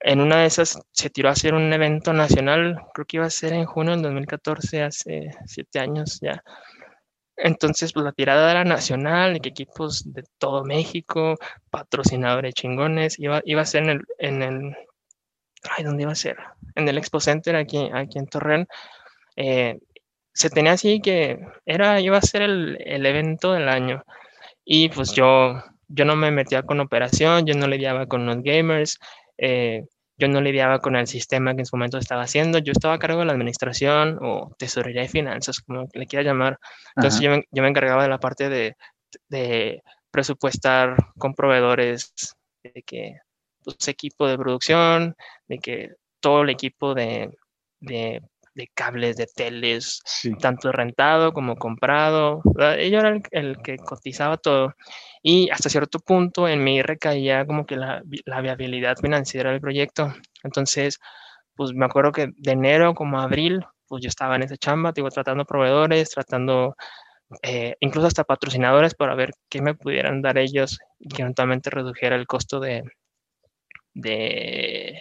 en 0.00 0.20
una 0.20 0.40
de 0.40 0.46
esas 0.46 0.78
se 0.92 1.08
tiró 1.08 1.30
a 1.30 1.32
hacer 1.32 1.54
un 1.54 1.72
evento 1.72 2.12
nacional, 2.12 2.76
creo 2.92 3.06
que 3.06 3.16
iba 3.16 3.24
a 3.24 3.30
ser 3.30 3.54
en 3.54 3.64
junio 3.64 3.92
del 3.92 4.02
2014, 4.02 4.82
hace 4.82 5.30
siete 5.46 5.78
años 5.78 6.18
ya. 6.20 6.44
Entonces, 7.38 7.94
pues 7.94 8.04
la 8.04 8.12
tirada 8.12 8.50
era 8.50 8.64
nacional, 8.64 9.36
equipos 9.36 10.02
de 10.12 10.24
todo 10.36 10.64
México, 10.64 11.38
patrocinadores 11.70 12.52
chingones, 12.52 13.18
iba, 13.18 13.40
iba 13.46 13.62
a 13.62 13.64
ser 13.64 13.84
en 13.84 13.88
el, 13.88 14.02
en 14.18 14.42
el, 14.42 14.76
ay, 15.78 15.84
¿dónde 15.84 16.02
iba 16.02 16.12
a 16.12 16.14
ser? 16.14 16.36
En 16.74 16.86
el 16.86 16.98
Expo 16.98 17.20
Center 17.20 17.56
aquí, 17.56 17.88
aquí 17.94 18.18
en 18.18 18.26
Torreón. 18.26 18.68
Eh, 19.36 19.78
se 20.32 20.50
tenía 20.50 20.72
así 20.72 21.00
que 21.00 21.40
era, 21.66 22.00
iba 22.00 22.18
a 22.18 22.22
ser 22.22 22.42
el, 22.42 22.78
el, 22.84 23.06
evento 23.06 23.52
del 23.52 23.68
año. 23.68 24.04
Y 24.64 24.88
pues 24.90 25.12
yo, 25.12 25.62
yo 25.88 26.04
no 26.04 26.16
me 26.16 26.30
metía 26.30 26.62
con 26.62 26.80
operación, 26.80 27.46
yo 27.46 27.54
no 27.54 27.66
lidiaba 27.66 28.06
con 28.06 28.26
los 28.26 28.42
gamers, 28.42 28.98
eh, 29.38 29.84
yo 30.16 30.28
no 30.28 30.40
lidiaba 30.40 30.80
con 30.80 30.96
el 30.96 31.06
sistema 31.06 31.54
que 31.54 31.62
en 31.62 31.66
su 31.66 31.76
momento 31.76 31.98
estaba 31.98 32.22
haciendo, 32.22 32.58
yo 32.58 32.72
estaba 32.72 32.94
a 32.94 32.98
cargo 32.98 33.20
de 33.20 33.26
la 33.26 33.32
administración 33.32 34.18
o 34.20 34.54
tesorería 34.58 35.04
y 35.04 35.08
finanzas, 35.08 35.60
como 35.60 35.88
le 35.92 36.06
quiera 36.06 36.22
llamar. 36.22 36.58
Entonces 36.96 37.20
yo 37.20 37.30
me, 37.30 37.44
yo 37.50 37.62
me, 37.62 37.68
encargaba 37.70 38.02
de 38.02 38.10
la 38.10 38.18
parte 38.18 38.48
de, 38.48 38.76
de 39.28 39.82
presupuestar 40.10 40.96
con 41.18 41.34
proveedores, 41.34 42.12
de 42.62 42.82
que 42.82 43.16
pues, 43.64 43.88
equipo 43.88 44.26
de 44.26 44.38
producción, 44.38 45.16
de 45.48 45.58
que 45.58 45.90
todo 46.20 46.42
el 46.42 46.50
equipo 46.50 46.94
de, 46.94 47.30
de 47.80 48.22
de 48.54 48.68
cables, 48.74 49.16
de 49.16 49.26
teles, 49.26 50.00
sí. 50.04 50.34
tanto 50.36 50.72
rentado 50.72 51.32
como 51.32 51.56
comprado. 51.56 52.42
Yo 52.44 52.98
era 52.98 53.10
el, 53.10 53.22
el, 53.30 53.58
que 53.62 53.76
cotizaba 53.76 54.36
todo. 54.36 54.74
Y 55.22 55.50
hasta 55.50 55.68
cierto 55.68 55.98
punto 56.00 56.48
en 56.48 56.64
mí 56.64 56.82
recaía 56.82 57.46
como 57.46 57.66
que 57.66 57.76
la, 57.76 58.02
la, 58.24 58.40
viabilidad 58.40 58.96
financiera 58.96 59.50
del 59.50 59.60
proyecto. 59.60 60.14
Entonces, 60.42 60.98
pues 61.54 61.72
me 61.72 61.84
acuerdo 61.84 62.12
que 62.12 62.30
de 62.36 62.52
enero 62.52 62.94
como 62.94 63.20
a 63.20 63.24
abril, 63.24 63.64
pues 63.86 64.02
yo 64.02 64.08
estaba 64.08 64.36
en 64.36 64.42
esa 64.42 64.56
chamba, 64.56 64.92
digo, 64.92 65.10
tratando 65.10 65.44
proveedores, 65.44 66.10
tratando 66.10 66.76
eh, 67.42 67.76
incluso 67.80 68.08
hasta 68.08 68.24
patrocinadores 68.24 68.94
para 68.94 69.14
ver 69.14 69.32
qué 69.48 69.62
me 69.62 69.74
pudieran 69.74 70.22
dar 70.22 70.38
ellos 70.38 70.78
y 70.98 71.08
que 71.08 71.22
eventualmente 71.22 71.70
redujera 71.70 72.16
el 72.16 72.26
costo 72.26 72.58
de, 72.60 72.82
de, 73.94 75.00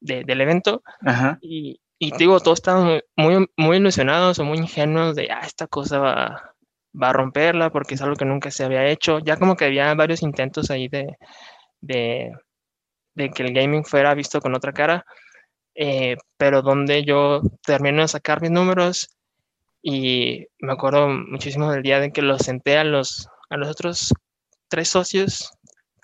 de 0.00 0.24
del 0.24 0.40
evento. 0.40 0.82
Ajá. 1.04 1.38
Y, 1.42 1.80
y 1.98 2.16
digo, 2.16 2.40
todos 2.40 2.58
estaban 2.58 3.00
muy, 3.16 3.46
muy 3.56 3.76
ilusionados 3.76 4.38
o 4.38 4.44
muy 4.44 4.58
ingenuos 4.58 5.14
de, 5.16 5.30
ah, 5.30 5.42
esta 5.44 5.66
cosa 5.66 5.98
va, 5.98 6.54
va 7.00 7.10
a 7.10 7.12
romperla 7.12 7.70
porque 7.70 7.94
es 7.94 8.02
algo 8.02 8.16
que 8.16 8.24
nunca 8.24 8.50
se 8.50 8.64
había 8.64 8.86
hecho. 8.86 9.18
Ya 9.20 9.36
como 9.36 9.56
que 9.56 9.66
había 9.66 9.94
varios 9.94 10.22
intentos 10.22 10.70
ahí 10.70 10.88
de, 10.88 11.16
de, 11.80 12.32
de 13.14 13.30
que 13.30 13.42
el 13.42 13.54
gaming 13.54 13.84
fuera 13.84 14.14
visto 14.14 14.40
con 14.40 14.54
otra 14.54 14.72
cara, 14.72 15.04
eh, 15.74 16.16
pero 16.36 16.62
donde 16.62 17.04
yo 17.04 17.42
termino 17.64 18.02
de 18.02 18.08
sacar 18.08 18.40
mis 18.42 18.50
números 18.50 19.10
y 19.82 20.46
me 20.60 20.72
acuerdo 20.72 21.08
muchísimo 21.08 21.70
del 21.70 21.82
día 21.82 22.00
de 22.00 22.12
que 22.12 22.22
los 22.22 22.42
senté 22.42 22.78
a 22.78 22.84
los, 22.84 23.28
a 23.50 23.56
los 23.56 23.68
otros 23.68 24.14
tres 24.68 24.88
socios, 24.88 25.50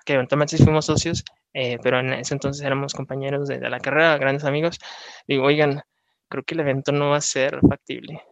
que 0.05 0.15
eventualmente 0.15 0.59
fuimos 0.59 0.87
socios, 0.87 1.25
eh, 1.53 1.79
pero 1.83 2.01
en 2.01 2.13
ese 2.13 2.35
entonces 2.35 2.65
éramos 2.65 2.95
compañeros 2.95 3.49
de, 3.49 3.59
de, 3.59 3.71
la 3.71 3.81
carrera, 3.81 4.19
grandes 4.19 4.45
amigos. 4.45 4.79
Digo, 5.27 5.45
oigan, 5.45 5.83
creo 6.29 6.45
que 6.45 6.55
el 6.55 6.61
evento 6.61 6.93
no 6.93 7.11
va 7.11 7.17
a 7.17 7.21
ser 7.21 7.61
factible, 7.69 8.23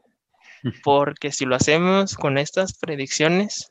porque 0.84 1.32
si 1.32 1.44
lo 1.44 1.56
hacemos 1.56 2.14
con 2.14 2.38
estas 2.38 2.78
predicciones, 2.78 3.70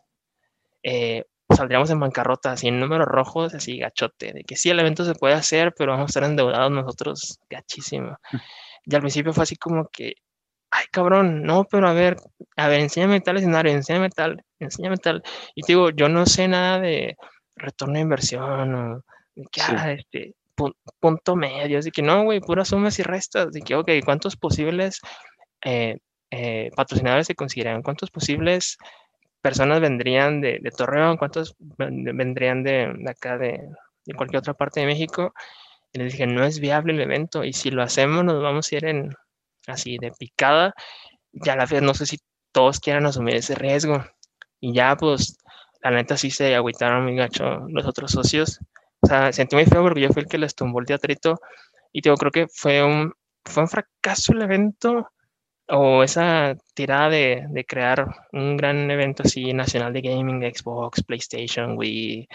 eh, 0.84 1.24
saldríamos 1.56 1.90
en 1.90 2.00
bancarrota, 2.00 2.52
así 2.52 2.68
en 2.68 2.80
números 2.80 3.08
rojos, 3.08 3.54
así 3.54 3.78
gachote, 3.78 4.34
de 4.34 4.44
que 4.44 4.56
sí, 4.56 4.70
el 4.70 4.80
evento 4.80 5.06
se 5.06 5.16
puede 5.16 5.34
hacer, 5.34 5.74
pero 5.78 5.94
vamos 5.94 6.06
a 6.06 6.12
estar 6.12 6.24
endeudados 6.24 6.72
nosotros 6.72 7.40
gachísimo. 7.50 8.18
Y 8.86 8.96
al 8.96 9.02
principio 9.02 9.34
fue 9.34 9.44
así 9.44 9.56
como 9.56 9.88
que, 9.90 10.16
ay 10.72 10.86
cabrón, 10.92 11.44
no, 11.44 11.66
pero 11.66 11.88
a 11.88 11.94
ver, 11.94 12.18
a 12.58 12.68
ver, 12.68 12.82
enséñame 12.82 13.22
tal 13.22 13.38
escenario, 13.38 13.72
enséñame 13.72 14.10
tal, 14.10 14.44
enséñame 14.60 14.98
tal. 14.98 15.24
Y 15.56 15.66
digo, 15.66 15.90
yo 15.92 16.10
no 16.10 16.26
sé 16.26 16.48
nada 16.48 16.80
de 16.80 17.16
retorno 17.56 17.96
de 17.96 18.02
inversión 18.02 18.76
o 18.76 19.04
que, 19.52 19.62
sí. 19.62 19.72
ah, 19.76 19.92
este, 19.92 20.34
punto 21.00 21.36
medio, 21.36 21.80
así 21.80 21.92
que 21.92 22.02
no, 22.02 22.24
güey, 22.24 22.40
puras 22.40 22.70
sumas 22.70 22.98
y 23.00 23.04
restas, 23.04 23.52
de 23.52 23.62
que, 23.62 23.76
ok, 23.76 23.90
¿cuántos 24.04 24.36
posibles 24.36 25.02
eh, 25.64 25.98
eh, 26.32 26.72
patrocinadores 26.76 27.28
se 27.28 27.36
consideran? 27.36 27.84
¿Cuántos 27.84 28.10
posibles 28.10 28.78
personas 29.42 29.80
vendrían 29.80 30.42
de, 30.42 30.60
de 30.62 30.72
Torreón? 30.72 31.18
¿Cuántos 31.18 31.56
vendrían 31.60 32.64
de, 32.64 32.94
de 32.98 33.10
acá, 33.10 33.38
de, 33.38 33.70
de, 34.06 34.14
cualquier 34.16 34.40
otra 34.40 34.54
parte 34.54 34.80
de 34.80 34.88
México? 34.88 35.34
Y 35.94 36.00
les 36.00 36.14
dije, 36.14 36.28
no 36.28 36.44
es 36.44 36.60
viable 36.60 36.94
el 36.94 37.02
evento, 37.02 37.44
y 37.44 37.54
si 37.54 37.70
lo 37.70 37.84
hacemos 37.84 38.24
nos 38.26 38.42
vamos 38.42 38.72
a 38.72 38.76
ir 38.76 38.86
en 38.86 39.14
así 39.68 39.98
de 40.00 40.12
picada, 40.12 40.74
ya 41.32 41.56
la 41.56 41.66
vez 41.66 41.82
no 41.82 41.94
sé 41.94 42.06
si 42.06 42.18
todos 42.52 42.80
quieran 42.80 43.06
asumir 43.06 43.36
ese 43.36 43.56
riesgo, 43.56 44.04
y 44.60 44.74
ya 44.74 44.96
pues 44.96 45.38
la 45.82 45.92
neta 45.92 46.18
sí 46.18 46.32
se 46.32 46.56
agüitaron 46.56 47.04
muy 47.04 47.16
gacho 47.16 47.66
los 47.70 47.86
otros 47.86 48.12
socios, 48.12 48.60
o 49.02 49.08
sea, 49.08 49.32
sentí 49.32 49.56
muy 49.56 49.66
feo 49.66 49.84
porque 49.84 50.02
yo 50.02 50.10
fui 50.10 50.24
el 50.24 50.30
que 50.30 50.38
les 50.38 50.56
tumbó 50.56 50.80
el 50.80 50.86
teatrito 50.86 51.40
y 51.92 52.02
digo, 52.02 52.16
creo 52.18 52.32
que 52.32 52.48
fue 52.48 52.84
un, 52.84 53.14
fue 53.46 53.64
un 53.64 53.70
fracaso 53.70 54.34
el 54.34 54.42
evento 54.42 55.12
o 55.70 56.04
esa 56.04 56.56
tirada 56.74 57.10
de, 57.10 57.46
de, 57.50 57.66
crear 57.66 58.08
un 58.32 58.56
gran 58.56 58.90
evento 58.90 59.24
así 59.24 59.54
nacional 59.54 59.94
de 59.94 60.02
gaming, 60.02 60.42
Xbox, 60.42 61.04
PlayStation, 61.04 61.78
Wii, 61.78 62.28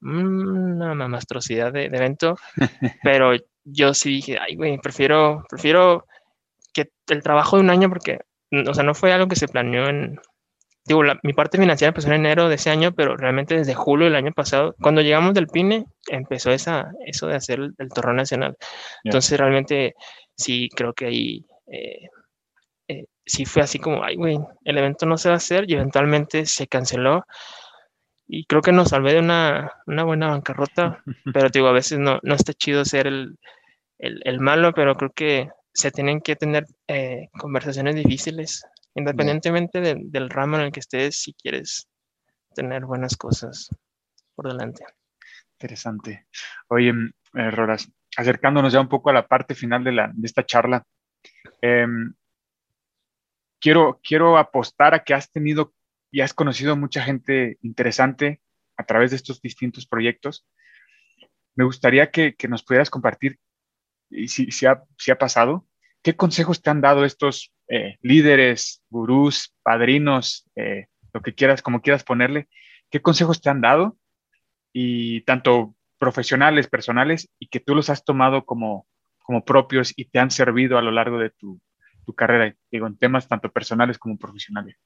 mm, 0.00 0.74
una 0.76 0.94
mamastrosidad 0.94 1.72
de, 1.72 1.90
de 1.90 1.96
evento, 1.96 2.36
pero 3.02 3.32
yo 3.64 3.94
sí 3.94 4.10
dije, 4.10 4.38
ay, 4.38 4.56
güey, 4.56 4.78
prefiero, 4.78 5.44
prefiero 5.48 6.06
que 6.72 6.90
el 7.08 7.22
trabajo 7.22 7.56
de 7.56 7.62
un 7.62 7.70
año, 7.70 7.88
porque, 7.88 8.20
o 8.66 8.74
sea, 8.74 8.84
no 8.84 8.94
fue 8.94 9.12
algo 9.12 9.28
que 9.28 9.36
se 9.36 9.48
planeó 9.48 9.88
en, 9.88 10.18
digo, 10.84 11.02
mi 11.22 11.32
parte 11.32 11.58
financiera 11.58 11.88
empezó 11.88 12.08
en 12.08 12.14
enero 12.14 12.48
de 12.48 12.56
ese 12.56 12.70
año, 12.70 12.92
pero 12.92 13.16
realmente 13.16 13.56
desde 13.56 13.74
julio 13.74 14.06
del 14.06 14.16
año 14.16 14.32
pasado, 14.32 14.74
cuando 14.80 15.00
llegamos 15.00 15.34
del 15.34 15.46
PINE, 15.46 15.86
empezó 16.08 16.50
esa, 16.50 16.90
eso 17.06 17.26
de 17.26 17.36
hacer 17.36 17.60
el, 17.60 17.88
torneo 17.88 18.14
nacional. 18.14 18.56
Entonces, 19.04 19.38
realmente, 19.38 19.94
sí, 20.36 20.68
creo 20.74 20.92
que 20.92 21.06
ahí, 21.06 21.46
eh, 21.68 22.08
eh, 22.88 23.04
sí 23.24 23.44
fue 23.44 23.62
así 23.62 23.78
como, 23.78 24.02
ay, 24.04 24.16
güey, 24.16 24.38
el 24.64 24.78
evento 24.78 25.06
no 25.06 25.16
se 25.18 25.28
va 25.28 25.34
a 25.34 25.38
hacer 25.38 25.64
y 25.68 25.74
eventualmente 25.74 26.46
se 26.46 26.66
canceló. 26.66 27.24
Y 28.26 28.46
creo 28.46 28.62
que 28.62 28.72
nos 28.72 28.88
salvé 28.90 29.14
de 29.14 29.20
una, 29.20 29.72
una 29.86 30.04
buena 30.04 30.30
bancarrota, 30.30 31.02
pero 31.34 31.48
digo, 31.50 31.68
a 31.68 31.72
veces 31.72 31.98
no, 31.98 32.18
no 32.22 32.34
está 32.34 32.52
chido 32.54 32.84
ser 32.84 33.06
el, 33.06 33.38
el, 33.98 34.20
el 34.24 34.40
malo, 34.40 34.72
pero 34.74 34.96
creo 34.96 35.12
que 35.14 35.48
se 35.74 35.90
tienen 35.90 36.20
que 36.20 36.36
tener 36.36 36.66
eh, 36.88 37.28
conversaciones 37.38 37.94
difíciles 37.94 38.62
independientemente 38.94 39.80
del 39.80 40.30
ramo 40.30 40.56
en 40.56 40.62
el 40.62 40.72
que 40.72 40.80
estés, 40.80 41.22
si 41.22 41.34
quieres 41.34 41.88
tener 42.54 42.84
buenas 42.84 43.16
cosas 43.16 43.68
por 44.34 44.48
delante. 44.48 44.84
Interesante. 45.58 46.26
Oye, 46.68 46.92
mm, 46.92 47.12
eh, 47.34 47.50
Roras, 47.50 47.90
acercándonos 48.16 48.72
ya 48.72 48.80
un 48.80 48.88
poco 48.88 49.10
a 49.10 49.12
la 49.12 49.26
parte 49.26 49.54
final 49.54 49.84
de, 49.84 49.92
la, 49.92 50.10
de 50.12 50.26
esta 50.26 50.44
charla, 50.44 50.84
em, 51.60 52.12
quiero, 53.60 54.00
quiero 54.02 54.38
apostar 54.38 54.94
a 54.94 55.04
que 55.04 55.14
has 55.14 55.30
tenido 55.30 55.72
y 56.10 56.20
has 56.20 56.34
conocido 56.34 56.76
mucha 56.76 57.02
gente 57.02 57.58
interesante 57.62 58.40
a 58.76 58.84
través 58.84 59.10
de 59.10 59.16
estos 59.16 59.40
distintos 59.40 59.86
proyectos. 59.86 60.44
Me 61.54 61.64
gustaría 61.64 62.10
que, 62.10 62.34
que 62.34 62.48
nos 62.48 62.62
pudieras 62.62 62.90
compartir 62.90 63.38
si, 64.26 64.50
si, 64.50 64.66
ha, 64.66 64.82
si 64.98 65.10
ha 65.10 65.18
pasado, 65.18 65.66
¿qué 66.02 66.16
consejos 66.16 66.60
te 66.60 66.70
han 66.70 66.80
dado 66.80 67.04
estos 67.04 67.52
eh, 67.72 67.96
líderes, 68.02 68.82
gurús, 68.90 69.54
padrinos, 69.62 70.44
eh, 70.56 70.88
lo 71.14 71.22
que 71.22 71.34
quieras, 71.34 71.62
como 71.62 71.80
quieras 71.80 72.04
ponerle, 72.04 72.46
¿qué 72.90 73.00
consejos 73.00 73.40
te 73.40 73.48
han 73.48 73.62
dado? 73.62 73.96
Y 74.74 75.22
tanto 75.22 75.74
profesionales, 75.96 76.66
personales, 76.66 77.30
y 77.38 77.46
que 77.46 77.60
tú 77.60 77.74
los 77.74 77.88
has 77.88 78.04
tomado 78.04 78.44
como, 78.44 78.86
como 79.22 79.42
propios 79.42 79.94
y 79.96 80.04
te 80.04 80.18
han 80.18 80.30
servido 80.30 80.76
a 80.76 80.82
lo 80.82 80.90
largo 80.90 81.16
de 81.16 81.30
tu, 81.30 81.62
tu 82.04 82.14
carrera, 82.14 82.54
digo, 82.70 82.86
en 82.86 82.98
temas 82.98 83.26
tanto 83.26 83.50
personales 83.50 83.96
como 83.96 84.18
profesionales. 84.18 84.76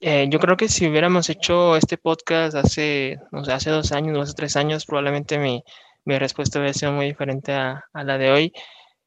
Eh, 0.00 0.26
yo 0.28 0.40
creo 0.40 0.56
que 0.56 0.66
si 0.66 0.88
hubiéramos 0.88 1.30
hecho 1.30 1.76
este 1.76 1.98
podcast 1.98 2.56
hace, 2.56 3.20
no 3.30 3.44
sé, 3.44 3.52
hace 3.52 3.70
dos 3.70 3.92
años, 3.92 4.14
dos 4.14 4.30
o 4.30 4.34
tres 4.34 4.56
años, 4.56 4.86
probablemente 4.86 5.38
mi, 5.38 5.62
mi 6.04 6.18
respuesta 6.18 6.58
hubiera 6.58 6.74
sido 6.74 6.90
muy 6.90 7.06
diferente 7.06 7.52
a, 7.52 7.84
a 7.92 8.02
la 8.02 8.18
de 8.18 8.32
hoy. 8.32 8.52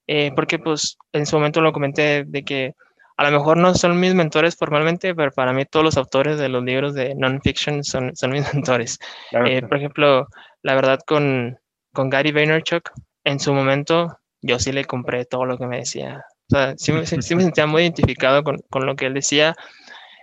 Eh, 0.08 0.32
porque 0.36 0.60
pues 0.60 0.97
en 1.14 1.26
su 1.26 1.36
momento 1.36 1.62
lo 1.62 1.74
comenté 1.74 2.26
de 2.26 2.43
que 2.43 2.74
a 3.18 3.24
lo 3.24 3.32
mejor 3.32 3.58
no 3.58 3.74
son 3.74 3.99
mis 3.99 4.14
mentores 4.14 4.56
formalmente, 4.56 5.16
pero 5.16 5.32
para 5.32 5.53
mí 5.53 5.66
todos 5.66 5.86
los 5.86 5.97
autores 5.97 6.38
de 6.38 6.49
los 6.49 6.64
libros 6.64 6.93
de 6.93 7.16
non-fiction 7.16 7.84
son, 7.84 8.16
son 8.16 8.32
mis 8.32 8.43
mentores. 8.53 8.99
Eh, 9.32 9.62
por 9.62 9.78
ejemplo, 9.78 10.28
la 10.62 10.76
verdad 10.76 10.99
con, 11.06 11.58
con 11.93 12.10
Gary 12.10 12.32
Vaynerchuk, 12.32 12.91
en 13.24 13.39
su 13.39 13.53
momento 13.53 14.18
yo 14.41 14.60
sí 14.60 14.72
le 14.72 14.86
compré 14.86 15.26
todo 15.26 15.45
lo 15.45 15.58
que 15.58 15.66
me 15.66 15.78
decía. 15.78 16.26
O 16.51 16.56
sea, 16.56 16.76
sí, 16.78 16.91
me 16.91 17.06
sentía 17.06 17.66
muy 17.66 17.82
identificado 17.82 18.43
con, 18.43 18.58
con, 18.70 18.86
lo 18.86 18.95
que 18.95 19.08
él 19.08 19.16
decía. 19.16 19.56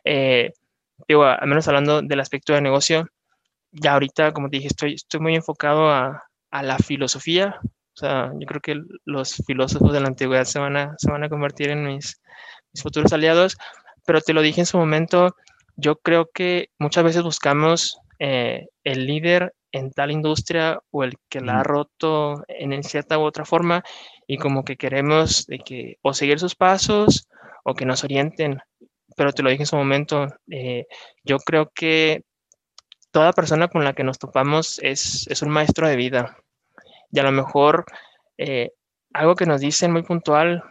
Eh, 0.05 0.53
digo, 1.09 1.24
al 1.24 1.49
menos 1.49 1.66
hablando 1.66 2.03
del 2.03 2.20
aspecto 2.20 2.53
de 2.53 2.61
negocio, 2.61 3.09
ya 3.72 3.95
ahorita, 3.95 4.33
como 4.33 4.49
te 4.49 4.59
dije, 4.59 4.68
estoy, 4.68 4.95
estoy 4.95 5.18
muy 5.18 5.35
enfocado 5.35 5.91
a, 5.91 6.24
a 6.51 6.62
la 6.62 6.78
filosofía, 6.78 7.59
o 7.95 7.99
sea, 7.99 8.32
yo 8.38 8.47
creo 8.47 8.61
que 8.61 8.82
los 9.05 9.36
filósofos 9.47 9.93
de 9.93 10.01
la 10.01 10.09
antigüedad 10.09 10.45
se 10.45 10.59
van 10.59 10.76
a, 10.76 10.95
se 10.99 11.11
van 11.11 11.24
a 11.24 11.28
convertir 11.28 11.70
en 11.70 11.84
mis, 11.84 12.20
mis 12.72 12.82
futuros 12.82 13.12
aliados, 13.12 13.59
pero 14.07 14.20
te 14.20 14.32
lo 14.32 14.40
dije 14.40 14.62
en 14.62 14.66
su 14.66 14.78
momento, 14.78 15.36
yo 15.76 15.97
creo 15.97 16.30
que 16.32 16.70
muchas 16.78 17.05
veces 17.05 17.22
buscamos 17.22 17.99
eh, 18.18 18.66
el 18.84 19.07
líder 19.07 19.55
en 19.72 19.90
tal 19.90 20.11
industria 20.11 20.80
o 20.90 21.05
el 21.05 21.14
que 21.28 21.40
la 21.40 21.61
ha 21.61 21.62
roto 21.62 22.45
en 22.49 22.82
cierta 22.82 23.18
u 23.18 23.22
otra 23.22 23.45
forma 23.45 23.82
y 24.26 24.38
como 24.38 24.64
que 24.64 24.76
queremos 24.76 25.47
de 25.47 25.59
que 25.59 25.99
o 26.03 26.14
seguir 26.14 26.38
sus 26.38 26.55
pasos 26.55 27.28
o 27.64 27.74
que 27.74 27.86
nos 27.86 28.05
orienten. 28.05 28.59
Pero 29.16 29.32
te 29.32 29.43
lo 29.43 29.51
dije 29.51 29.62
en 29.62 29.66
su 29.66 29.76
momento, 29.76 30.26
eh, 30.51 30.86
yo 31.24 31.38
creo 31.38 31.70
que 31.74 32.22
toda 33.11 33.32
persona 33.32 33.68
con 33.68 33.84
la 33.84 33.93
que 33.95 34.05
nos 34.05 34.18
topamos 34.18 34.78
es, 34.82 35.26
es 35.28 35.43
un 35.43 35.51
maestro 35.51 35.88
de 35.88 35.97
vida 35.97 36.38
y 37.12 37.20
a 37.20 37.22
lo 37.22 37.32
mejor 37.32 37.84
eh, 38.38 38.72
algo 39.12 39.36
que 39.36 39.46
nos 39.46 39.60
dicen 39.60 39.92
muy 39.92 40.02
puntual 40.02 40.64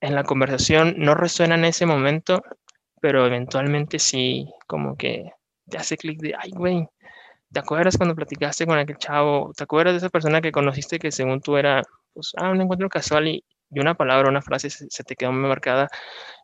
en 0.00 0.14
la 0.14 0.24
conversación 0.24 0.94
no 0.98 1.14
resuena 1.14 1.54
en 1.54 1.64
ese 1.64 1.86
momento, 1.86 2.42
pero 3.00 3.24
eventualmente 3.26 3.98
sí, 3.98 4.52
como 4.66 4.96
que 4.96 5.30
te 5.68 5.78
hace 5.78 5.96
clic 5.96 6.20
de, 6.20 6.34
ay, 6.38 6.50
güey, 6.50 6.88
¿te 7.52 7.60
acuerdas 7.60 7.96
cuando 7.96 8.14
platicaste 8.14 8.66
con 8.66 8.78
aquel 8.78 8.98
chavo? 8.98 9.52
¿Te 9.56 9.64
acuerdas 9.64 9.94
de 9.94 9.98
esa 9.98 10.10
persona 10.10 10.40
que 10.40 10.52
conociste 10.52 10.98
que 10.98 11.12
según 11.12 11.40
tú 11.40 11.56
era, 11.56 11.82
pues, 12.12 12.32
ah, 12.36 12.50
un 12.50 12.60
encuentro 12.60 12.88
casual 12.88 13.28
y, 13.28 13.44
una 13.70 13.94
palabra, 13.94 14.30
una 14.30 14.42
frase 14.42 14.70
se, 14.70 14.86
se, 14.90 15.04
te 15.04 15.16
quedó 15.16 15.32
muy 15.32 15.48
marcada? 15.48 15.88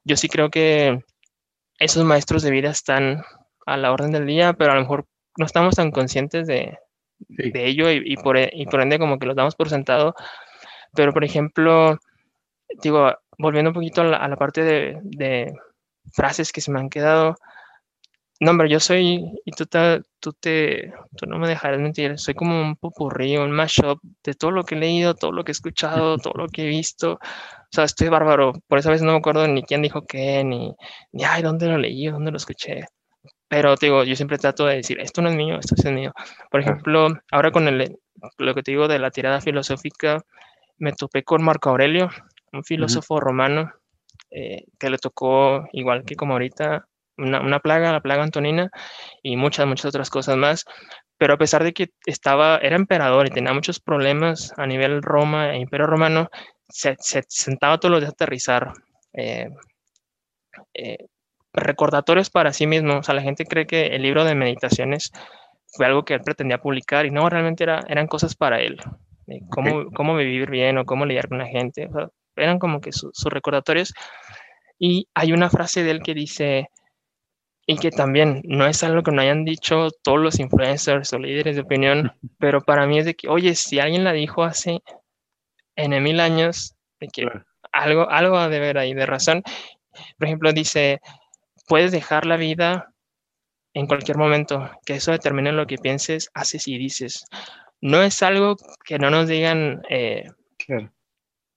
Yo 0.04 0.16
sí 0.16 0.28
creo 0.28 0.50
que 0.50 1.00
esos 1.78 2.04
maestros 2.04 2.42
de 2.42 2.50
vida 2.50 2.70
están 2.70 3.22
a 3.66 3.76
la 3.76 3.92
orden 3.92 4.12
del 4.12 4.26
día, 4.26 4.54
pero 4.54 4.72
a 4.72 4.74
lo 4.76 4.82
mejor 4.82 5.06
no 5.38 5.46
estamos 5.46 5.76
tan 5.76 5.90
conscientes 5.92 6.46
de, 6.46 6.78
de 7.28 7.66
ello 7.66 7.90
y, 7.90 8.16
por, 8.16 8.36
e, 8.36 8.50
y, 8.52 8.66
por, 8.66 8.80
ende 8.80 8.98
como 8.98 9.18
que 9.18 9.26
los 9.26 9.36
damos 9.36 9.54
por 9.54 9.68
sentado. 9.68 10.14
Pero, 10.94 11.12
por 11.12 11.24
ejemplo, 11.24 11.98
digo, 12.82 13.12
volviendo 13.38 13.70
un 13.70 13.74
poquito 13.74 14.02
a 14.02 14.28
la, 14.28 14.36
parte 14.36 14.62
de, 14.62 14.98
de, 15.02 15.52
frases 16.12 16.52
que 16.52 16.60
se 16.60 16.70
me 16.72 16.80
han 16.80 16.90
quedado. 16.90 17.36
No, 18.40 18.50
hombre, 18.50 18.68
yo 18.68 18.80
soy, 18.80 19.24
y 19.44 19.52
tú, 19.52 19.66
te, 19.66 20.02
tú, 20.18 20.32
te, 20.32 20.92
tú 21.16 21.26
no 21.26 21.38
me 21.38 21.48
dejarás 21.48 21.80
mentir, 21.80 22.18
soy 22.18 22.34
como 22.34 22.60
un 22.60 22.76
popurrí, 22.76 23.36
un 23.36 23.52
mashup 23.52 24.00
de 24.24 24.34
todo 24.34 24.50
lo 24.50 24.64
que 24.64 24.74
he 24.74 24.78
leído, 24.78 25.14
todo 25.14 25.30
lo 25.32 25.44
que 25.44 25.52
he 25.52 25.54
escuchado, 25.54 26.18
todo 26.18 26.34
lo 26.36 26.48
que 26.48 26.64
he 26.64 26.66
visto. 26.66 27.12
O 27.14 27.18
sea, 27.70 27.84
estoy 27.84 28.08
bárbaro. 28.08 28.52
Por 28.68 28.78
eso 28.78 28.88
a 28.88 28.92
veces 28.92 29.06
no 29.06 29.12
me 29.12 29.18
acuerdo 29.18 29.46
ni 29.48 29.62
quién 29.62 29.82
dijo 29.82 30.04
qué, 30.06 30.42
ni, 30.44 30.74
ni 31.12 31.24
ay, 31.24 31.42
dónde 31.42 31.66
lo 31.68 31.78
leí, 31.78 32.06
dónde 32.08 32.32
lo 32.32 32.36
escuché. 32.36 32.84
Pero 33.52 33.76
te 33.76 33.84
digo, 33.84 34.02
yo 34.02 34.16
siempre 34.16 34.38
trato 34.38 34.64
de 34.64 34.76
decir, 34.76 34.98
esto 34.98 35.20
no 35.20 35.28
es 35.28 35.36
mío, 35.36 35.58
esto 35.58 35.74
es 35.76 35.84
mío. 35.92 36.14
Por 36.50 36.60
ejemplo, 36.60 37.08
ahora 37.30 37.50
con 37.50 37.68
el, 37.68 37.98
lo 38.38 38.54
que 38.54 38.62
te 38.62 38.70
digo 38.70 38.88
de 38.88 38.98
la 38.98 39.10
tirada 39.10 39.42
filosófica, 39.42 40.24
me 40.78 40.92
topé 40.94 41.22
con 41.22 41.44
Marco 41.44 41.68
Aurelio, 41.68 42.08
un 42.50 42.64
filósofo 42.64 43.20
romano 43.20 43.70
eh, 44.30 44.64
que 44.78 44.88
le 44.88 44.96
tocó, 44.96 45.68
igual 45.72 46.04
que 46.06 46.16
como 46.16 46.32
ahorita, 46.32 46.86
una, 47.18 47.42
una, 47.42 47.60
plaga, 47.60 47.92
la 47.92 48.00
plaga 48.00 48.22
antonina, 48.22 48.70
y 49.22 49.36
muchas, 49.36 49.66
muchas 49.66 49.84
otras 49.84 50.08
cosas 50.08 50.38
más. 50.38 50.64
Pero 51.18 51.34
a 51.34 51.38
pesar 51.38 51.62
de 51.62 51.74
que 51.74 51.90
estaba, 52.06 52.56
era 52.56 52.76
emperador 52.76 53.26
y 53.26 53.32
tenía 53.32 53.52
muchos 53.52 53.80
problemas 53.80 54.54
a 54.56 54.66
nivel 54.66 55.02
Roma 55.02 55.52
e 55.52 55.58
Imperio 55.58 55.86
Romano, 55.86 56.30
se, 56.70 56.96
se 56.98 57.22
sentaba 57.28 57.76
todos 57.76 57.92
los 57.92 58.00
días 58.00 58.12
a 58.12 58.14
aterrizar. 58.14 58.72
Eh, 59.12 59.50
eh, 60.72 60.96
recordatorios 61.52 62.30
para 62.30 62.52
sí 62.52 62.66
mismo. 62.66 62.98
O 62.98 63.02
sea, 63.02 63.14
la 63.14 63.22
gente 63.22 63.44
cree 63.44 63.66
que 63.66 63.86
el 63.88 64.02
libro 64.02 64.24
de 64.24 64.34
meditaciones 64.34 65.12
fue 65.66 65.86
algo 65.86 66.04
que 66.04 66.14
él 66.14 66.20
pretendía 66.20 66.58
publicar 66.58 67.06
y 67.06 67.10
no, 67.10 67.28
realmente 67.28 67.64
era, 67.64 67.84
eran 67.88 68.06
cosas 68.06 68.34
para 68.34 68.60
él. 68.60 68.78
Cómo, 69.50 69.90
cómo 69.94 70.16
vivir 70.16 70.50
bien 70.50 70.78
o 70.78 70.84
cómo 70.84 71.06
lidiar 71.06 71.28
con 71.28 71.38
la 71.38 71.46
gente. 71.46 71.88
eran 72.36 72.58
como 72.58 72.80
que 72.80 72.92
sus 72.92 73.24
recordatorios. 73.24 73.94
Y 74.78 75.08
hay 75.14 75.32
una 75.32 75.48
frase 75.48 75.84
de 75.84 75.92
él 75.92 76.02
que 76.02 76.12
dice, 76.12 76.68
y 77.66 77.76
que 77.78 77.90
también 77.90 78.42
no 78.44 78.66
es 78.66 78.82
algo 78.82 79.02
que 79.02 79.12
no 79.12 79.22
hayan 79.22 79.44
dicho 79.44 79.88
todos 80.02 80.18
los 80.18 80.40
influencers 80.40 81.12
o 81.12 81.18
líderes 81.18 81.56
de 81.56 81.62
opinión, 81.62 82.12
pero 82.38 82.60
para 82.60 82.86
mí 82.86 82.98
es 82.98 83.04
de 83.04 83.14
que, 83.14 83.28
oye, 83.28 83.54
si 83.54 83.78
alguien 83.78 84.04
la 84.04 84.12
dijo 84.12 84.42
hace 84.42 84.82
en 85.76 86.02
mil 86.02 86.20
años, 86.20 86.74
de 87.00 87.08
que 87.08 87.28
algo, 87.72 88.10
algo 88.10 88.36
ha 88.36 88.48
de 88.48 88.60
ver 88.60 88.78
ahí 88.78 88.94
de 88.94 89.06
razón. 89.06 89.42
Por 90.18 90.26
ejemplo, 90.26 90.52
dice, 90.52 91.00
puedes 91.66 91.92
dejar 91.92 92.26
la 92.26 92.36
vida 92.36 92.92
en 93.74 93.86
cualquier 93.86 94.18
momento, 94.18 94.70
que 94.84 94.94
eso 94.94 95.12
determine 95.12 95.52
lo 95.52 95.66
que 95.66 95.78
pienses, 95.78 96.30
haces 96.34 96.68
y 96.68 96.78
dices. 96.78 97.24
No 97.80 98.02
es 98.02 98.22
algo 98.22 98.56
que 98.84 98.98
no 98.98 99.10
nos 99.10 99.28
digan 99.28 99.82
eh, 99.88 100.30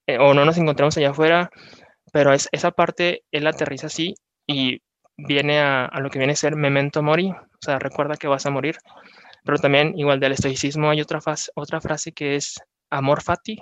eh, 0.06 0.18
o 0.18 0.34
no 0.34 0.44
nos 0.44 0.58
encontramos 0.58 0.96
allá 0.96 1.10
afuera, 1.10 1.50
pero 2.12 2.32
es, 2.32 2.48
esa 2.52 2.70
parte 2.70 3.24
él 3.30 3.46
aterriza 3.46 3.88
así 3.88 4.14
y 4.46 4.80
viene 5.16 5.60
a, 5.60 5.90
lo 6.00 6.10
que 6.10 6.18
viene 6.18 6.32
a 6.32 6.36
ser 6.36 6.56
memento 6.56 7.02
mori, 7.02 7.30
o 7.30 7.58
sea, 7.60 7.78
recuerda 7.78 8.16
que 8.16 8.28
vas 8.28 8.46
a 8.46 8.50
morir. 8.50 8.76
Pero 9.44 9.58
también, 9.58 9.96
igual 9.96 10.18
del 10.18 10.32
estoicismo, 10.32 10.90
hay 10.90 11.00
otra, 11.00 11.20
otra 11.54 11.80
frase 11.80 12.12
que 12.12 12.36
es 12.36 12.56
amor 12.90 13.22
fati, 13.22 13.58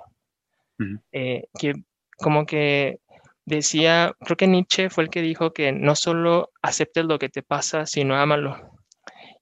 eh, 1.12 1.44
que 1.58 1.74
como 2.16 2.46
que 2.46 3.00
decía, 3.44 4.14
creo 4.20 4.36
que 4.36 4.46
Nietzsche 4.46 4.90
fue 4.90 5.04
el 5.04 5.10
que 5.10 5.22
dijo 5.22 5.52
que 5.52 5.72
no 5.72 5.94
solo 5.96 6.50
aceptes 6.62 7.04
lo 7.04 7.18
que 7.18 7.28
te 7.28 7.42
pasa, 7.42 7.86
sino 7.86 8.16
ámalo. 8.16 8.56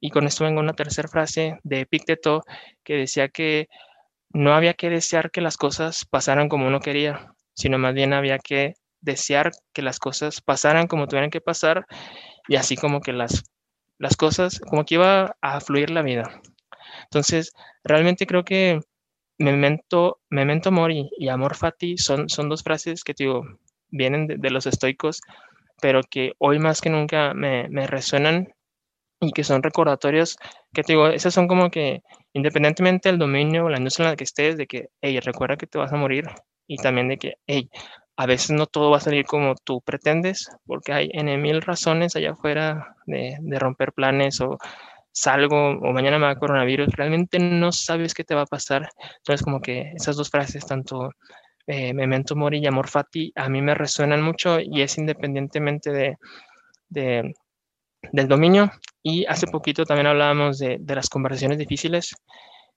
Y 0.00 0.10
con 0.10 0.26
esto 0.26 0.44
vengo 0.44 0.60
una 0.60 0.74
tercera 0.74 1.08
frase 1.08 1.58
de 1.62 1.80
Epicteto 1.80 2.42
que 2.82 2.96
decía 2.96 3.28
que 3.28 3.68
no 4.30 4.54
había 4.54 4.74
que 4.74 4.90
desear 4.90 5.30
que 5.30 5.40
las 5.40 5.56
cosas 5.56 6.04
pasaran 6.06 6.48
como 6.48 6.66
uno 6.66 6.80
quería, 6.80 7.34
sino 7.54 7.78
más 7.78 7.94
bien 7.94 8.12
había 8.12 8.38
que 8.38 8.74
desear 9.00 9.52
que 9.72 9.82
las 9.82 9.98
cosas 9.98 10.40
pasaran 10.40 10.86
como 10.86 11.06
tuvieran 11.06 11.30
que 11.30 11.40
pasar 11.40 11.86
y 12.48 12.56
así 12.56 12.76
como 12.76 13.00
que 13.00 13.12
las, 13.12 13.44
las 13.98 14.16
cosas, 14.16 14.58
como 14.60 14.84
que 14.84 14.96
iba 14.96 15.36
a 15.40 15.60
fluir 15.60 15.90
la 15.90 16.02
vida. 16.02 16.40
Entonces, 17.04 17.52
realmente 17.84 18.26
creo 18.26 18.44
que 18.44 18.80
memento, 19.38 20.20
memento 20.30 20.72
mori 20.72 21.10
y 21.18 21.28
amor 21.28 21.56
fati 21.56 21.98
son, 21.98 22.28
son 22.28 22.48
dos 22.48 22.62
frases 22.62 23.04
que 23.04 23.14
digo, 23.16 23.44
vienen 23.92 24.26
de, 24.26 24.50
los 24.50 24.66
estoicos, 24.66 25.20
pero 25.80 26.00
que 26.02 26.32
hoy 26.38 26.58
más 26.58 26.80
que 26.80 26.90
nunca 26.90 27.34
me, 27.34 27.68
me 27.68 27.86
resuenan 27.86 28.52
y 29.20 29.32
que 29.32 29.44
son 29.44 29.62
recordatorios 29.62 30.36
que 30.72 30.82
te 30.82 30.94
digo, 30.94 31.06
esas 31.06 31.32
son 31.32 31.46
como 31.46 31.70
que 31.70 32.02
independientemente 32.32 33.08
del 33.08 33.18
dominio 33.18 33.66
o 33.66 33.68
la 33.68 33.78
industria 33.78 34.06
en 34.06 34.10
la 34.12 34.16
que 34.16 34.24
estés, 34.24 34.56
de 34.56 34.66
que, 34.66 34.88
hey, 35.00 35.20
recuerda 35.20 35.56
que 35.56 35.66
te 35.66 35.78
vas 35.78 35.92
a 35.92 35.96
morir 35.96 36.26
y 36.66 36.76
también 36.76 37.08
de 37.08 37.18
que, 37.18 37.34
hey, 37.46 37.68
a 38.16 38.26
veces 38.26 38.50
no 38.50 38.66
todo 38.66 38.90
va 38.90 38.98
a 38.98 39.00
salir 39.00 39.26
como 39.26 39.54
tú 39.54 39.80
pretendes, 39.82 40.48
porque 40.66 40.92
hay 40.92 41.10
en 41.12 41.40
mil 41.40 41.62
razones 41.62 42.16
allá 42.16 42.32
afuera 42.32 42.96
de, 43.06 43.36
de 43.40 43.58
romper 43.58 43.92
planes 43.92 44.40
o 44.40 44.58
salgo 45.12 45.70
o 45.70 45.92
mañana 45.92 46.18
me 46.18 46.26
va 46.26 46.32
a 46.32 46.38
coronavirus, 46.38 46.88
realmente 46.96 47.38
no 47.38 47.70
sabes 47.72 48.14
qué 48.14 48.24
te 48.24 48.34
va 48.34 48.42
a 48.42 48.46
pasar. 48.46 48.88
Entonces, 49.18 49.44
como 49.44 49.60
que 49.60 49.92
esas 49.94 50.16
dos 50.16 50.30
frases, 50.30 50.66
tanto 50.66 51.10
eh, 51.66 51.94
Memento 51.94 52.36
Mori 52.36 52.58
y 52.58 52.66
Amor 52.66 52.88
Fati, 52.88 53.32
a 53.36 53.48
mí 53.48 53.62
me 53.62 53.74
resuenan 53.74 54.22
mucho 54.22 54.58
y 54.60 54.82
es 54.82 54.98
independientemente 54.98 55.90
de, 55.90 56.16
de 56.88 57.34
del 58.10 58.28
dominio. 58.28 58.70
Y 59.02 59.24
hace 59.26 59.46
poquito 59.46 59.84
también 59.84 60.06
hablábamos 60.06 60.58
de, 60.58 60.78
de 60.80 60.94
las 60.94 61.08
conversaciones 61.08 61.58
difíciles. 61.58 62.14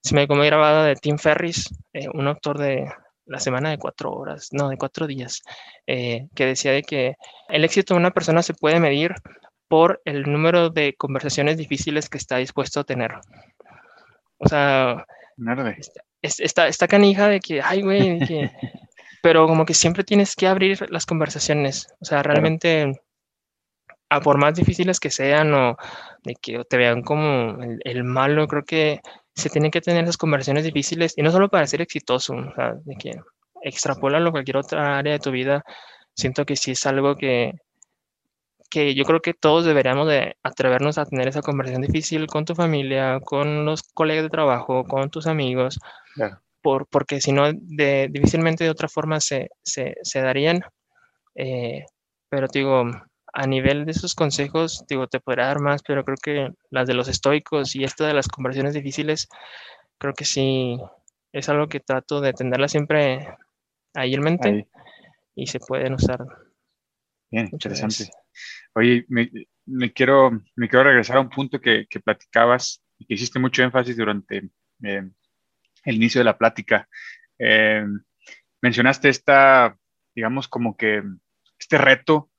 Se 0.01 0.13
me 0.13 0.27
como 0.27 0.43
grabada 0.43 0.85
de 0.85 0.95
Tim 0.95 1.17
Ferris, 1.17 1.65
eh, 1.93 2.07
un 2.13 2.27
autor 2.27 2.59
de 2.59 2.85
la 3.25 3.39
semana 3.39 3.71
de 3.71 3.79
cuatro 3.79 4.11
horas, 4.11 4.49
no, 4.51 4.69
de 4.69 4.77
cuatro 4.77 5.07
días, 5.07 5.41
eh, 5.87 6.27
que 6.35 6.45
decía 6.45 6.71
de 6.71 6.83
que 6.83 7.15
el 7.49 7.63
éxito 7.63 7.95
de 7.95 7.99
una 7.99 8.11
persona 8.11 8.43
se 8.43 8.53
puede 8.53 8.79
medir 8.79 9.15
por 9.67 9.99
el 10.05 10.31
número 10.31 10.69
de 10.69 10.93
conversaciones 10.95 11.57
difíciles 11.57 12.07
que 12.07 12.19
está 12.19 12.37
dispuesto 12.37 12.81
a 12.81 12.83
tener. 12.83 13.13
O 14.37 14.47
sea, 14.47 15.05
está, 16.21 16.67
está, 16.67 16.87
canija 16.87 17.27
de 17.27 17.39
que, 17.39 17.61
ay, 17.61 17.81
güey, 17.81 18.19
pero 19.21 19.47
como 19.47 19.65
que 19.65 19.73
siempre 19.73 20.03
tienes 20.03 20.35
que 20.35 20.47
abrir 20.47 20.85
las 20.91 21.05
conversaciones. 21.05 21.87
O 21.99 22.05
sea, 22.05 22.23
realmente, 22.23 22.93
a 24.09 24.21
por 24.21 24.37
más 24.37 24.55
difíciles 24.55 24.99
que 24.99 25.09
sean 25.09 25.53
o 25.53 25.77
de 26.23 26.35
que 26.35 26.63
te 26.69 26.77
vean 26.77 27.01
como 27.01 27.57
el, 27.83 28.03
malo, 28.03 28.47
creo 28.47 28.63
que 28.63 28.99
se 29.33 29.49
tienen 29.49 29.71
que 29.71 29.81
tener 29.81 30.03
esas 30.03 30.17
conversaciones 30.17 30.63
difíciles 30.63 31.13
y 31.17 31.21
no 31.21 31.31
solo 31.31 31.49
para 31.49 31.67
ser 31.67 31.81
exitoso, 31.81 32.35
o 32.35 32.53
sea, 32.55 32.75
de 32.85 32.95
que 32.95 33.11
extrapolarlo 33.61 34.29
a 34.29 34.31
cualquier 34.31 34.57
otra 34.57 34.97
área 34.97 35.13
de 35.13 35.19
tu 35.19 35.31
vida. 35.31 35.63
Siento 36.15 36.45
que 36.45 36.55
sí 36.55 36.71
es 36.71 36.85
algo 36.85 37.15
que, 37.15 37.53
que 38.69 38.95
yo 38.95 39.05
creo 39.05 39.21
que 39.21 39.33
todos 39.33 39.65
deberíamos 39.65 40.07
de 40.07 40.35
atrevernos 40.43 40.97
a 40.97 41.05
tener 41.05 41.27
esa 41.27 41.41
conversación 41.41 41.81
difícil 41.81 42.27
con 42.27 42.45
tu 42.45 42.55
familia, 42.55 43.19
con 43.19 43.65
los 43.65 43.83
colegas 43.83 44.23
de 44.23 44.29
trabajo, 44.29 44.83
con 44.83 45.09
tus 45.09 45.27
amigos, 45.27 45.79
por, 46.61 46.87
porque 46.87 47.21
si 47.21 47.31
no, 47.31 47.51
de, 47.53 48.07
difícilmente 48.11 48.63
de 48.63 48.69
otra 48.69 48.89
forma 48.89 49.19
se, 49.19 49.49
se, 49.63 49.95
se 50.01 50.21
darían. 50.21 50.61
Eh, 51.35 51.85
pero 52.29 52.47
digo, 52.51 52.85
a 53.33 53.47
nivel 53.47 53.85
de 53.85 53.91
esos 53.91 54.15
consejos, 54.15 54.85
digo, 54.87 55.07
te 55.07 55.19
podría 55.19 55.47
dar 55.47 55.59
más, 55.59 55.83
pero 55.83 56.03
creo 56.03 56.17
que 56.21 56.49
las 56.69 56.87
de 56.87 56.93
los 56.93 57.07
estoicos 57.07 57.75
y 57.75 57.83
esta 57.83 58.07
de 58.07 58.13
las 58.13 58.27
conversaciones 58.27 58.73
difíciles, 58.73 59.27
creo 59.97 60.13
que 60.13 60.25
sí 60.25 60.77
es 61.33 61.49
algo 61.49 61.67
que 61.67 61.81
trato 61.81 62.21
de 62.21 62.31
tenerla 62.33 62.69
siempre 62.69 63.27
ahí 63.93 64.13
en 64.13 64.21
mente 64.21 64.67
y 65.35 65.47
se 65.47 65.59
pueden 65.59 65.93
usar. 65.93 66.25
Bien, 67.31 67.49
interesante. 67.51 68.09
Oye, 68.73 69.05
me, 69.07 69.93
quiero, 69.93 70.31
me 70.55 70.69
quiero 70.69 70.83
regresar 70.83 71.17
a 71.17 71.21
un 71.21 71.29
punto 71.29 71.59
que, 71.59 71.87
platicabas 72.03 72.83
y 72.97 73.05
que 73.05 73.13
hiciste 73.15 73.39
mucho 73.39 73.63
énfasis 73.63 73.97
durante 73.97 74.49
eh, 74.83 75.09
el 75.85 75.95
inicio 75.95 76.19
de 76.19 76.25
la 76.25 76.37
plática. 76.37 76.87
Eh, 77.39 77.85
mencionaste 78.61 79.09
esta, 79.09 79.77
digamos, 80.13 80.47
como 80.47 80.75
que 80.75 81.03
este 81.57 81.77
reto 81.77 82.31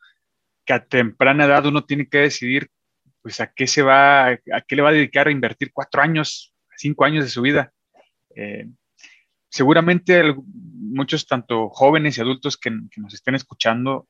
que 0.64 0.72
a 0.72 0.84
temprana 0.84 1.45
edad 1.45 1.66
uno 1.66 1.84
tiene 1.84 2.09
que 2.09 2.18
decidir, 2.18 2.70
pues, 3.22 3.41
a 3.41 3.53
qué 3.53 3.66
se 3.66 3.82
va, 3.82 4.28
a 4.28 4.61
qué 4.66 4.76
le 4.76 4.82
va 4.82 4.91
a 4.91 4.93
dedicar 4.93 5.28
a 5.28 5.32
invertir 5.32 5.72
cuatro 5.72 6.03
años, 6.03 6.55
cinco 6.76 7.05
años 7.05 7.24
de 7.24 7.30
su 7.30 7.41
vida. 7.43 7.72
Eh, 8.34 8.68
seguramente 9.49 10.34
muchos, 10.45 11.26
tanto 11.26 11.70
jóvenes 11.70 12.18
y 12.18 12.20
adultos 12.20 12.57
que, 12.57 12.70
nos 12.70 13.14
estén 13.14 13.34
escuchando, 13.34 14.09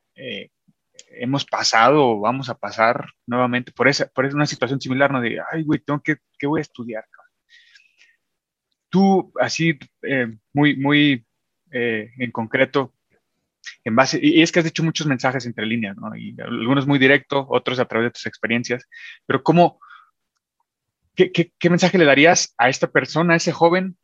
hemos 1.19 1.45
pasado 1.45 2.11
o 2.11 2.21
vamos 2.21 2.49
a 2.49 2.59
pasar 2.59 3.07
nuevamente 3.27 3.73
por 3.73 3.89
esa, 3.89 4.07
por 4.07 4.25
una 4.27 4.47
situación 4.47 4.81
similar, 4.81 5.11
¿no? 5.11 5.21
De, 5.21 5.39
ay, 5.53 5.63
güey, 5.63 5.81
tengo 5.81 6.01
que, 6.01 6.17
¿qué 6.39 6.47
voy 6.47 6.61
a 6.61 6.63
estudiar? 6.63 7.05
Tú, 8.89 9.33
así, 9.41 9.79
eh, 10.03 10.37
muy, 10.53 10.77
muy 10.77 11.27
eh, 11.71 12.11
en 12.19 12.31
concreto, 12.31 12.95
en 13.85 13.97
base, 13.97 14.19
y 14.23 14.43
es 14.43 14.53
que 14.53 14.61
has 14.61 14.65
dicho 14.65 14.85
muchos 14.85 15.07
mensajes 15.07 15.45
entre 15.45 15.67
líneas, 15.67 15.97
¿no? 15.97 16.17
Y 16.17 16.37
algunos 16.41 16.87
muy 16.87 16.99
directos, 16.99 17.47
otros 17.49 17.79
a 17.79 17.85
través 17.87 18.07
de 18.07 18.11
tus 18.13 18.27
experiencias, 18.27 18.89
pero 19.27 19.43
¿cómo, 19.43 19.81
qué, 21.15 21.33
qué, 21.33 21.53
qué 21.59 21.71
mensaje 21.71 21.99
le 21.99 22.05
darías 22.05 22.55
a 22.59 22.69
esta 22.69 22.87
persona, 22.87 23.35
a 23.35 23.37
ese 23.37 23.53
joven, 23.53 23.97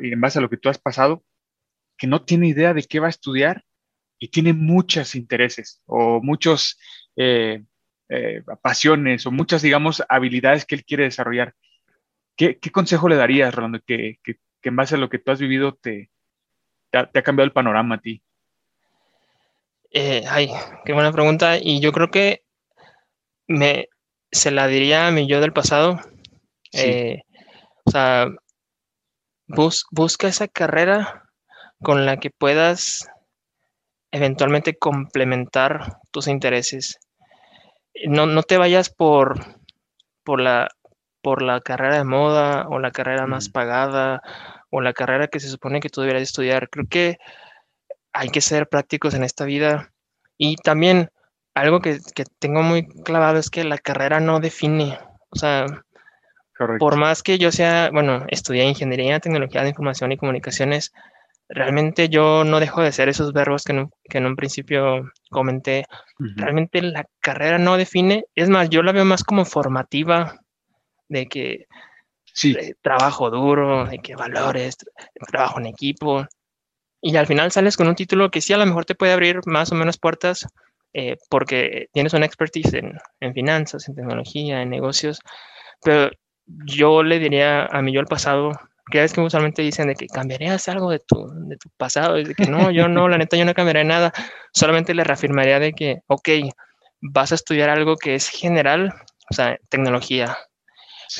en 0.00 0.20
base 0.20 0.38
a 0.38 0.42
lo 0.42 0.50
que 0.50 0.56
tú 0.56 0.68
has 0.68 0.78
pasado, 0.78 1.22
que 1.96 2.06
no 2.06 2.24
tiene 2.24 2.48
idea 2.48 2.74
de 2.74 2.82
qué 2.82 3.00
va 3.00 3.08
a 3.08 3.10
estudiar 3.10 3.64
y 4.18 4.28
tiene 4.28 4.52
muchos 4.52 5.14
intereses 5.14 5.80
o 5.86 6.20
muchos 6.20 6.78
eh, 7.16 7.62
eh, 8.08 8.42
pasiones 8.62 9.26
o 9.26 9.30
muchas, 9.30 9.62
digamos, 9.62 10.02
habilidades 10.08 10.64
que 10.64 10.74
él 10.74 10.84
quiere 10.84 11.04
desarrollar. 11.04 11.54
¿Qué, 12.36 12.58
consejo 12.72 13.08
le 13.08 13.16
darías, 13.16 13.54
Rolando, 13.54 13.80
que, 13.84 14.18
en 14.62 14.76
base 14.76 14.94
a 14.94 14.98
lo 14.98 15.08
que 15.08 15.18
tú 15.18 15.30
has 15.32 15.40
vivido 15.40 15.74
te, 15.74 16.10
te, 16.90 16.98
ha, 16.98 17.22
cambiado 17.22 17.46
el 17.46 17.52
panorama 17.52 17.96
a 17.96 18.00
ti? 18.00 18.22
Eh, 19.90 20.22
ay, 20.28 20.50
qué 20.84 20.92
buena 20.92 21.12
pregunta. 21.12 21.58
Y 21.60 21.80
yo 21.80 21.92
creo 21.92 22.10
que 22.10 22.42
me, 23.46 23.88
se 24.30 24.50
la 24.50 24.68
diría 24.68 25.08
a 25.08 25.10
mi 25.10 25.26
yo 25.26 25.40
del 25.40 25.52
pasado. 25.52 26.00
o 27.84 27.90
sea, 27.90 28.28
busca 29.46 30.28
esa 30.28 30.46
carrera 30.46 31.28
con 31.82 32.06
la 32.06 32.18
que 32.18 32.30
puedas 32.30 33.08
eventualmente 34.10 34.76
complementar 34.76 35.98
tus 36.10 36.28
intereses. 36.28 36.98
No, 38.06 38.26
no 38.26 38.42
te 38.42 38.58
vayas 38.58 38.90
por, 38.90 39.44
por, 40.24 40.40
la, 40.40 40.68
por 41.22 41.42
la 41.42 41.60
carrera 41.60 41.96
de 41.96 42.04
moda 42.04 42.66
o 42.68 42.78
la 42.78 42.90
carrera 42.90 43.26
más 43.26 43.48
pagada 43.48 44.22
o 44.70 44.80
la 44.80 44.92
carrera 44.92 45.28
que 45.28 45.40
se 45.40 45.48
supone 45.48 45.80
que 45.80 45.88
tú 45.88 46.00
deberías 46.00 46.22
estudiar. 46.22 46.68
Creo 46.70 46.86
que 46.88 47.18
hay 48.12 48.28
que 48.28 48.40
ser 48.40 48.68
prácticos 48.68 49.14
en 49.14 49.24
esta 49.24 49.44
vida. 49.44 49.92
Y 50.36 50.56
también 50.56 51.10
algo 51.54 51.80
que, 51.80 51.98
que 52.14 52.24
tengo 52.38 52.62
muy 52.62 52.86
clavado 52.86 53.38
es 53.38 53.50
que 53.50 53.64
la 53.64 53.78
carrera 53.78 54.20
no 54.20 54.40
define. 54.40 54.98
O 55.30 55.36
sea, 55.36 55.66
por 56.78 56.96
más 56.96 57.22
que 57.22 57.38
yo 57.38 57.52
sea, 57.52 57.90
bueno, 57.92 58.24
estudié 58.28 58.64
ingeniería, 58.64 59.20
tecnología 59.20 59.62
de 59.62 59.68
información 59.68 60.10
y 60.12 60.16
comunicaciones, 60.16 60.92
realmente 61.48 62.08
yo 62.08 62.44
no 62.44 62.60
dejo 62.60 62.82
de 62.82 62.92
ser 62.92 63.08
esos 63.08 63.32
verbos 63.32 63.64
que 63.64 63.72
en, 63.72 64.26
un 64.26 64.36
principio 64.36 65.10
comenté. 65.30 65.86
Realmente 66.18 66.82
la 66.82 67.06
carrera 67.20 67.58
no 67.58 67.76
define, 67.76 68.24
es 68.34 68.48
más, 68.48 68.68
yo 68.70 68.82
la 68.82 68.92
veo 68.92 69.04
más 69.04 69.24
como 69.24 69.44
formativa, 69.44 70.40
de 71.08 71.26
que 71.26 71.66
sí. 72.24 72.56
trabajo 72.82 73.30
duro, 73.30 73.86
de 73.86 73.98
que 73.98 74.14
valores, 74.14 74.76
trabajo 75.28 75.58
en 75.58 75.66
equipo. 75.66 76.26
Y 77.00 77.16
al 77.16 77.26
final 77.26 77.52
sales 77.52 77.76
con 77.76 77.88
un 77.88 77.94
título 77.94 78.30
que 78.30 78.40
sí 78.40 78.52
a 78.52 78.58
lo 78.58 78.66
mejor 78.66 78.84
te 78.84 78.94
puede 78.94 79.12
abrir 79.12 79.40
más 79.46 79.72
o 79.72 79.74
menos 79.74 79.98
puertas 79.98 80.46
eh, 80.92 81.16
porque 81.30 81.88
tienes 81.92 82.12
una 82.12 82.26
expertise 82.26 82.74
en, 82.74 82.98
en 83.20 83.34
finanzas, 83.34 83.88
en 83.88 83.94
tecnología, 83.94 84.62
en 84.62 84.70
negocios. 84.70 85.20
Pero 85.82 86.10
yo 86.46 87.02
le 87.02 87.18
diría 87.18 87.66
a 87.66 87.82
mí 87.82 87.92
yo 87.92 88.00
al 88.00 88.06
pasado, 88.06 88.52
que 88.90 89.04
es 89.04 89.12
que 89.12 89.20
usualmente 89.20 89.62
dicen 89.62 89.88
de 89.88 89.94
que 89.94 90.06
cambiarías 90.06 90.68
algo 90.68 90.90
de 90.90 91.00
tu, 91.00 91.28
de 91.48 91.56
tu 91.56 91.70
pasado, 91.76 92.18
y 92.18 92.24
de 92.24 92.34
que 92.34 92.46
no, 92.46 92.70
yo 92.70 92.88
no, 92.88 93.08
la 93.08 93.18
neta 93.18 93.36
yo 93.36 93.44
no 93.44 93.54
cambiaría 93.54 93.84
nada, 93.84 94.12
solamente 94.52 94.94
le 94.94 95.04
reafirmaría 95.04 95.58
de 95.58 95.72
que, 95.72 96.00
ok, 96.06 96.28
vas 97.00 97.32
a 97.32 97.36
estudiar 97.36 97.70
algo 97.70 97.96
que 97.96 98.14
es 98.14 98.28
general, 98.28 98.92
o 99.30 99.34
sea, 99.34 99.56
tecnología, 99.68 100.36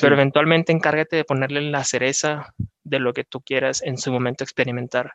pero 0.01 0.15
eventualmente 0.15 0.71
encárgate 0.71 1.15
de 1.15 1.23
ponerle 1.23 1.61
la 1.61 1.83
cereza 1.83 2.53
de 2.83 2.99
lo 2.99 3.13
que 3.13 3.23
tú 3.23 3.41
quieras 3.41 3.81
en 3.83 3.97
su 3.97 4.11
momento 4.11 4.43
experimentar. 4.43 5.13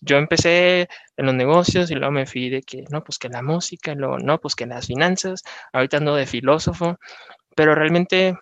Yo 0.00 0.16
empecé 0.16 0.88
en 1.16 1.26
los 1.26 1.34
negocios 1.34 1.90
y 1.90 1.94
luego 1.94 2.12
me 2.12 2.26
fui 2.26 2.48
de 2.50 2.62
que, 2.62 2.84
no, 2.90 3.02
pues 3.02 3.18
que 3.18 3.28
la 3.28 3.42
música, 3.42 3.94
luego, 3.94 4.18
no, 4.18 4.40
pues 4.40 4.54
que 4.54 4.66
las 4.66 4.86
finanzas, 4.86 5.42
ahorita 5.72 5.98
ando 5.98 6.14
de 6.14 6.26
filósofo, 6.26 6.98
pero 7.54 7.74
realmente 7.74 8.36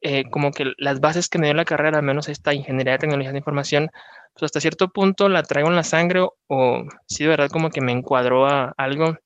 eh, 0.00 0.24
como 0.30 0.52
que 0.52 0.72
las 0.78 1.00
bases 1.00 1.28
que 1.28 1.38
me 1.38 1.46
dio 1.46 1.54
la 1.54 1.64
carrera, 1.64 1.98
al 1.98 2.04
menos 2.04 2.28
esta 2.28 2.54
ingeniería 2.54 2.92
de 2.94 2.98
tecnologías 2.98 3.32
de 3.32 3.38
información, 3.38 3.90
pues 4.34 4.44
hasta 4.44 4.60
cierto 4.60 4.88
punto 4.90 5.28
la 5.28 5.42
traigo 5.42 5.68
en 5.68 5.76
la 5.76 5.82
sangre 5.84 6.26
o 6.48 6.84
sí 7.06 7.24
de 7.24 7.30
verdad 7.30 7.50
como 7.50 7.70
que 7.70 7.80
me 7.80 7.92
encuadró 7.92 8.46
a 8.46 8.74
algo, 8.76 9.16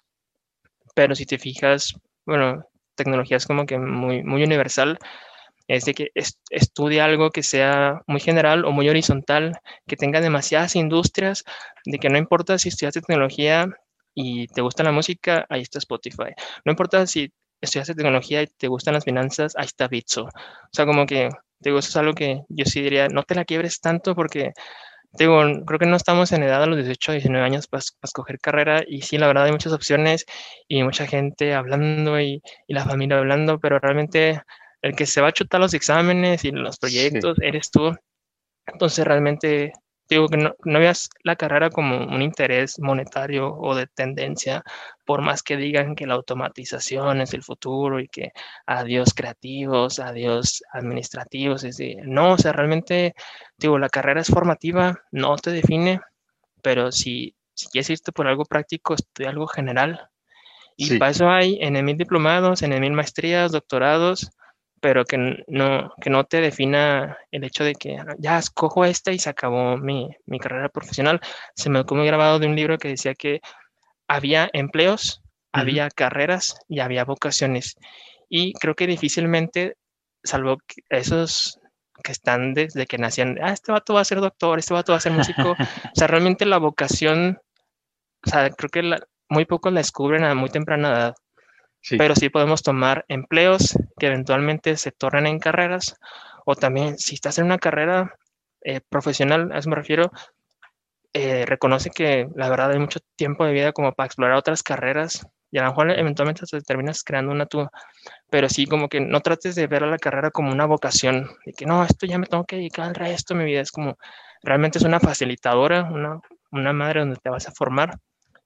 pero 0.94 1.14
si 1.14 1.26
te 1.26 1.38
fijas, 1.38 1.94
bueno, 2.26 2.64
tecnología 2.94 3.36
es 3.36 3.46
como 3.46 3.66
que 3.66 3.78
muy, 3.78 4.22
muy 4.22 4.42
universal, 4.44 4.98
es 5.68 5.84
de 5.84 5.94
que 5.94 6.10
estudie 6.50 7.00
algo 7.00 7.30
que 7.30 7.42
sea 7.42 8.02
muy 8.06 8.20
general 8.20 8.64
o 8.64 8.72
muy 8.72 8.88
horizontal, 8.88 9.58
que 9.86 9.96
tenga 9.96 10.20
demasiadas 10.20 10.76
industrias, 10.76 11.44
de 11.84 11.98
que 11.98 12.08
no 12.10 12.18
importa 12.18 12.58
si 12.58 12.68
estudiaste 12.68 13.00
tecnología 13.00 13.66
y 14.14 14.48
te 14.48 14.62
gusta 14.62 14.82
la 14.82 14.92
música, 14.92 15.46
ahí 15.48 15.62
está 15.62 15.78
Spotify. 15.78 16.34
No 16.64 16.72
importa 16.72 17.06
si 17.06 17.32
estudiaste 17.60 17.94
tecnología 17.94 18.42
y 18.42 18.46
te 18.46 18.68
gustan 18.68 18.94
las 18.94 19.04
finanzas, 19.04 19.54
ahí 19.56 19.66
está 19.66 19.88
Bitso. 19.88 20.24
O 20.24 20.70
sea, 20.72 20.86
como 20.86 21.06
que, 21.06 21.30
digo, 21.60 21.78
eso 21.78 21.88
es 21.88 21.96
algo 21.96 22.14
que 22.14 22.42
yo 22.48 22.64
sí 22.64 22.82
diría, 22.82 23.08
no 23.08 23.22
te 23.22 23.34
la 23.34 23.44
quiebres 23.44 23.80
tanto 23.80 24.14
porque, 24.14 24.52
digo, 25.12 25.42
creo 25.66 25.78
que 25.78 25.86
no 25.86 25.96
estamos 25.96 26.32
en 26.32 26.42
edad 26.42 26.62
a 26.62 26.66
los 26.66 26.76
18, 26.76 27.12
19 27.12 27.44
años 27.44 27.66
para, 27.66 27.82
escoger 28.02 28.40
carrera 28.40 28.82
y 28.86 29.02
sí, 29.02 29.18
la 29.18 29.26
verdad 29.26 29.44
hay 29.44 29.52
muchas 29.52 29.72
opciones 29.72 30.26
y 30.68 30.82
mucha 30.82 31.06
gente 31.06 31.54
hablando 31.54 32.20
y, 32.20 32.42
y 32.66 32.74
la 32.74 32.84
familia 32.84 33.18
hablando, 33.18 33.58
pero 33.60 33.78
realmente 33.78 34.42
el 34.82 34.96
que 34.96 35.06
se 35.06 35.20
va 35.20 35.28
a 35.28 35.32
chutar 35.32 35.60
los 35.60 35.74
exámenes 35.74 36.44
y 36.44 36.52
los 36.52 36.78
proyectos 36.78 37.38
eres 37.40 37.70
tú. 37.70 37.94
Entonces 38.66 39.04
realmente 39.04 39.72
digo 40.16 40.28
que 40.28 40.36
no, 40.36 40.54
no, 40.64 40.78
veas 40.78 41.08
la 41.22 41.36
carrera 41.36 41.70
como 41.70 41.96
un 41.96 42.22
interés 42.22 42.78
monetario 42.80 43.54
o 43.54 43.74
de 43.74 43.86
tendencia, 43.86 44.64
por 45.04 45.22
más 45.22 45.42
que 45.42 45.56
digan 45.56 45.94
que 45.94 46.06
la 46.06 46.14
automatización 46.14 47.20
es 47.20 47.34
el 47.34 47.42
futuro 47.42 48.00
y 48.00 48.08
que 48.08 48.32
adiós 48.66 49.14
creativos, 49.14 49.98
adiós 50.00 50.62
administrativos, 50.72 51.64
es 51.64 51.78
no, 52.04 52.32
o 52.32 52.38
sea, 52.38 52.52
realmente, 52.52 53.14
digo, 53.56 53.78
la 53.78 53.88
carrera 53.88 54.20
es 54.20 54.28
formativa, 54.28 55.00
no 55.12 55.36
te 55.36 55.50
define, 55.50 56.00
pero 56.62 56.92
si, 56.92 57.34
si 57.54 57.68
quieres 57.68 57.90
irte 57.90 58.12
por 58.12 58.26
algo 58.26 58.44
práctico, 58.44 58.94
estudia 58.94 59.30
algo 59.30 59.46
general. 59.46 60.08
Y 60.76 60.98
para 60.98 61.10
eso 61.10 61.28
hay 61.28 61.58
en 61.60 61.84
mil 61.84 61.96
diplomados, 61.96 62.62
en 62.62 62.78
mil 62.80 62.92
maestrías, 62.92 63.52
doctorados, 63.52 64.30
pero 64.80 65.04
que 65.04 65.44
no, 65.46 65.92
que 66.00 66.10
no 66.10 66.24
te 66.24 66.40
defina 66.40 67.18
el 67.30 67.44
hecho 67.44 67.64
de 67.64 67.74
que 67.74 67.98
ah, 67.98 68.16
ya 68.18 68.38
escojo 68.38 68.84
esta 68.84 69.12
y 69.12 69.18
se 69.18 69.30
acabó 69.30 69.76
mi, 69.76 70.08
mi 70.26 70.38
carrera 70.38 70.68
profesional. 70.68 71.20
Se 71.54 71.70
me 71.70 71.84
quedó 71.84 72.02
grabado 72.04 72.38
de 72.38 72.46
un 72.46 72.56
libro 72.56 72.78
que 72.78 72.88
decía 72.88 73.14
que 73.14 73.40
había 74.08 74.48
empleos, 74.52 75.22
había 75.52 75.90
carreras 75.90 76.58
y 76.68 76.80
había 76.80 77.04
vocaciones. 77.04 77.76
Y 78.28 78.54
creo 78.54 78.74
que 78.74 78.86
difícilmente, 78.86 79.76
salvo 80.24 80.58
esos 80.88 81.58
que 82.02 82.12
están 82.12 82.54
desde 82.54 82.86
que 82.86 82.98
nacían, 82.98 83.38
ah, 83.42 83.52
este 83.52 83.72
vato 83.72 83.94
va 83.94 84.00
a 84.00 84.04
ser 84.04 84.20
doctor, 84.20 84.58
este 84.58 84.74
vato 84.74 84.92
va 84.92 84.98
a 84.98 85.02
ser 85.02 85.12
músico. 85.12 85.50
o 85.92 85.94
sea, 85.94 86.06
realmente 86.06 86.46
la 86.46 86.58
vocación, 86.58 87.38
o 88.26 88.30
sea, 88.30 88.50
creo 88.50 88.70
que 88.70 88.98
muy 89.28 89.44
pocos 89.44 89.72
la 89.72 89.80
descubren 89.80 90.24
a 90.24 90.34
muy 90.34 90.48
temprana 90.48 90.88
edad. 90.88 91.14
Pero 91.88 92.14
sí 92.14 92.28
podemos 92.28 92.62
tomar 92.62 93.04
empleos 93.08 93.76
que 93.98 94.06
eventualmente 94.06 94.76
se 94.76 94.92
tornen 94.92 95.26
en 95.26 95.38
carreras 95.38 95.96
o 96.44 96.54
también 96.54 96.98
si 96.98 97.14
estás 97.14 97.38
en 97.38 97.46
una 97.46 97.58
carrera 97.58 98.14
eh, 98.62 98.80
profesional, 98.80 99.50
a 99.52 99.58
eso 99.58 99.70
me 99.70 99.76
refiero, 99.76 100.10
eh, 101.12 101.44
reconoce 101.46 101.90
que 101.90 102.28
la 102.34 102.48
verdad 102.48 102.70
hay 102.72 102.78
mucho 102.78 103.00
tiempo 103.16 103.44
de 103.44 103.52
vida 103.52 103.72
como 103.72 103.92
para 103.92 104.06
explorar 104.06 104.36
otras 104.36 104.62
carreras 104.62 105.26
y 105.50 105.58
a 105.58 105.62
lo 105.62 105.70
mejor 105.70 105.90
eventualmente 105.90 106.46
te 106.46 106.60
terminas 106.60 107.02
creando 107.02 107.32
una 107.32 107.46
tú, 107.46 107.68
pero 108.30 108.48
sí 108.48 108.66
como 108.66 108.88
que 108.88 109.00
no 109.00 109.20
trates 109.20 109.54
de 109.56 109.66
ver 109.66 109.82
a 109.82 109.88
la 109.88 109.98
carrera 109.98 110.30
como 110.30 110.52
una 110.52 110.66
vocación, 110.66 111.28
de 111.44 111.52
que 111.52 111.66
no, 111.66 111.82
esto 111.82 112.06
ya 112.06 112.18
me 112.18 112.26
tengo 112.26 112.44
que 112.44 112.56
dedicar 112.56 112.86
al 112.86 112.94
resto 112.94 113.34
de 113.34 113.40
mi 113.40 113.46
vida, 113.46 113.60
es 113.60 113.72
como 113.72 113.98
realmente 114.42 114.78
es 114.78 114.84
una 114.84 115.00
facilitadora, 115.00 115.84
una, 115.84 116.20
una 116.52 116.72
madre 116.72 117.00
donde 117.00 117.16
te 117.16 117.30
vas 117.30 117.48
a 117.48 117.52
formar 117.52 117.98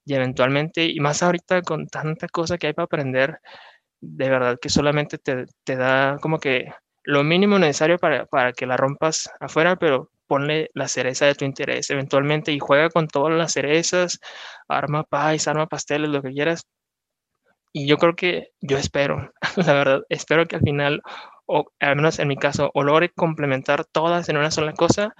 y 0.04 0.14
eventualmente, 0.14 0.84
y 0.86 1.00
más 1.00 1.22
ahorita 1.22 1.62
con 1.62 1.86
tanta 1.88 2.28
cosa 2.28 2.58
que 2.58 2.68
hay 2.68 2.72
para 2.74 2.84
aprender, 2.84 3.40
de 4.00 4.28
verdad 4.28 4.58
que 4.60 4.68
solamente 4.68 5.18
te, 5.18 5.46
te 5.64 5.76
da 5.76 6.18
como 6.20 6.38
que 6.38 6.72
lo 7.04 7.24
mínimo 7.24 7.58
necesario 7.58 7.98
para, 7.98 8.26
para, 8.26 8.52
que 8.52 8.66
la 8.66 8.76
rompas 8.76 9.30
afuera, 9.40 9.76
pero 9.76 10.10
ponle 10.26 10.70
la 10.74 10.88
cereza 10.88 11.26
de 11.26 11.34
tu 11.34 11.44
interés 11.44 11.90
eventualmente 11.90 12.52
y 12.52 12.58
juega 12.58 12.90
con 12.90 13.08
todas 13.08 13.32
las 13.36 13.52
cerezas, 13.52 14.20
arma 14.68 15.04
pais, 15.04 15.46
arma 15.48 15.66
pasteles, 15.66 16.10
lo 16.10 16.22
que 16.22 16.32
quieras. 16.32 16.66
Y 17.72 17.86
yo 17.86 17.98
creo 17.98 18.14
que, 18.14 18.50
yo 18.60 18.78
espero, 18.78 19.32
la 19.56 19.72
verdad, 19.72 20.02
espero 20.08 20.46
que 20.46 20.56
al 20.56 20.62
final, 20.62 21.02
o 21.46 21.64
al 21.80 21.96
menos 21.96 22.18
en 22.18 22.28
mi 22.28 22.36
caso, 22.36 22.70
o 22.74 22.82
logre 22.82 23.10
complementar 23.10 23.84
todas 23.84 24.28
en 24.28 24.36
una 24.36 24.50
sola 24.50 24.72
cosa, 24.72 25.14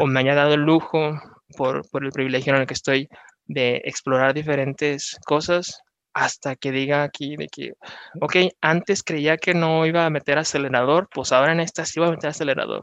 o 0.00 0.06
me 0.06 0.20
haya 0.20 0.34
dado 0.34 0.54
el 0.54 0.60
lujo 0.60 1.20
por, 1.58 1.88
por 1.90 2.04
el 2.04 2.12
privilegio 2.12 2.54
en 2.54 2.60
el 2.62 2.66
que 2.66 2.74
estoy 2.74 3.08
de 3.46 3.82
explorar 3.84 4.34
diferentes 4.34 5.18
cosas 5.26 5.82
hasta 6.14 6.54
que 6.56 6.70
diga 6.70 7.02
aquí 7.02 7.36
de 7.36 7.48
que, 7.48 7.72
ok, 8.20 8.36
antes 8.60 9.02
creía 9.02 9.36
que 9.36 9.52
no 9.52 9.84
iba 9.84 10.06
a 10.06 10.10
meter 10.10 10.38
acelerador, 10.38 11.08
pues 11.12 11.32
ahora 11.32 11.52
en 11.52 11.60
esta 11.60 11.84
sí 11.84 11.98
voy 11.98 12.08
a 12.08 12.12
meter 12.12 12.30
acelerador. 12.30 12.82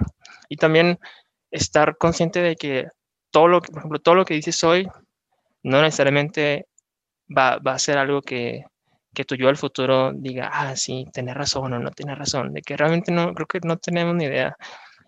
Y 0.49 0.57
también 0.57 0.99
estar 1.49 1.97
consciente 1.97 2.41
de 2.41 2.55
que 2.55 2.87
todo 3.31 3.47
lo 3.47 3.61
que, 3.61 3.71
por 3.71 3.79
ejemplo, 3.79 3.99
todo 3.99 4.15
lo 4.15 4.25
que 4.25 4.33
dices 4.33 4.63
hoy 4.63 4.87
no 5.63 5.81
necesariamente 5.81 6.67
va, 7.35 7.57
va 7.59 7.73
a 7.73 7.79
ser 7.79 7.97
algo 7.97 8.21
que, 8.21 8.65
que 9.13 9.25
tu 9.25 9.35
yo 9.35 9.47
del 9.47 9.57
futuro 9.57 10.11
diga, 10.13 10.49
ah, 10.51 10.75
sí, 10.75 11.05
tenés 11.13 11.35
razón 11.35 11.73
o 11.73 11.79
no 11.79 11.91
tienes 11.91 12.17
razón, 12.17 12.53
de 12.53 12.61
que 12.61 12.77
realmente 12.77 13.11
no, 13.11 13.33
creo 13.33 13.47
que 13.47 13.59
no 13.63 13.77
tenemos 13.77 14.15
ni 14.15 14.25
idea. 14.25 14.55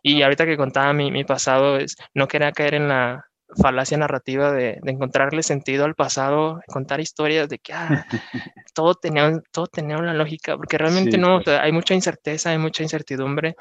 Y 0.02 0.22
ahorita 0.22 0.46
que 0.46 0.58
contaba 0.58 0.94
mi, 0.94 1.12
mi 1.12 1.24
pasado, 1.24 1.78
es, 1.78 1.96
no 2.14 2.28
quería 2.28 2.52
caer 2.52 2.76
en 2.76 2.88
la, 2.90 3.26
falacia 3.62 3.98
narrativa 3.98 4.52
de, 4.52 4.80
encontrarle 4.86 5.44
sentido 5.44 5.86
al 5.86 5.96
pasado, 5.96 6.62
contar 6.68 7.00
historias 7.00 7.50
de 7.50 7.60
que 7.60 7.74
ah, 7.74 8.06
todo, 8.74 8.96
tenía, 8.96 9.42
todo 9.52 9.68
tenía 9.68 9.98
una 9.98 10.14
lógica, 10.14 10.58
porque 10.58 10.78
realmente 10.78 11.18
no, 11.18 11.42
pues. 11.44 11.60
hay 11.60 11.72
mucha 11.72 11.94
incerteza, 11.94 12.52
hay 12.52 12.58
mucha 12.58 12.84
incertidumbre, 12.84 13.56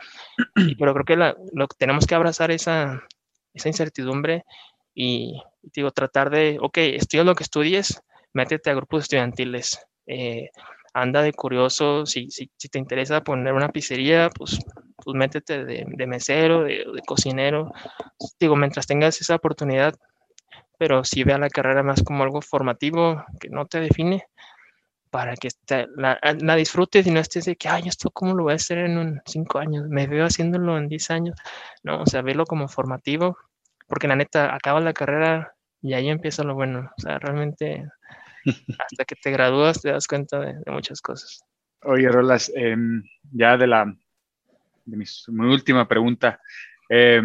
pero 0.78 0.95
creo 0.95 1.05
que 1.05 1.16
lo 1.16 1.68
que 1.68 1.76
tenemos 1.78 2.07
que 2.07 2.14
abrazar 2.14 2.51
esa, 2.51 3.03
esa 3.55 3.68
incertidumbre 3.68 4.45
y, 4.95 5.40
digo, 5.62 5.90
tratar 5.90 6.30
de, 6.30 6.59
ok, 6.61 6.78
estudia 6.78 7.24
lo 7.24 7.34
que 7.34 7.45
estudies, 7.45 8.03
métete 8.32 8.70
a 8.70 8.74
grupos 8.74 9.05
estudiantiles, 9.05 9.80
eh, 10.07 10.51
anda 10.95 11.22
de 11.22 11.32
curioso, 11.32 12.07
si, 12.07 12.30
si, 12.30 12.51
si, 12.57 12.68
te 12.68 12.78
interesa 12.78 13.22
poner 13.22 13.53
una 13.55 13.70
pizzería, 13.70 14.30
pues, 14.30 14.59
pues 14.97 15.16
métete 15.16 15.64
de, 15.64 15.84
de 15.86 16.07
mesero, 16.07 16.62
de, 16.64 16.84
de, 16.95 17.03
cocinero, 17.07 17.72
digo, 18.38 18.57
mientras 18.57 18.86
tengas 18.86 19.20
esa 19.20 19.36
oportunidad, 19.36 19.95
pero 20.78 21.05
si 21.05 21.24
vea 21.24 21.38
la 21.38 21.49
carrera 21.51 21.82
más 21.82 22.03
como 22.03 22.24
algo 22.24 22.43
formativo, 22.43 23.24
que 23.40 23.49
no 23.49 23.66
te 23.66 23.80
define, 23.80 24.26
para 25.11 25.34
que 25.36 25.51
te, 25.66 25.86
la, 25.97 26.18
la, 26.40 26.57
disfrutes 26.57 27.07
y 27.07 27.11
no 27.11 27.20
estés 27.20 27.45
de 27.45 27.57
que, 27.57 27.68
ay, 27.68 27.84
esto 27.86 28.11
cómo 28.11 28.34
lo 28.34 28.45
voy 28.45 28.53
a 28.53 28.57
hacer 28.57 28.78
en 28.78 29.20
cinco 29.26 29.59
años, 29.59 29.86
me 29.88 30.07
veo 30.07 30.24
haciéndolo 30.24 30.78
en 30.78 30.88
diez 30.88 31.11
años, 31.11 31.36
no, 31.82 32.03
o 32.03 32.07
sea, 32.07 32.22
verlo 32.22 32.47
como 32.47 32.68
formativo, 32.68 33.36
porque 33.86 34.09
la 34.09 34.16
neta, 34.16 34.55
acaba 34.55 34.80
la 34.80 34.95
carrera 34.95 35.55
y 35.82 35.95
ahí 35.95 36.09
empieza 36.09 36.45
lo 36.45 36.55
bueno, 36.55 36.90
o 36.97 37.01
sea, 37.01 37.18
realmente 37.18 37.88
hasta 38.78 39.05
que 39.05 39.14
te 39.14 39.30
gradúas 39.30 39.80
te 39.80 39.90
das 39.90 40.07
cuenta 40.07 40.40
de, 40.40 40.55
muchas 40.70 41.01
cosas. 41.01 41.43
Oye, 41.82 42.09
Rolas, 42.09 42.53
eh, 42.55 42.76
ya 43.32 43.57
de 43.57 43.66
la 43.66 43.97
de 44.84 44.97
mi, 44.97 45.05
última 45.47 45.86
pregunta, 45.86 46.40
eh, 46.88 47.22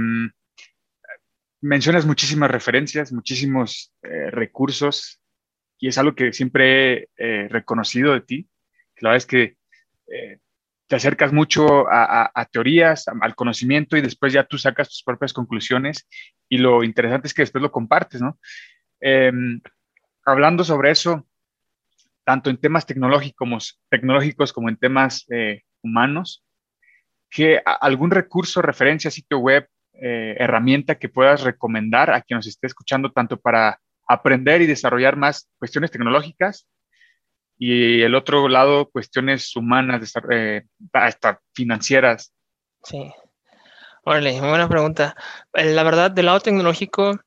mencionas 1.61 2.05
muchísimas 2.05 2.51
referencias, 2.51 3.11
muchísimos 3.11 3.93
eh, 4.03 4.30
recursos 4.32 5.20
y 5.80 5.88
es 5.88 5.97
algo 5.97 6.15
que 6.15 6.34
siempre 6.34 6.93
he 6.93 7.09
eh, 7.18 7.47
reconocido 7.49 8.13
de 8.13 8.22
ti. 8.22 8.49
La 8.99 9.09
verdad 9.09 9.18
es 9.18 9.26
que 9.26 9.57
eh, 10.07 10.39
te 10.88 10.95
acercas 10.95 11.34
mucho 11.34 11.88
a, 11.89 12.32
a, 12.34 12.45
teorías, 12.45 13.05
al 13.07 13.36
conocimiento 13.36 13.97
y 13.97 14.01
después 14.01 14.34
ya 14.34 14.45
tú 14.45 14.57
sacas 14.57 14.89
tus 14.89 15.03
propias 15.03 15.34
conclusiones 15.34 16.07
y 16.49 16.57
lo 16.57 16.84
interesante 16.84 17.28
es 17.28 17.34
que 17.34 17.41
después 17.41 17.61
lo 17.61 17.72
compartes, 17.72 18.22
¿no? 18.22 18.39
Hablando 20.28 20.66
sobre 20.66 20.92
eso, 20.92 21.26
tanto 22.26 22.50
en 22.50 22.58
temas 22.58 22.86
tecnológicos, 22.86 23.80
tecnológicos 23.90 24.52
como 24.52 24.68
en 24.68 24.76
temas 24.76 25.26
eh, 25.32 25.62
humanos, 25.82 26.44
que 27.30 27.62
algún 27.64 28.12
recurso, 28.12 28.62
referencia, 28.62 29.10
sitio 29.10 29.40
web, 29.40 29.70
eh, 29.94 30.36
herramienta 30.38 30.96
que 30.96 31.08
puedas 31.08 31.44
recomendar 31.44 32.12
a 32.12 32.22
quien 32.22 32.36
nos 32.36 32.48
esté 32.48 32.68
escuchando, 32.68 33.14
tanto 33.14 33.40
para 33.40 33.80
aprender 34.06 34.62
y 34.62 34.66
desarrollar 34.66 35.16
más 35.16 35.50
cuestiones 35.60 35.92
tecnológicas 35.92 36.68
y 37.58 38.02
el 38.02 38.14
otro 38.14 38.50
lado, 38.50 38.90
cuestiones 38.90 39.56
humanas, 39.56 40.14
eh, 40.30 40.64
hasta 40.92 41.40
financieras. 41.54 42.34
Sí. 42.84 43.12
Órale, 44.04 44.40
muy 44.40 44.50
buena 44.50 44.68
pregunta. 44.68 45.16
La 45.54 45.84
verdad, 45.84 46.12
del 46.12 46.26
lado 46.28 46.42
tecnológico, 46.42 47.20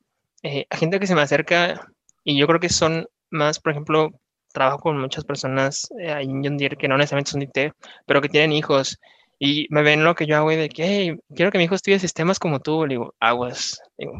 eh, 0.43 0.67
a 0.69 0.77
gente 0.77 0.99
que 0.99 1.07
se 1.07 1.15
me 1.15 1.21
acerca, 1.21 1.81
y 2.23 2.37
yo 2.37 2.47
creo 2.47 2.59
que 2.59 2.69
son 2.69 3.07
más, 3.29 3.59
por 3.59 3.71
ejemplo, 3.71 4.11
trabajo 4.53 4.79
con 4.79 4.99
muchas 4.99 5.23
personas 5.23 5.89
eh, 5.99 6.11
en 6.21 6.43
John 6.43 6.57
Deere 6.57 6.77
que 6.77 6.87
no 6.87 6.97
necesariamente 6.97 7.31
son 7.31 7.41
IT, 7.41 7.73
pero 8.05 8.21
que 8.21 8.29
tienen 8.29 8.51
hijos 8.51 8.99
y 9.43 9.65
me 9.71 9.81
ven 9.81 10.03
lo 10.03 10.13
que 10.13 10.27
yo 10.27 10.37
hago 10.37 10.51
y 10.51 10.55
de 10.55 10.69
que, 10.69 10.85
hey, 10.85 11.19
quiero 11.35 11.51
que 11.51 11.57
mi 11.57 11.63
hijo 11.63 11.73
estudie 11.73 11.97
sistemas 11.97 12.37
como 12.37 12.59
tú. 12.59 12.85
Le 12.85 12.93
digo, 12.93 13.15
aguas. 13.19 13.81
Digo, 13.97 14.13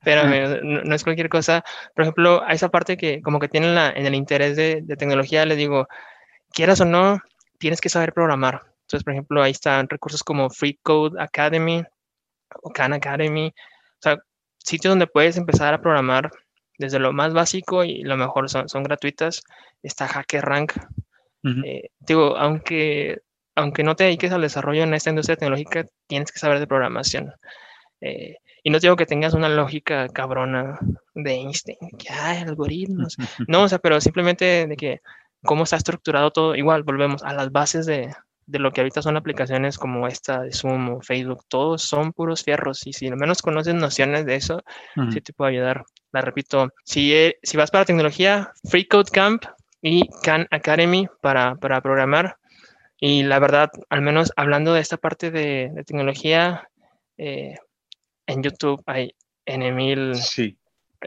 espérame, 0.00 0.60
no, 0.64 0.82
no, 0.82 0.94
es 0.96 1.04
cualquier 1.04 1.28
cosa. 1.28 1.64
Por 1.94 2.02
ejemplo, 2.02 2.42
a 2.44 2.52
esa 2.52 2.68
parte 2.68 2.96
que 2.96 3.22
como 3.22 3.38
que 3.38 3.46
tienen 3.48 3.76
la, 3.76 3.90
en 3.90 4.04
el 4.04 4.16
interés 4.16 4.56
de, 4.56 4.80
de 4.82 4.96
tecnología, 4.96 5.46
le 5.46 5.54
digo, 5.54 5.86
quieras 6.52 6.80
o 6.80 6.84
no, 6.84 7.20
tienes 7.58 7.80
que 7.80 7.88
saber 7.88 8.12
programar. 8.12 8.62
Entonces, 8.80 9.04
por 9.04 9.12
ejemplo, 9.12 9.42
ahí 9.44 9.52
están 9.52 9.88
recursos 9.88 10.24
como 10.24 10.50
Free 10.50 10.76
Code 10.82 11.22
Academy 11.22 11.84
o 12.60 12.70
Khan 12.70 12.94
Academy. 12.94 13.54
O 13.54 14.00
sea, 14.00 14.18
sitios 14.58 14.90
donde 14.90 15.06
puedes 15.06 15.36
empezar 15.36 15.72
a 15.72 15.80
programar 15.80 16.32
desde 16.78 16.98
lo 16.98 17.12
más 17.12 17.34
básico 17.34 17.84
y 17.84 18.02
lo 18.02 18.16
mejor 18.16 18.48
son, 18.48 18.68
son 18.68 18.82
gratuitas. 18.84 19.42
Está 19.82 20.06
HackerRank. 20.06 20.72
Uh 21.44 21.48
-huh. 21.48 21.64
eh, 21.66 21.90
digo, 22.00 22.36
aunque 22.36 23.22
aunque 23.58 23.82
no 23.82 23.96
te 23.96 24.04
dediques 24.04 24.32
al 24.32 24.42
desarrollo 24.42 24.84
en 24.84 24.94
esta 24.94 25.10
industria 25.10 25.36
tecnológica, 25.36 25.84
tienes 26.06 26.30
que 26.30 26.38
saber 26.38 26.60
de 26.60 26.68
programación. 26.68 27.32
Eh, 28.00 28.36
y 28.62 28.70
no 28.70 28.78
digo 28.78 28.94
que 28.96 29.06
tengas 29.06 29.34
una 29.34 29.48
lógica 29.48 30.08
cabrona 30.08 30.78
de 31.14 31.32
Einstein, 31.32 31.78
que 31.98 32.12
hay 32.12 32.38
algoritmos. 32.42 33.16
No, 33.48 33.64
o 33.64 33.68
sea, 33.68 33.78
pero 33.78 34.00
simplemente 34.00 34.66
de 34.66 34.76
que 34.76 35.00
cómo 35.42 35.64
está 35.64 35.76
estructurado 35.76 36.30
todo. 36.30 36.54
Igual, 36.54 36.84
volvemos 36.84 37.22
a 37.24 37.32
las 37.32 37.50
bases 37.50 37.86
de, 37.86 38.14
de 38.48 38.58
lo 38.58 38.72
que 38.72 38.80
ahorita 38.80 39.02
son 39.02 39.16
aplicaciones 39.16 39.78
como 39.78 40.08
esta 40.08 40.40
de 40.40 40.52
Zoom 40.52 40.88
o 40.88 41.00
Facebook. 41.02 41.44
Todos 41.48 41.82
son 41.82 42.12
puros 42.12 42.42
fierros. 42.42 42.86
Y 42.86 42.92
si 42.92 43.06
al 43.06 43.16
menos 43.16 43.42
conoces 43.42 43.74
nociones 43.74 44.24
de 44.24 44.34
eso, 44.36 44.62
uh 44.96 45.00
-huh. 45.00 45.12
sí 45.12 45.20
te 45.20 45.32
puedo 45.32 45.50
ayudar. 45.50 45.84
La 46.12 46.22
repito, 46.22 46.70
si, 46.84 47.12
eh, 47.14 47.38
si 47.42 47.56
vas 47.56 47.70
para 47.70 47.84
tecnología, 47.84 48.50
Free 48.68 48.86
Code 48.86 49.10
Camp 49.12 49.44
y 49.82 50.08
Khan 50.22 50.46
Academy 50.50 51.06
para, 51.20 51.54
para 51.56 51.80
programar 51.82 52.38
y 53.00 53.22
la 53.22 53.38
verdad, 53.38 53.70
al 53.90 54.02
menos 54.02 54.32
hablando 54.36 54.72
de 54.74 54.80
esta 54.80 54.96
parte 54.96 55.30
de, 55.30 55.70
de 55.72 55.84
tecnología, 55.84 56.68
eh, 57.16 57.54
en 58.26 58.42
YouTube 58.42 58.82
hay 58.86 59.14
N 59.46 59.70
mil, 59.72 60.16
sí. 60.16 60.58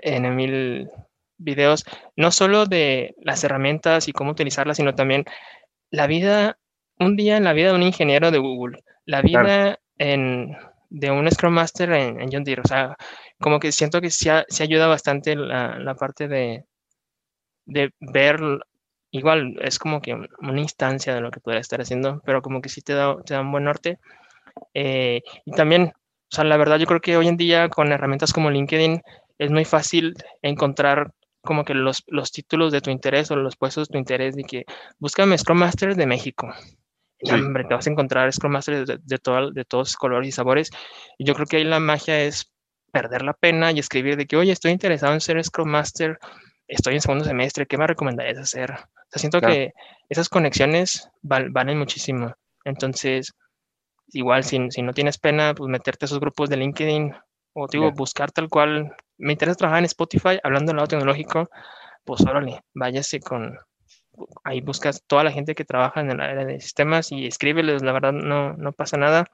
N 0.01 0.31
mil 0.31 0.89
videos, 1.37 1.83
no 2.15 2.31
solo 2.31 2.65
de 2.65 3.13
las 3.17 3.43
herramientas 3.43 4.07
y 4.07 4.13
cómo 4.13 4.31
utilizarlas, 4.31 4.77
sino 4.77 4.95
también 4.95 5.25
la 5.89 6.07
vida, 6.07 6.57
un 7.01 7.15
día 7.15 7.37
en 7.37 7.43
la 7.43 7.53
vida 7.53 7.69
de 7.69 7.75
un 7.75 7.83
ingeniero 7.83 8.31
de 8.31 8.37
Google, 8.37 8.83
la 9.05 9.21
vida 9.21 9.41
claro. 9.41 9.79
en, 9.97 10.57
de 10.89 11.11
un 11.11 11.29
Scrum 11.29 11.53
Master 11.53 11.91
en, 11.91 12.21
en, 12.21 12.29
John 12.31 12.43
Deere. 12.43 12.61
O 12.63 12.67
sea, 12.67 12.95
como 13.39 13.59
que 13.59 13.71
siento 13.71 14.01
que 14.01 14.11
se, 14.11 14.29
ha, 14.29 14.45
se 14.47 14.63
ayuda 14.63 14.87
bastante 14.87 15.35
la, 15.35 15.79
la 15.79 15.95
parte 15.95 16.27
de, 16.27 16.65
de 17.65 17.91
ver 17.99 18.39
igual 19.11 19.57
es 19.61 19.77
como 19.77 20.01
que 20.01 20.13
una 20.13 20.61
instancia 20.61 21.13
de 21.13 21.21
lo 21.21 21.31
que 21.31 21.41
podría 21.41 21.61
estar 21.61 21.81
haciendo, 21.81 22.21
pero 22.25 22.41
como 22.41 22.61
que 22.61 22.69
sí 22.69 22.81
te 22.81 22.93
da, 22.93 23.21
te 23.23 23.33
da 23.33 23.41
un 23.41 23.51
buen 23.51 23.65
norte. 23.65 23.99
Eh, 24.73 25.21
y 25.45 25.51
también, 25.51 25.93
o 25.93 26.35
sea, 26.35 26.43
la 26.45 26.57
verdad 26.57 26.79
yo 26.79 26.87
creo 26.87 27.01
que 27.01 27.17
hoy 27.17 27.27
en 27.27 27.37
día 27.37 27.69
con 27.69 27.91
herramientas 27.91 28.33
como 28.33 28.49
LinkedIn 28.49 29.01
es 29.37 29.51
muy 29.51 29.65
fácil 29.65 30.15
encontrar 30.41 31.11
como 31.41 31.65
que 31.65 31.73
los, 31.73 32.03
los 32.07 32.31
títulos 32.31 32.71
de 32.71 32.81
tu 32.81 32.89
interés 32.89 33.31
o 33.31 33.35
los 33.35 33.57
puestos 33.57 33.87
de 33.87 33.93
tu 33.93 33.97
interés 33.97 34.35
de 34.35 34.43
que 34.43 34.65
búscame 34.99 35.37
Scrum 35.37 35.57
Master 35.57 35.95
de 35.95 36.05
México. 36.05 36.53
Sí. 37.24 37.34
Hombre, 37.34 37.65
te 37.65 37.74
vas 37.74 37.86
a 37.86 37.89
encontrar 37.89 38.32
Scrum 38.34 38.51
Master 38.51 38.86
de, 38.86 38.99
de, 39.03 39.17
todo, 39.19 39.51
de 39.51 39.65
todos 39.65 39.95
colores 39.95 40.28
y 40.30 40.32
sabores. 40.32 40.72
Y 41.17 41.26
yo 41.26 41.36
creo 41.36 41.45
que 41.45 41.57
ahí 41.57 41.63
la 41.63 41.80
magia 41.80 42.19
es 42.24 42.51
perder 42.91 43.24
la 43.24 43.34
pena 43.34 43.72
y 43.72 43.80
escribir 43.80 44.17
de 44.17 44.26
que, 44.26 44.38
oye, 44.38 44.51
estoy 44.51 44.72
interesado 44.72 45.13
en 45.13 45.22
ser 45.22 45.43
Scrum 45.43 45.69
Master, 45.69 46.19
estoy 46.67 46.95
en 46.95 47.01
segundo 47.01 47.26
semestre, 47.26 47.65
¿qué 47.65 47.78
me 47.78 47.88
recomendarías 47.88 48.38
hacer? 48.38 48.72
O 48.72 49.09
sea, 49.09 49.19
siento 49.19 49.39
claro. 49.39 49.53
que 49.53 49.74
esas 50.09 50.30
conexiones 50.30 51.09
val, 51.22 51.49
valen 51.51 51.78
muchísimo. 51.78 52.34
Entonces, 52.65 53.34
igual, 54.07 54.43
si, 54.43 54.69
si, 54.72 54.82
no 54.82 54.93
tienes 54.93 55.17
pena, 55.17 55.53
pues 55.53 55.69
meterte 55.69 56.05
a 56.05 56.07
esos 56.07 56.19
grupos 56.19 56.49
de 56.49 56.57
LinkedIn 56.57 57.13
o, 57.53 57.67
digo, 57.67 57.86
yeah. 57.86 57.93
buscar 57.95 58.32
tal 58.32 58.49
cual. 58.49 58.95
Me 59.17 59.34
interesa 59.34 59.55
trabajar 59.55 59.80
en 59.80 59.86
Spotify, 59.86 60.39
hablando 60.43 60.72
del 60.72 60.78
lado 60.78 60.88
tecnológico, 60.88 61.49
pues 62.03 62.22
órale, 62.22 62.61
váyase 62.74 63.19
con. 63.19 63.55
Ahí 64.43 64.62
buscas 64.62 65.03
toda 65.07 65.24
la 65.24 65.32
gente 65.32 65.55
que 65.55 65.66
trabaja 65.66 66.01
en 66.01 66.12
el 66.12 66.20
área 66.20 66.45
de 66.45 66.59
sistemas 66.59 67.12
y 67.12 67.28
escríbeles, 67.28 67.82
la 67.82 67.91
verdad 67.91 68.12
no, 68.12 68.53
no 68.53 68.72
pasa 68.72 68.97
nada. 68.97 69.26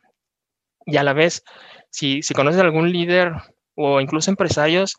Y 0.85 0.97
a 0.97 1.03
la 1.03 1.13
vez, 1.13 1.43
si, 1.89 2.21
si 2.21 2.33
conoces 2.33 2.61
algún 2.61 2.91
líder 2.91 3.33
o 3.75 3.99
incluso 4.01 4.31
empresarios, 4.31 4.97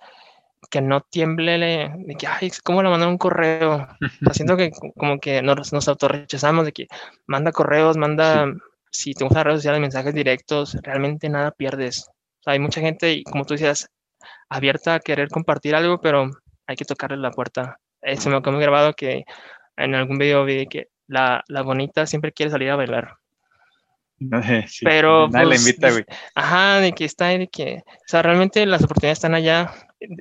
que 0.71 0.81
no 0.81 1.01
tiemble 1.01 1.59
de 1.59 2.15
que, 2.19 2.27
ay, 2.27 2.51
¿cómo 2.65 2.83
le 2.83 2.91
mandar 2.91 3.09
un 3.09 3.19
correo? 3.19 3.87
Haciendo 4.27 4.57
que 4.57 4.71
como 4.97 5.19
que 5.19 5.43
nos, 5.43 5.73
nos 5.73 5.89
autorrechazamos 5.89 6.65
de 6.65 6.73
que 6.73 6.89
manda 7.27 7.53
correos, 7.53 7.97
manda, 7.97 8.47
sí. 8.91 9.13
si 9.13 9.15
te 9.15 9.25
gustan 9.25 9.45
redes 9.45 9.61
sociales, 9.61 9.81
mensajes 9.81 10.15
directos, 10.15 10.77
realmente 10.83 11.29
nada 11.29 11.53
pierdes. 11.53 12.09
O 12.41 12.43
sea, 12.43 12.53
hay 12.55 12.59
mucha 12.59 12.81
gente, 12.81 13.13
y 13.13 13.25
como 13.25 13.45
tú 13.45 13.55
decías, 13.55 13.89
abierta 14.49 14.95
a 14.95 15.01
querer 15.01 15.29
compartir 15.29 15.75
algo, 15.75 16.01
pero 16.01 16.31
hay 16.67 16.77
que 16.77 16.85
tocarle 16.85 17.17
la 17.17 17.31
puerta. 17.31 17.79
Eh, 18.03 18.17
se 18.17 18.31
me 18.31 18.41
quedó 18.43 18.59
grabado 18.59 18.93
que 18.95 19.25
en 19.79 19.95
algún 19.95 20.19
video 20.19 20.45
vi 20.45 20.67
que 20.67 20.89
la, 21.07 21.43
la 21.49 21.63
bonita 21.63 22.07
siempre 22.07 22.33
quiere 22.33 22.51
salir 22.51 22.71
a 22.71 22.77
bailar. 22.77 23.17
Sí, 24.69 24.85
pero 24.85 25.29
nadie 25.29 25.47
pues, 25.47 25.65
la 25.65 25.69
invita, 25.69 25.91
güey. 25.91 26.05
Ajá, 26.35 26.81
de 26.81 26.93
que 26.93 27.05
está, 27.05 27.29
de 27.29 27.47
que, 27.47 27.85
o 27.87 28.09
sea, 28.09 28.21
realmente 28.23 28.67
las 28.67 28.83
oportunidades 28.83 29.19
están 29.19 29.35
allá. 29.35 29.73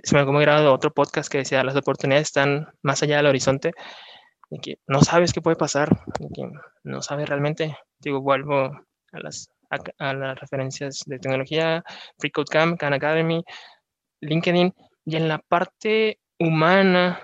Se 0.03 0.15
me 0.15 0.21
ha 0.21 0.23
grabado 0.23 0.73
otro 0.73 0.91
podcast 0.93 1.31
que 1.31 1.39
decía, 1.39 1.63
las 1.63 1.75
oportunidades 1.75 2.27
están 2.27 2.67
más 2.83 3.01
allá 3.01 3.17
del 3.17 3.25
horizonte, 3.27 3.71
de 4.49 4.59
que 4.59 4.77
no 4.87 5.01
sabes 5.01 5.33
qué 5.33 5.41
puede 5.41 5.55
pasar, 5.55 5.89
de 6.19 6.27
que 6.33 6.49
no 6.83 7.01
sabes 7.01 7.27
realmente. 7.27 7.75
Digo, 7.99 8.21
vuelvo 8.21 8.65
a 9.11 9.19
las, 9.19 9.49
a, 9.71 9.77
a 9.97 10.13
las 10.13 10.39
referencias 10.39 11.01
de 11.05 11.19
tecnología, 11.19 11.83
Free 12.19 12.31
Code 12.31 12.51
Camp, 12.51 12.79
Khan 12.79 12.93
Academy, 12.93 13.43
LinkedIn, 14.21 14.73
y 15.05 15.15
en 15.15 15.27
la 15.27 15.39
parte 15.39 16.19
humana, 16.39 17.19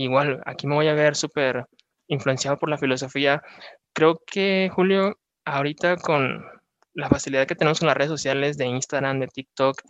igual, 0.00 0.40
aquí 0.46 0.66
me 0.66 0.74
voy 0.74 0.88
a 0.88 0.94
ver 0.94 1.16
súper 1.16 1.66
influenciado 2.08 2.58
por 2.58 2.68
la 2.68 2.78
filosofía. 2.78 3.42
Creo 3.92 4.20
que, 4.26 4.70
Julio, 4.72 5.18
ahorita 5.44 5.96
con 5.96 6.44
la 6.94 7.08
facilidad 7.08 7.46
que 7.46 7.54
tenemos 7.54 7.80
en 7.80 7.88
las 7.88 7.96
redes 7.96 8.10
sociales 8.10 8.56
de 8.56 8.66
Instagram, 8.66 9.20
de 9.20 9.28
TikTok, 9.28 9.80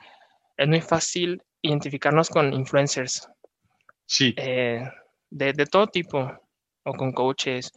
es 0.57 0.69
muy 0.69 0.81
fácil 0.81 1.43
identificarnos 1.63 2.29
con 2.29 2.53
influencers. 2.53 3.29
Sí. 4.07 4.35
Eh, 4.37 4.85
de, 5.31 5.53
de, 5.53 5.67
todo 5.67 5.87
tipo, 5.87 6.31
o 6.85 6.93
con 6.93 7.13
coaches, 7.13 7.73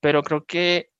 pero 0.00 0.22
creo 0.22 0.44
que 0.44 0.90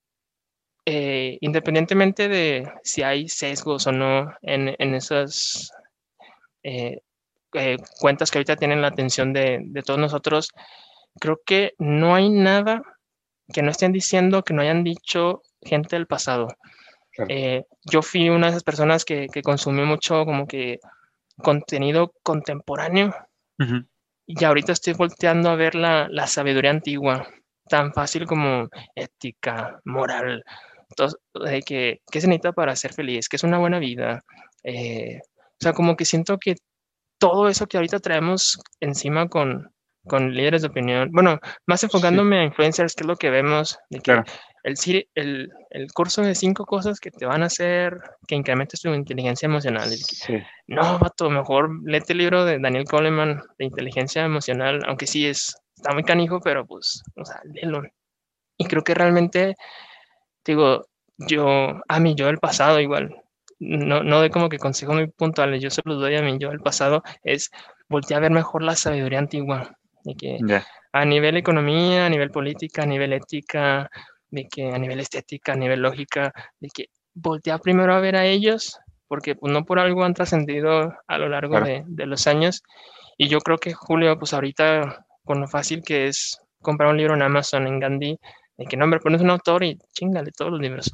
eh, 0.85 1.39
independientemente 1.41 2.29
de 2.29 2.71
si 2.85 3.03
hay 3.03 3.29
sesgos 3.29 3.87
o 3.87 3.93
no 3.93 4.33
en, 4.43 4.75
en 4.79 4.95
esas 4.95 5.73
eh, 6.63 7.01
cuentas 7.99 8.31
que 8.31 8.39
ahorita 8.39 8.57
tienen 8.57 8.83
la 8.83 8.89
atención 8.89 9.33
de, 9.33 9.61
de 9.63 9.83
todos 9.83 9.99
nosotros, 9.99 10.51
creo 11.21 11.41
que 11.45 11.75
no 11.79 12.15
hay 12.15 12.29
nada 12.29 12.83
que 13.53 13.63
no 13.63 13.71
estén 13.71 13.93
diciendo, 13.93 14.43
que 14.43 14.55
no 14.55 14.63
hayan 14.63 14.85
dicho 14.85 15.43
gente 15.63 15.97
del 15.97 16.07
pasado. 16.07 16.49
Claro. 17.13 17.31
Eh, 17.31 17.65
yo 17.85 18.03
fui 18.03 18.29
una 18.29 18.47
de 18.47 18.51
esas 18.51 18.65
personas 18.65 19.05
que, 19.05 19.27
que 19.33 19.43
consumió 19.43 19.87
mucho 19.87 20.25
como 20.25 20.47
que 20.47 20.81
contenido 21.43 22.13
contemporáneo 22.23 23.15
uh 23.59 23.65
-huh. 23.65 23.87
y 24.27 24.45
ahorita 24.45 24.73
estoy 24.73 24.95
volteando 24.95 25.51
a 25.51 25.57
ver 25.57 25.75
la, 25.75 26.09
la, 26.11 26.27
sabiduría 26.27 26.71
antigua, 26.71 27.27
tan 27.69 27.93
fácil 27.93 28.27
como 28.27 28.69
ética, 28.95 29.81
moral, 29.85 30.45
de 31.35 31.63
que, 31.63 32.01
¿qué 32.11 32.21
se 32.21 32.27
necesita 32.27 32.53
para 32.53 32.77
ser 32.77 32.93
feliz? 32.93 33.29
¿Qué 33.29 33.37
es 33.37 33.45
una 33.45 33.59
buena 33.59 33.79
vida? 33.79 34.25
Eh, 34.63 35.21
o 35.25 35.59
sea, 35.61 35.73
como 35.73 35.97
que 35.97 36.05
siento 36.05 36.39
que 36.39 36.57
todo 37.19 37.49
eso 37.49 37.67
que 37.67 37.77
ahorita 37.77 38.01
traemos 38.01 38.61
encima 38.81 39.29
con, 39.29 39.73
con 40.07 40.35
líderes 40.35 40.63
de 40.63 40.69
opinión, 40.69 41.11
bueno, 41.13 41.39
más 41.67 41.83
enfocándome 41.85 42.37
sí. 42.37 42.41
a 42.41 42.45
influencers, 42.45 42.95
que 42.95 43.03
es 43.03 43.07
lo 43.09 43.17
que 43.17 43.31
vemos, 43.31 43.79
de 43.91 43.99
que 43.99 44.03
claro 44.03 44.25
el, 44.67 45.09
el, 45.15 45.53
el, 45.71 45.93
curso 45.93 46.23
de 46.23 46.35
cinco 46.35 46.67
cosas 46.67 46.99
que 46.99 47.13
te 47.13 47.25
van 47.25 47.45
a 47.45 47.47
hacer 47.47 48.01
que 48.27 48.35
incrementes 48.35 48.81
tu 48.81 48.93
inteligencia 48.93 49.47
emocional. 49.47 49.89
Sí. 49.89 50.39
No, 50.67 50.99
vato, 50.99 51.31
mejor 51.31 51.71
léete 51.85 52.15
el 52.15 52.19
libro 52.19 52.45
de 52.45 52.59
Daniel 52.59 52.85
Coleman 52.85 53.43
de 53.59 53.65
inteligencia 53.65 54.25
emocional, 54.25 54.81
aunque 54.89 55.07
sí 55.07 55.25
es, 55.25 55.57
está 55.77 55.93
muy 55.93 56.03
canijo, 56.03 56.41
pero 56.41 56.67
pues, 56.67 57.05
o 57.15 57.25
sea, 57.25 57.41
léelo. 57.45 57.83
Y 58.57 58.65
creo 58.65 58.83
que 58.83 58.95
realmente, 58.95 59.55
digo, 60.45 60.87
yo, 61.17 61.81
a 61.87 62.01
mí 62.01 62.17
yo 62.17 62.27
del 62.27 62.39
pasado 62.39 62.81
igual, 62.81 63.15
no, 63.59 64.03
no 64.03 64.21
de 64.21 64.31
como 64.31 64.49
que 64.49 64.59
consejos 64.59 64.95
muy 64.95 65.07
puntuales, 65.09 65.63
yo 65.63 65.71
se 65.71 65.83
los 65.85 65.99
doy 65.99 66.17
a 66.17 66.23
mí 66.23 66.37
yo 66.39 66.51
del 66.51 66.61
pasado, 66.61 67.03
es 67.23 67.51
voltear 67.89 68.19
a 68.19 68.23
ver 68.23 68.33
mejor 68.33 68.63
la 68.63 68.77
sabiduría 68.77 69.19
antigua. 69.19 69.77
De 70.05 70.15
que 70.15 70.39
yeah. 70.47 70.65
a 70.93 71.05
nivel 71.05 71.37
economía, 71.37 72.07
a 72.07 72.09
nivel 72.09 72.31
política, 72.31 72.83
a 72.83 72.87
nivel 72.87 73.13
ética, 73.13 73.91
de 74.31 74.47
que 74.47 74.73
a 74.73 74.79
nivel 74.79 75.01
estética, 75.01 75.53
a 75.53 75.57
nivel 75.57 75.81
lógica, 75.81 76.33
de 76.61 76.69
que 76.73 76.87
voltea 77.15 77.59
primero 77.59 77.95
a 77.95 78.01
ver 78.01 78.17
a 78.17 78.25
ellos, 78.25 78.79
porque 79.09 79.35
pues, 79.35 79.53
no 79.53 79.65
por 79.65 79.79
algo 79.79 80.05
han 80.05 80.15
trascendido 80.15 80.95
a 81.07 81.19
lo 81.19 81.29
largo 81.29 81.53
claro. 81.53 81.67
de, 81.67 81.83
de, 81.87 82.07
los 82.07 82.27
años. 82.27 82.63
Y 83.17 83.29
yo 83.29 83.39
creo 83.41 83.59
que 83.59 83.73
Julio, 83.73 84.19
pues 84.19 84.33
ahorita, 84.35 85.07
con 85.25 85.41
lo 85.41 85.49
fácil 85.49 85.83
que 85.83 86.07
es 86.07 86.39
comprar 86.61 86.91
un 86.91 86.99
libro 86.99 87.15
en 87.15 87.23
Amazon, 87.23 87.67
en 87.67 87.81
Gandhi, 87.81 88.19
de 88.59 88.67
que 88.67 88.77
no, 88.77 88.85
hombre, 88.85 89.01
pones 89.01 89.21
un 89.21 89.31
autor 89.31 89.65
y 89.65 89.79
chingale 89.93 90.31
todos 90.33 90.53
los 90.53 90.61
libros. 90.61 90.93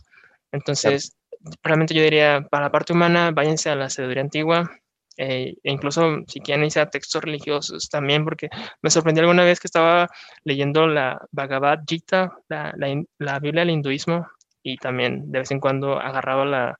Entonces, 0.52 1.16
realmente 1.62 1.94
yo 1.94 2.02
diría, 2.02 2.46
para 2.50 2.64
la 2.64 2.72
parte 2.72 2.92
humana, 2.92 3.30
váyanse 3.32 3.70
a 3.70 3.74
la 3.76 3.90
sabiduría 3.90 4.22
antigua, 4.22 4.70
eh, 5.16 5.54
e 5.62 5.70
incluso 5.70 6.22
si 6.26 6.40
quieren 6.40 6.64
irse 6.64 6.80
a 6.80 6.90
textos 6.90 7.22
religiosos 7.22 7.88
también, 7.88 8.24
porque 8.24 8.48
me 8.80 8.90
sorprendió 8.90 9.22
alguna 9.22 9.44
vez 9.44 9.60
que 9.60 9.66
estaba 9.66 10.08
leyendo 10.44 10.86
la 10.86 11.20
Bhagavad 11.32 11.80
Gita, 11.86 12.32
la, 12.48 12.74
la, 13.18 13.38
Biblia 13.38 13.62
del 13.62 13.70
hinduismo, 13.70 14.26
y 14.62 14.76
también 14.76 15.30
de 15.30 15.40
vez 15.40 15.50
en 15.50 15.60
cuando 15.60 15.98
agarraba 16.00 16.44
la, 16.44 16.78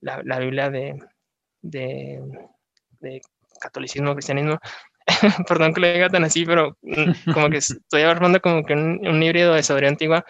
la 0.00 0.38
Biblia 0.38 0.70
de, 0.70 0.98
de, 1.62 2.20
de, 3.00 3.20
catolicismo, 3.60 4.14
cristianismo. 4.14 4.58
Perdón 5.48 5.74
que 5.74 5.80
lo 5.80 5.92
diga 5.92 6.08
tan 6.08 6.24
así, 6.24 6.44
pero 6.46 6.76
mm, 6.82 7.32
como 7.32 7.50
que 7.50 7.58
estoy 7.58 8.02
armando 8.02 8.40
como 8.40 8.64
que 8.64 8.74
un, 8.74 9.06
un 9.06 9.22
híbrido 9.22 9.54
de 9.54 9.62
sabiduría 9.62 9.90
antigua 9.90 10.24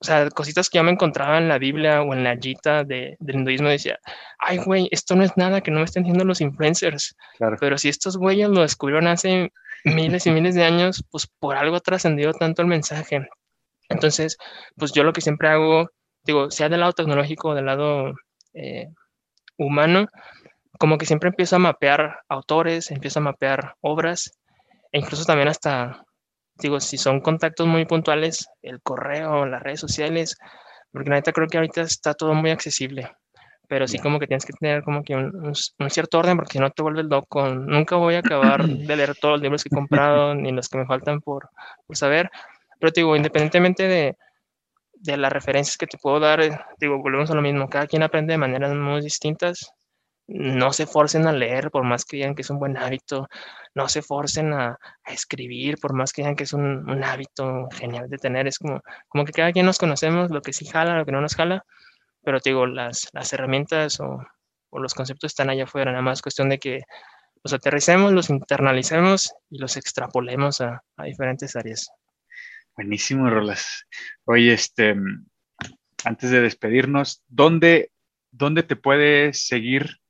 o 0.00 0.04
sea, 0.04 0.30
cositas 0.30 0.70
que 0.70 0.78
yo 0.78 0.84
me 0.84 0.92
encontraba 0.92 1.38
en 1.38 1.48
la 1.48 1.58
Biblia 1.58 2.02
o 2.02 2.14
en 2.14 2.22
la 2.22 2.36
Gita 2.36 2.84
de, 2.84 3.16
del 3.18 3.36
hinduismo, 3.36 3.68
decía, 3.68 3.98
ay, 4.38 4.58
güey, 4.58 4.88
esto 4.92 5.16
no 5.16 5.24
es 5.24 5.36
nada 5.36 5.60
que 5.60 5.72
no 5.72 5.78
me 5.80 5.84
estén 5.84 6.04
diciendo 6.04 6.24
los 6.24 6.40
influencers. 6.40 7.16
Pero 7.58 7.78
si 7.78 7.88
estos 7.88 8.16
güeyes 8.16 8.48
lo 8.48 8.60
descubrieron 8.62 9.08
hace 9.08 9.52
miles 9.84 10.26
y 10.26 10.30
miles 10.30 10.54
de 10.54 10.64
años, 10.64 11.04
pues 11.10 11.26
por 11.26 11.56
algo 11.56 11.76
ha 11.76 11.80
trascendido 11.80 12.32
tanto 12.32 12.62
el 12.62 12.68
mensaje. 12.68 13.28
Entonces, 13.88 14.36
pues 14.76 14.92
yo 14.92 15.02
lo 15.02 15.12
que 15.12 15.20
siempre 15.20 15.48
hago, 15.48 15.90
digo, 16.22 16.50
sea 16.50 16.68
del 16.68 16.80
lado 16.80 16.92
tecnológico 16.92 17.48
o 17.48 17.54
del 17.54 17.66
lado 17.66 18.14
eh, 18.54 18.88
humano, 19.56 20.06
como 20.78 20.96
que 20.98 21.06
siempre 21.06 21.30
empiezo 21.30 21.56
a 21.56 21.60
mapear 21.60 22.20
autores, 22.28 22.92
empiezo 22.92 23.18
a 23.18 23.22
mapear 23.22 23.74
obras, 23.80 24.38
e 24.92 25.00
incluso 25.00 25.24
también 25.24 25.48
hasta 25.48 26.04
digo, 26.60 26.80
si 26.80 26.98
son 26.98 27.20
contactos 27.20 27.66
muy 27.66 27.84
puntuales, 27.84 28.48
el 28.62 28.80
correo, 28.82 29.46
las 29.46 29.62
redes 29.62 29.80
sociales, 29.80 30.36
porque 30.92 31.10
neta 31.10 31.32
creo 31.32 31.48
que 31.48 31.58
ahorita 31.58 31.82
está 31.82 32.14
todo 32.14 32.34
muy 32.34 32.50
accesible, 32.50 33.10
pero 33.68 33.86
sí 33.86 33.98
como 33.98 34.18
que 34.18 34.26
tienes 34.26 34.44
que 34.44 34.52
tener 34.52 34.82
como 34.82 35.02
que 35.02 35.14
un, 35.14 35.54
cierto 35.90 36.18
orden, 36.18 36.36
porque 36.36 36.52
si 36.52 36.58
no 36.58 36.70
te 36.70 36.82
vuelves 36.82 37.06
loco, 37.06 37.48
nunca 37.48 37.96
voy 37.96 38.14
a 38.14 38.20
acabar 38.20 38.64
de 38.66 38.96
leer 38.96 39.14
todos 39.16 39.34
los 39.34 39.42
libros 39.42 39.62
que 39.62 39.68
he 39.72 39.76
comprado, 39.76 40.34
ni 40.34 40.52
los 40.52 40.68
que 40.68 40.78
me 40.78 40.86
faltan 40.86 41.20
por, 41.20 41.50
por 41.86 41.96
saber, 41.96 42.30
pero 42.80 42.92
digo, 42.94 43.16
independientemente 43.16 43.88
de, 43.88 44.16
de 44.94 45.16
las 45.16 45.32
referencias 45.32 45.76
que 45.76 45.86
te 45.86 45.98
puedo 45.98 46.20
dar, 46.20 46.40
eh, 46.40 46.58
digo, 46.78 46.98
volvemos 46.98 47.30
a 47.30 47.34
lo 47.34 47.42
mismo, 47.42 47.68
cada 47.68 47.86
quien 47.86 48.02
aprende 48.02 48.32
de 48.32 48.38
maneras 48.38 48.74
muy 48.74 49.00
distintas, 49.00 49.72
no 50.28 50.74
se 50.74 50.86
forcen 50.86 51.26
a 51.26 51.32
leer 51.32 51.70
por 51.70 51.84
más 51.84 52.04
que 52.04 52.18
digan 52.18 52.34
que 52.34 52.42
es 52.42 52.50
un 52.50 52.58
buen 52.58 52.76
hábito, 52.76 53.28
no 53.74 53.88
se 53.88 54.02
forcen 54.02 54.52
a, 54.52 54.78
escribir 55.06 55.78
por 55.78 55.94
más 55.94 56.12
que 56.12 56.20
digan 56.22 56.36
que 56.36 56.44
es 56.44 56.52
un, 56.52 57.02
hábito 57.02 57.68
genial 57.72 58.10
de 58.10 58.18
tener, 58.18 58.46
es 58.46 58.58
como, 58.58 58.82
como 59.08 59.24
que 59.24 59.32
cada 59.32 59.52
quien 59.52 59.64
nos 59.64 59.78
conocemos, 59.78 60.30
lo 60.30 60.42
que 60.42 60.52
sí 60.52 60.66
jala, 60.66 60.98
lo 60.98 61.06
que 61.06 61.12
no 61.12 61.22
nos 61.22 61.34
jala, 61.34 61.64
pero 62.22 62.40
te 62.40 62.50
digo, 62.50 62.66
las, 62.66 63.08
las 63.12 63.32
herramientas 63.32 64.00
o, 64.00 64.24
los 64.70 64.92
conceptos 64.92 65.32
están 65.32 65.48
allá 65.48 65.64
afuera, 65.64 65.92
nada 65.92 66.02
más 66.02 66.20
cuestión 66.20 66.50
de 66.50 66.58
que 66.58 66.82
los 67.42 67.54
aterricemos, 67.54 68.12
los 68.12 68.28
internalicemos 68.28 69.32
y 69.48 69.58
los 69.58 69.78
extrapolemos 69.78 70.60
a, 70.60 70.82
diferentes 71.04 71.56
áreas. 71.56 71.88
Buenísimo, 72.76 73.30
Rolas. 73.30 73.86
Oye, 74.26 74.52
este, 74.52 74.94
antes 76.04 76.30
de 76.30 76.42
despedirnos, 76.42 77.22
¿dónde, 77.28 77.92
dónde 78.30 78.62
te 78.62 78.76
puedes 78.76 79.46
seguir 79.46 79.86
o 79.86 80.07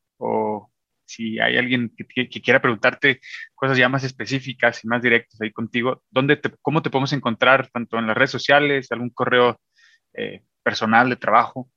si 1.09 1.41
hay 1.41 1.57
alguien 1.57 1.93
que, 1.97 2.29
quiera 2.29 2.61
preguntarte 2.61 3.21
cosas 3.55 3.79
ya 3.79 3.89
más 3.89 4.05
específicas 4.05 4.85
y 4.85 4.89
más 4.89 5.03
directas 5.03 5.41
ahí 5.41 5.51
contigo, 5.51 6.03
¿dónde 6.11 6.39
¿cómo 6.61 6.83
te 6.83 6.91
podemos 6.91 7.13
encontrar 7.13 7.69
tanto 7.71 7.99
en 7.99 8.07
las 8.07 8.17
redes 8.17 8.31
sociales, 8.31 8.93
algún 8.93 9.11
correo 9.11 9.59
eh, 10.13 10.43
personal 10.63 11.09
de 11.09 11.17
trabajo? 11.17 11.71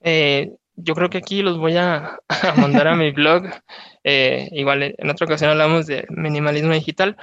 Eh, 0.00 0.52
yo 0.76 0.94
creo 0.94 1.10
que 1.10 1.18
aquí 1.18 1.42
los 1.42 1.58
voy 1.58 1.76
a, 1.76 2.20
mandar 2.56 2.86
a 2.86 2.94
mi 2.94 3.10
blog. 3.12 3.44
Eh, 4.04 4.48
igual 4.52 4.94
en 4.96 5.10
otra 5.10 5.26
ocasión 5.26 5.50
hablamos 5.50 5.86
de 5.86 6.06
minimalismo 6.08 6.72
digital. 6.72 7.16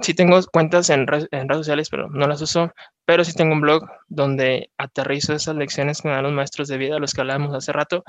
Sí 0.00 0.12
tengo 0.12 0.38
cuentas 0.52 0.90
en, 0.90 1.06
en, 1.30 1.48
redes 1.48 1.60
sociales, 1.60 1.88
pero 1.88 2.10
no 2.10 2.26
las 2.26 2.42
uso. 2.42 2.74
Pero 3.06 3.24
sí 3.24 3.32
tengo 3.32 3.54
un 3.54 3.62
blog 3.62 3.88
donde 4.08 4.70
aterrizo 4.76 5.32
esas 5.32 5.56
lecciones 5.56 6.02
que 6.02 6.08
me 6.08 6.14
dan 6.14 6.24
los 6.24 6.34
maestros 6.34 6.68
de 6.68 6.76
vida, 6.76 6.98
los 6.98 7.14
que 7.14 7.22
hablábamos 7.22 7.54
hace 7.54 7.72
rato, 7.72 8.04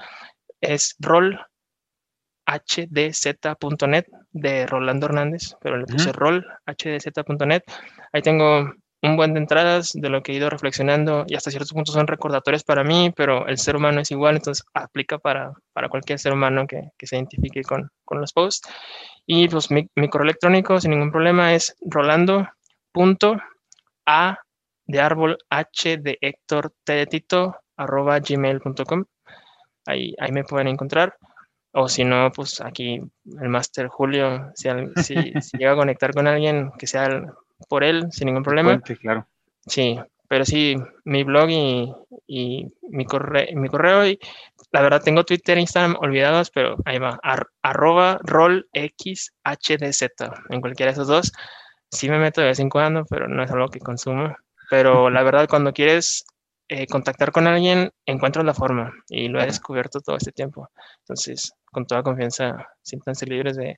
es 0.59 0.95
rollhdz.net 2.47 4.05
de 4.31 4.65
Rolando 4.65 5.05
Hernández, 5.05 5.55
pero 5.61 5.77
le 5.77 5.85
puse 5.85 6.11
rollhdz.net. 6.11 7.63
Ahí 8.13 8.21
tengo 8.21 8.71
un 9.01 9.15
buen 9.15 9.33
de 9.33 9.39
entradas 9.39 9.91
de 9.93 10.09
lo 10.09 10.23
que 10.23 10.31
he 10.31 10.35
ido 10.35 10.49
reflexionando 10.49 11.25
y 11.27 11.35
hasta 11.35 11.51
ciertos 11.51 11.71
puntos 11.73 11.93
son 11.93 12.07
recordatorios 12.07 12.63
para 12.63 12.83
mí, 12.83 13.13
pero 13.15 13.45
el 13.47 13.57
ser 13.57 13.75
humano 13.75 14.01
es 14.01 14.09
igual, 14.11 14.37
entonces 14.37 14.65
aplica 14.73 15.19
para, 15.19 15.53
para 15.73 15.89
cualquier 15.89 16.17
ser 16.19 16.33
humano 16.33 16.65
que, 16.67 16.89
que 16.97 17.05
se 17.05 17.17
identifique 17.17 17.61
con, 17.61 17.91
con, 18.05 18.19
los 18.19 18.33
posts. 18.33 18.67
Y 19.25 19.47
pues 19.49 19.69
mi, 19.69 19.87
mi, 19.95 20.09
correo 20.09 20.25
electrónico 20.25 20.79
sin 20.79 20.91
ningún 20.91 21.11
problema 21.11 21.53
es 21.53 21.75
rolando.a 21.81 22.49
de 24.85 25.01
árbol 25.01 25.37
h 25.49 25.97
de 25.97 26.17
Héctor 26.21 26.73
T 26.83 26.93
de 26.93 27.05
Tito 27.05 27.57
arroba 27.75 28.19
gmail.com 28.19 29.03
ahí, 29.85 30.15
ahí 30.19 30.31
me 30.31 30.43
pueden 30.43 30.69
encontrar. 30.69 31.15
O 31.71 31.87
si 31.89 32.03
no, 32.03 32.31
pues 32.31 32.61
aquí 32.61 33.01
el 33.41 33.49
Master 33.49 33.87
Julio, 33.87 34.51
si, 34.55 34.69
si, 35.03 35.33
llega 35.57 35.73
a 35.73 35.75
conectar 35.75 36.13
con 36.13 36.27
alguien, 36.27 36.71
que 36.77 36.87
sea 36.87 37.25
por 37.67 37.83
él, 37.83 38.07
sin 38.11 38.27
ningún 38.27 38.43
problema. 38.43 38.79
claro. 38.81 39.27
Sí, 39.65 39.99
pero 40.27 40.45
sí, 40.45 40.75
mi 41.03 41.23
blog 41.23 41.49
y, 41.49 41.93
y 42.25 42.67
mi, 42.89 43.05
correo, 43.05 43.47
mi 43.55 43.69
correo, 43.69 44.07
y 44.07 44.19
la 44.71 44.81
verdad 44.81 45.01
tengo 45.01 45.23
Twitter 45.23 45.57
e 45.57 45.61
Instagram 45.61 45.95
olvidados, 45.99 46.51
pero 46.51 46.77
ahí 46.85 46.99
va, 46.99 47.19
arroba 47.61 48.19
rollxhdz, 48.23 49.31
en 50.49 50.61
cualquiera 50.61 50.91
de 50.91 50.93
esos 50.93 51.07
dos. 51.07 51.31
Sí 51.89 52.09
me 52.09 52.19
meto 52.19 52.41
de 52.41 52.47
vez 52.47 52.59
en 52.59 52.69
cuando, 52.69 53.05
pero 53.05 53.27
no 53.27 53.43
es 53.43 53.51
algo 53.51 53.69
que 53.69 53.79
consumo. 53.79 54.35
Pero 54.69 55.09
la 55.09 55.23
verdad, 55.23 55.47
cuando 55.47 55.71
quieres 55.71 56.25
eh, 56.69 56.85
contactar 56.87 57.31
con 57.31 57.47
alguien, 57.47 57.91
encuentras 58.05 58.45
la 58.45 58.53
forma 58.53 58.93
y 59.07 59.29
lo 59.29 59.41
he 59.41 59.45
descubierto 59.45 60.01
todo 60.01 60.17
este 60.17 60.31
tiempo. 60.31 60.69
Entonces, 60.99 61.53
con 61.65 61.85
toda 61.85 62.03
confianza, 62.03 62.67
siéntanse 62.81 63.25
libres 63.25 63.55
de, 63.55 63.77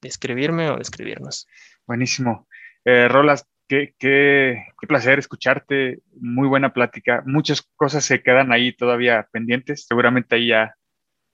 de 0.00 0.08
escribirme 0.08 0.70
o 0.70 0.76
de 0.76 0.82
escribirnos. 0.82 1.46
Buenísimo. 1.86 2.46
Eh, 2.84 3.08
Rolas, 3.08 3.48
qué, 3.66 3.94
qué, 3.98 4.64
qué, 4.80 4.86
placer 4.86 5.18
escucharte, 5.18 6.00
muy 6.20 6.46
buena 6.46 6.72
plática. 6.72 7.22
Muchas 7.26 7.62
cosas 7.74 8.04
se 8.04 8.22
quedan 8.22 8.52
ahí 8.52 8.72
todavía 8.72 9.28
pendientes. 9.32 9.84
Seguramente 9.86 10.36
ahí 10.36 10.48
ya 10.48 10.74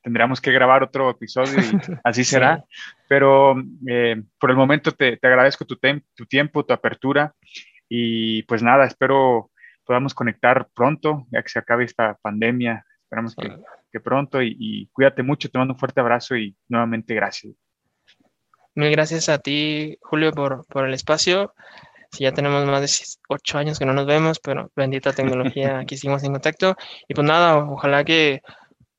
tendríamos 0.03 0.41
que 0.41 0.53
grabar 0.53 0.83
otro 0.83 1.11
episodio 1.11 1.61
y 1.61 1.63
así 2.05 2.25
será. 2.25 2.65
Pero 3.09 3.55
eh, 3.87 4.23
por 4.39 4.51
el 4.51 4.57
momento 4.57 4.93
te, 4.93 5.17
te 5.19 5.27
agradezco 5.27 5.65
tu, 5.65 5.79
tu 6.15 6.27
tiempo, 6.27 6.65
tu 6.65 6.73
apertura 6.73 7.35
y 7.89 8.43
pues 8.45 8.63
nada, 8.63 8.87
espero 8.87 9.51
podamos 9.85 10.15
conectar 10.15 10.69
pronto, 10.75 11.27
ya 11.31 11.43
que 11.43 11.49
se 11.49 11.59
acabe 11.59 11.85
esta 11.85 12.15
pandemia. 12.21 12.85
Esperamos 13.03 13.35
que, 13.37 14.01
pronto 14.01 14.43
y, 14.43 14.89
cuídate 14.93 15.23
mucho, 15.23 15.49
te 15.49 15.59
mando 15.59 15.75
un 15.75 15.79
fuerte 15.79 16.01
abrazo 16.01 16.37
y 16.37 16.57
nuevamente 16.69 17.15
gracias. 17.15 17.55
Mil 18.75 18.91
gracias 18.91 19.29
a 19.29 19.39
ti, 19.39 19.99
Julio, 20.03 20.33
por, 20.33 20.67
por 20.67 20.87
el 20.89 20.95
espacio. 20.95 21.55
Si 22.11 22.25
ya 22.25 22.33
tenemos 22.33 22.65
más 22.67 22.81
de 22.81 23.07
ocho 23.29 23.59
años 23.59 23.79
que 23.79 23.87
no 23.87 23.93
nos 23.93 24.07
vemos, 24.07 24.41
pero 24.41 24.71
bendita 24.75 25.13
tecnología, 25.13 25.79
aquí 25.81 25.97
seguimos 25.97 26.25
en 26.25 26.33
contacto. 26.33 26.77
Y 27.07 27.15
pues 27.15 27.27
nada, 27.27 27.57
ojalá 27.59 28.05
que, 28.05 28.43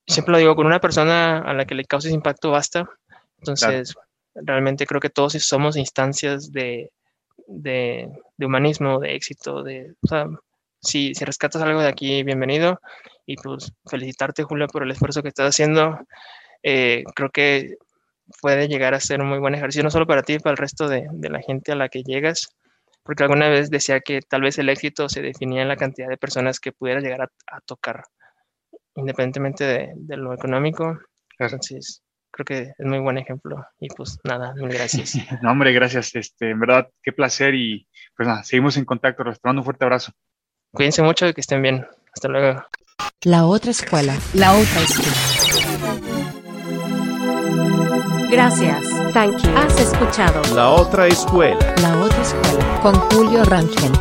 siempre 0.07 0.33
lo 0.33 0.37
digo, 0.37 0.55
con 0.55 0.65
una 0.65 0.79
persona 0.79 1.39
a 1.39 1.53
la 1.53 1.65
que 1.65 1.75
le 1.75 1.85
causes 1.85 2.13
impacto 2.13 2.51
basta. 2.51 2.89
Entonces, 3.39 3.95
realmente 4.33 4.85
creo 4.85 5.01
que 5.01 5.09
todos 5.09 5.33
somos 5.33 5.77
instancias 5.77 6.51
de, 6.51 6.91
de, 7.47 8.09
de, 8.37 8.45
humanismo, 8.45 8.99
de 8.99 9.15
éxito, 9.15 9.63
de, 9.63 9.93
o 10.01 10.07
sea, 10.07 10.27
si, 10.85 11.13
si 11.13 11.25
rescatas 11.25 11.61
algo 11.61 11.81
de 11.81 11.87
aquí, 11.87 12.23
bienvenido. 12.23 12.79
Y 13.25 13.35
pues 13.37 13.73
felicitarte, 13.89 14.43
Julio, 14.43 14.67
por 14.67 14.83
el 14.83 14.91
esfuerzo 14.91 15.21
que 15.21 15.29
estás 15.29 15.49
haciendo. 15.49 15.99
Eh, 16.63 17.03
creo 17.15 17.29
que 17.29 17.75
puede 18.41 18.67
llegar 18.67 18.93
a 18.93 18.99
ser 18.99 19.21
un 19.21 19.27
muy 19.27 19.39
buen 19.39 19.55
ejercicio, 19.55 19.83
no 19.83 19.91
solo 19.91 20.07
para 20.07 20.23
ti, 20.23 20.39
para 20.39 20.51
el 20.51 20.57
resto 20.57 20.87
de, 20.87 21.07
de, 21.11 21.29
la 21.29 21.41
gente 21.41 21.71
a 21.71 21.75
la 21.75 21.89
que 21.89 22.03
llegas. 22.03 22.47
Porque 23.03 23.23
alguna 23.23 23.49
vez 23.49 23.69
decía 23.69 23.99
que 23.99 24.21
tal 24.21 24.41
vez 24.41 24.57
el 24.57 24.69
éxito 24.69 25.09
se 25.09 25.21
definía 25.21 25.61
en 25.61 25.67
la 25.67 25.75
cantidad 25.75 26.07
de 26.07 26.17
personas 26.17 26.59
que 26.59 26.71
pudieras 26.71 27.03
llegar 27.03 27.21
a, 27.21 27.61
tocar, 27.61 28.03
independientemente 28.95 29.63
de, 29.63 29.91
de, 29.95 30.17
lo 30.17 30.33
económico. 30.33 30.97
Entonces, 31.37 32.01
creo 32.35 32.45
que 32.45 32.73
es 32.77 32.85
muy 32.85 32.99
buen 32.99 33.17
ejemplo. 33.17 33.65
Y 33.79 33.87
pues 33.89 34.19
nada, 34.23 34.53
mil 34.55 34.69
gracias. 34.69 35.15
no, 35.41 35.51
hombre, 35.51 35.71
gracias. 35.71 36.15
Este, 36.15 36.49
en 36.49 36.59
verdad, 36.59 36.89
qué 37.01 37.11
placer. 37.11 37.55
Y 37.55 37.87
pues 38.15 38.27
nada, 38.27 38.43
seguimos 38.43 38.75
en 38.77 38.85
contacto. 38.85 39.23
Les 39.23 39.39
mando 39.43 39.61
un 39.61 39.65
fuerte 39.65 39.85
abrazo. 39.85 40.11
Cuídense 40.75 41.01
mucho 41.01 41.25
y 41.27 41.33
que 41.33 41.39
estén 41.39 41.61
bien. 41.61 41.87
Hasta 42.13 42.27
luego. 42.27 42.63
La 43.21 43.45
otra 43.45 43.71
escuela. 43.71 44.13
La 44.33 44.51
otra 44.51 44.81
escuela. 44.81 45.11
Gracias. 48.29 48.81
Thank 49.13 49.37
you. 49.37 49.49
Has 49.55 49.79
escuchado. 49.79 50.41
La 50.53 50.69
otra 50.69 51.07
escuela. 51.07 51.75
La 51.81 51.97
otra 51.97 52.21
escuela. 52.21 52.79
Con 52.81 52.93
Julio 52.93 53.45
Rangel. 53.45 53.91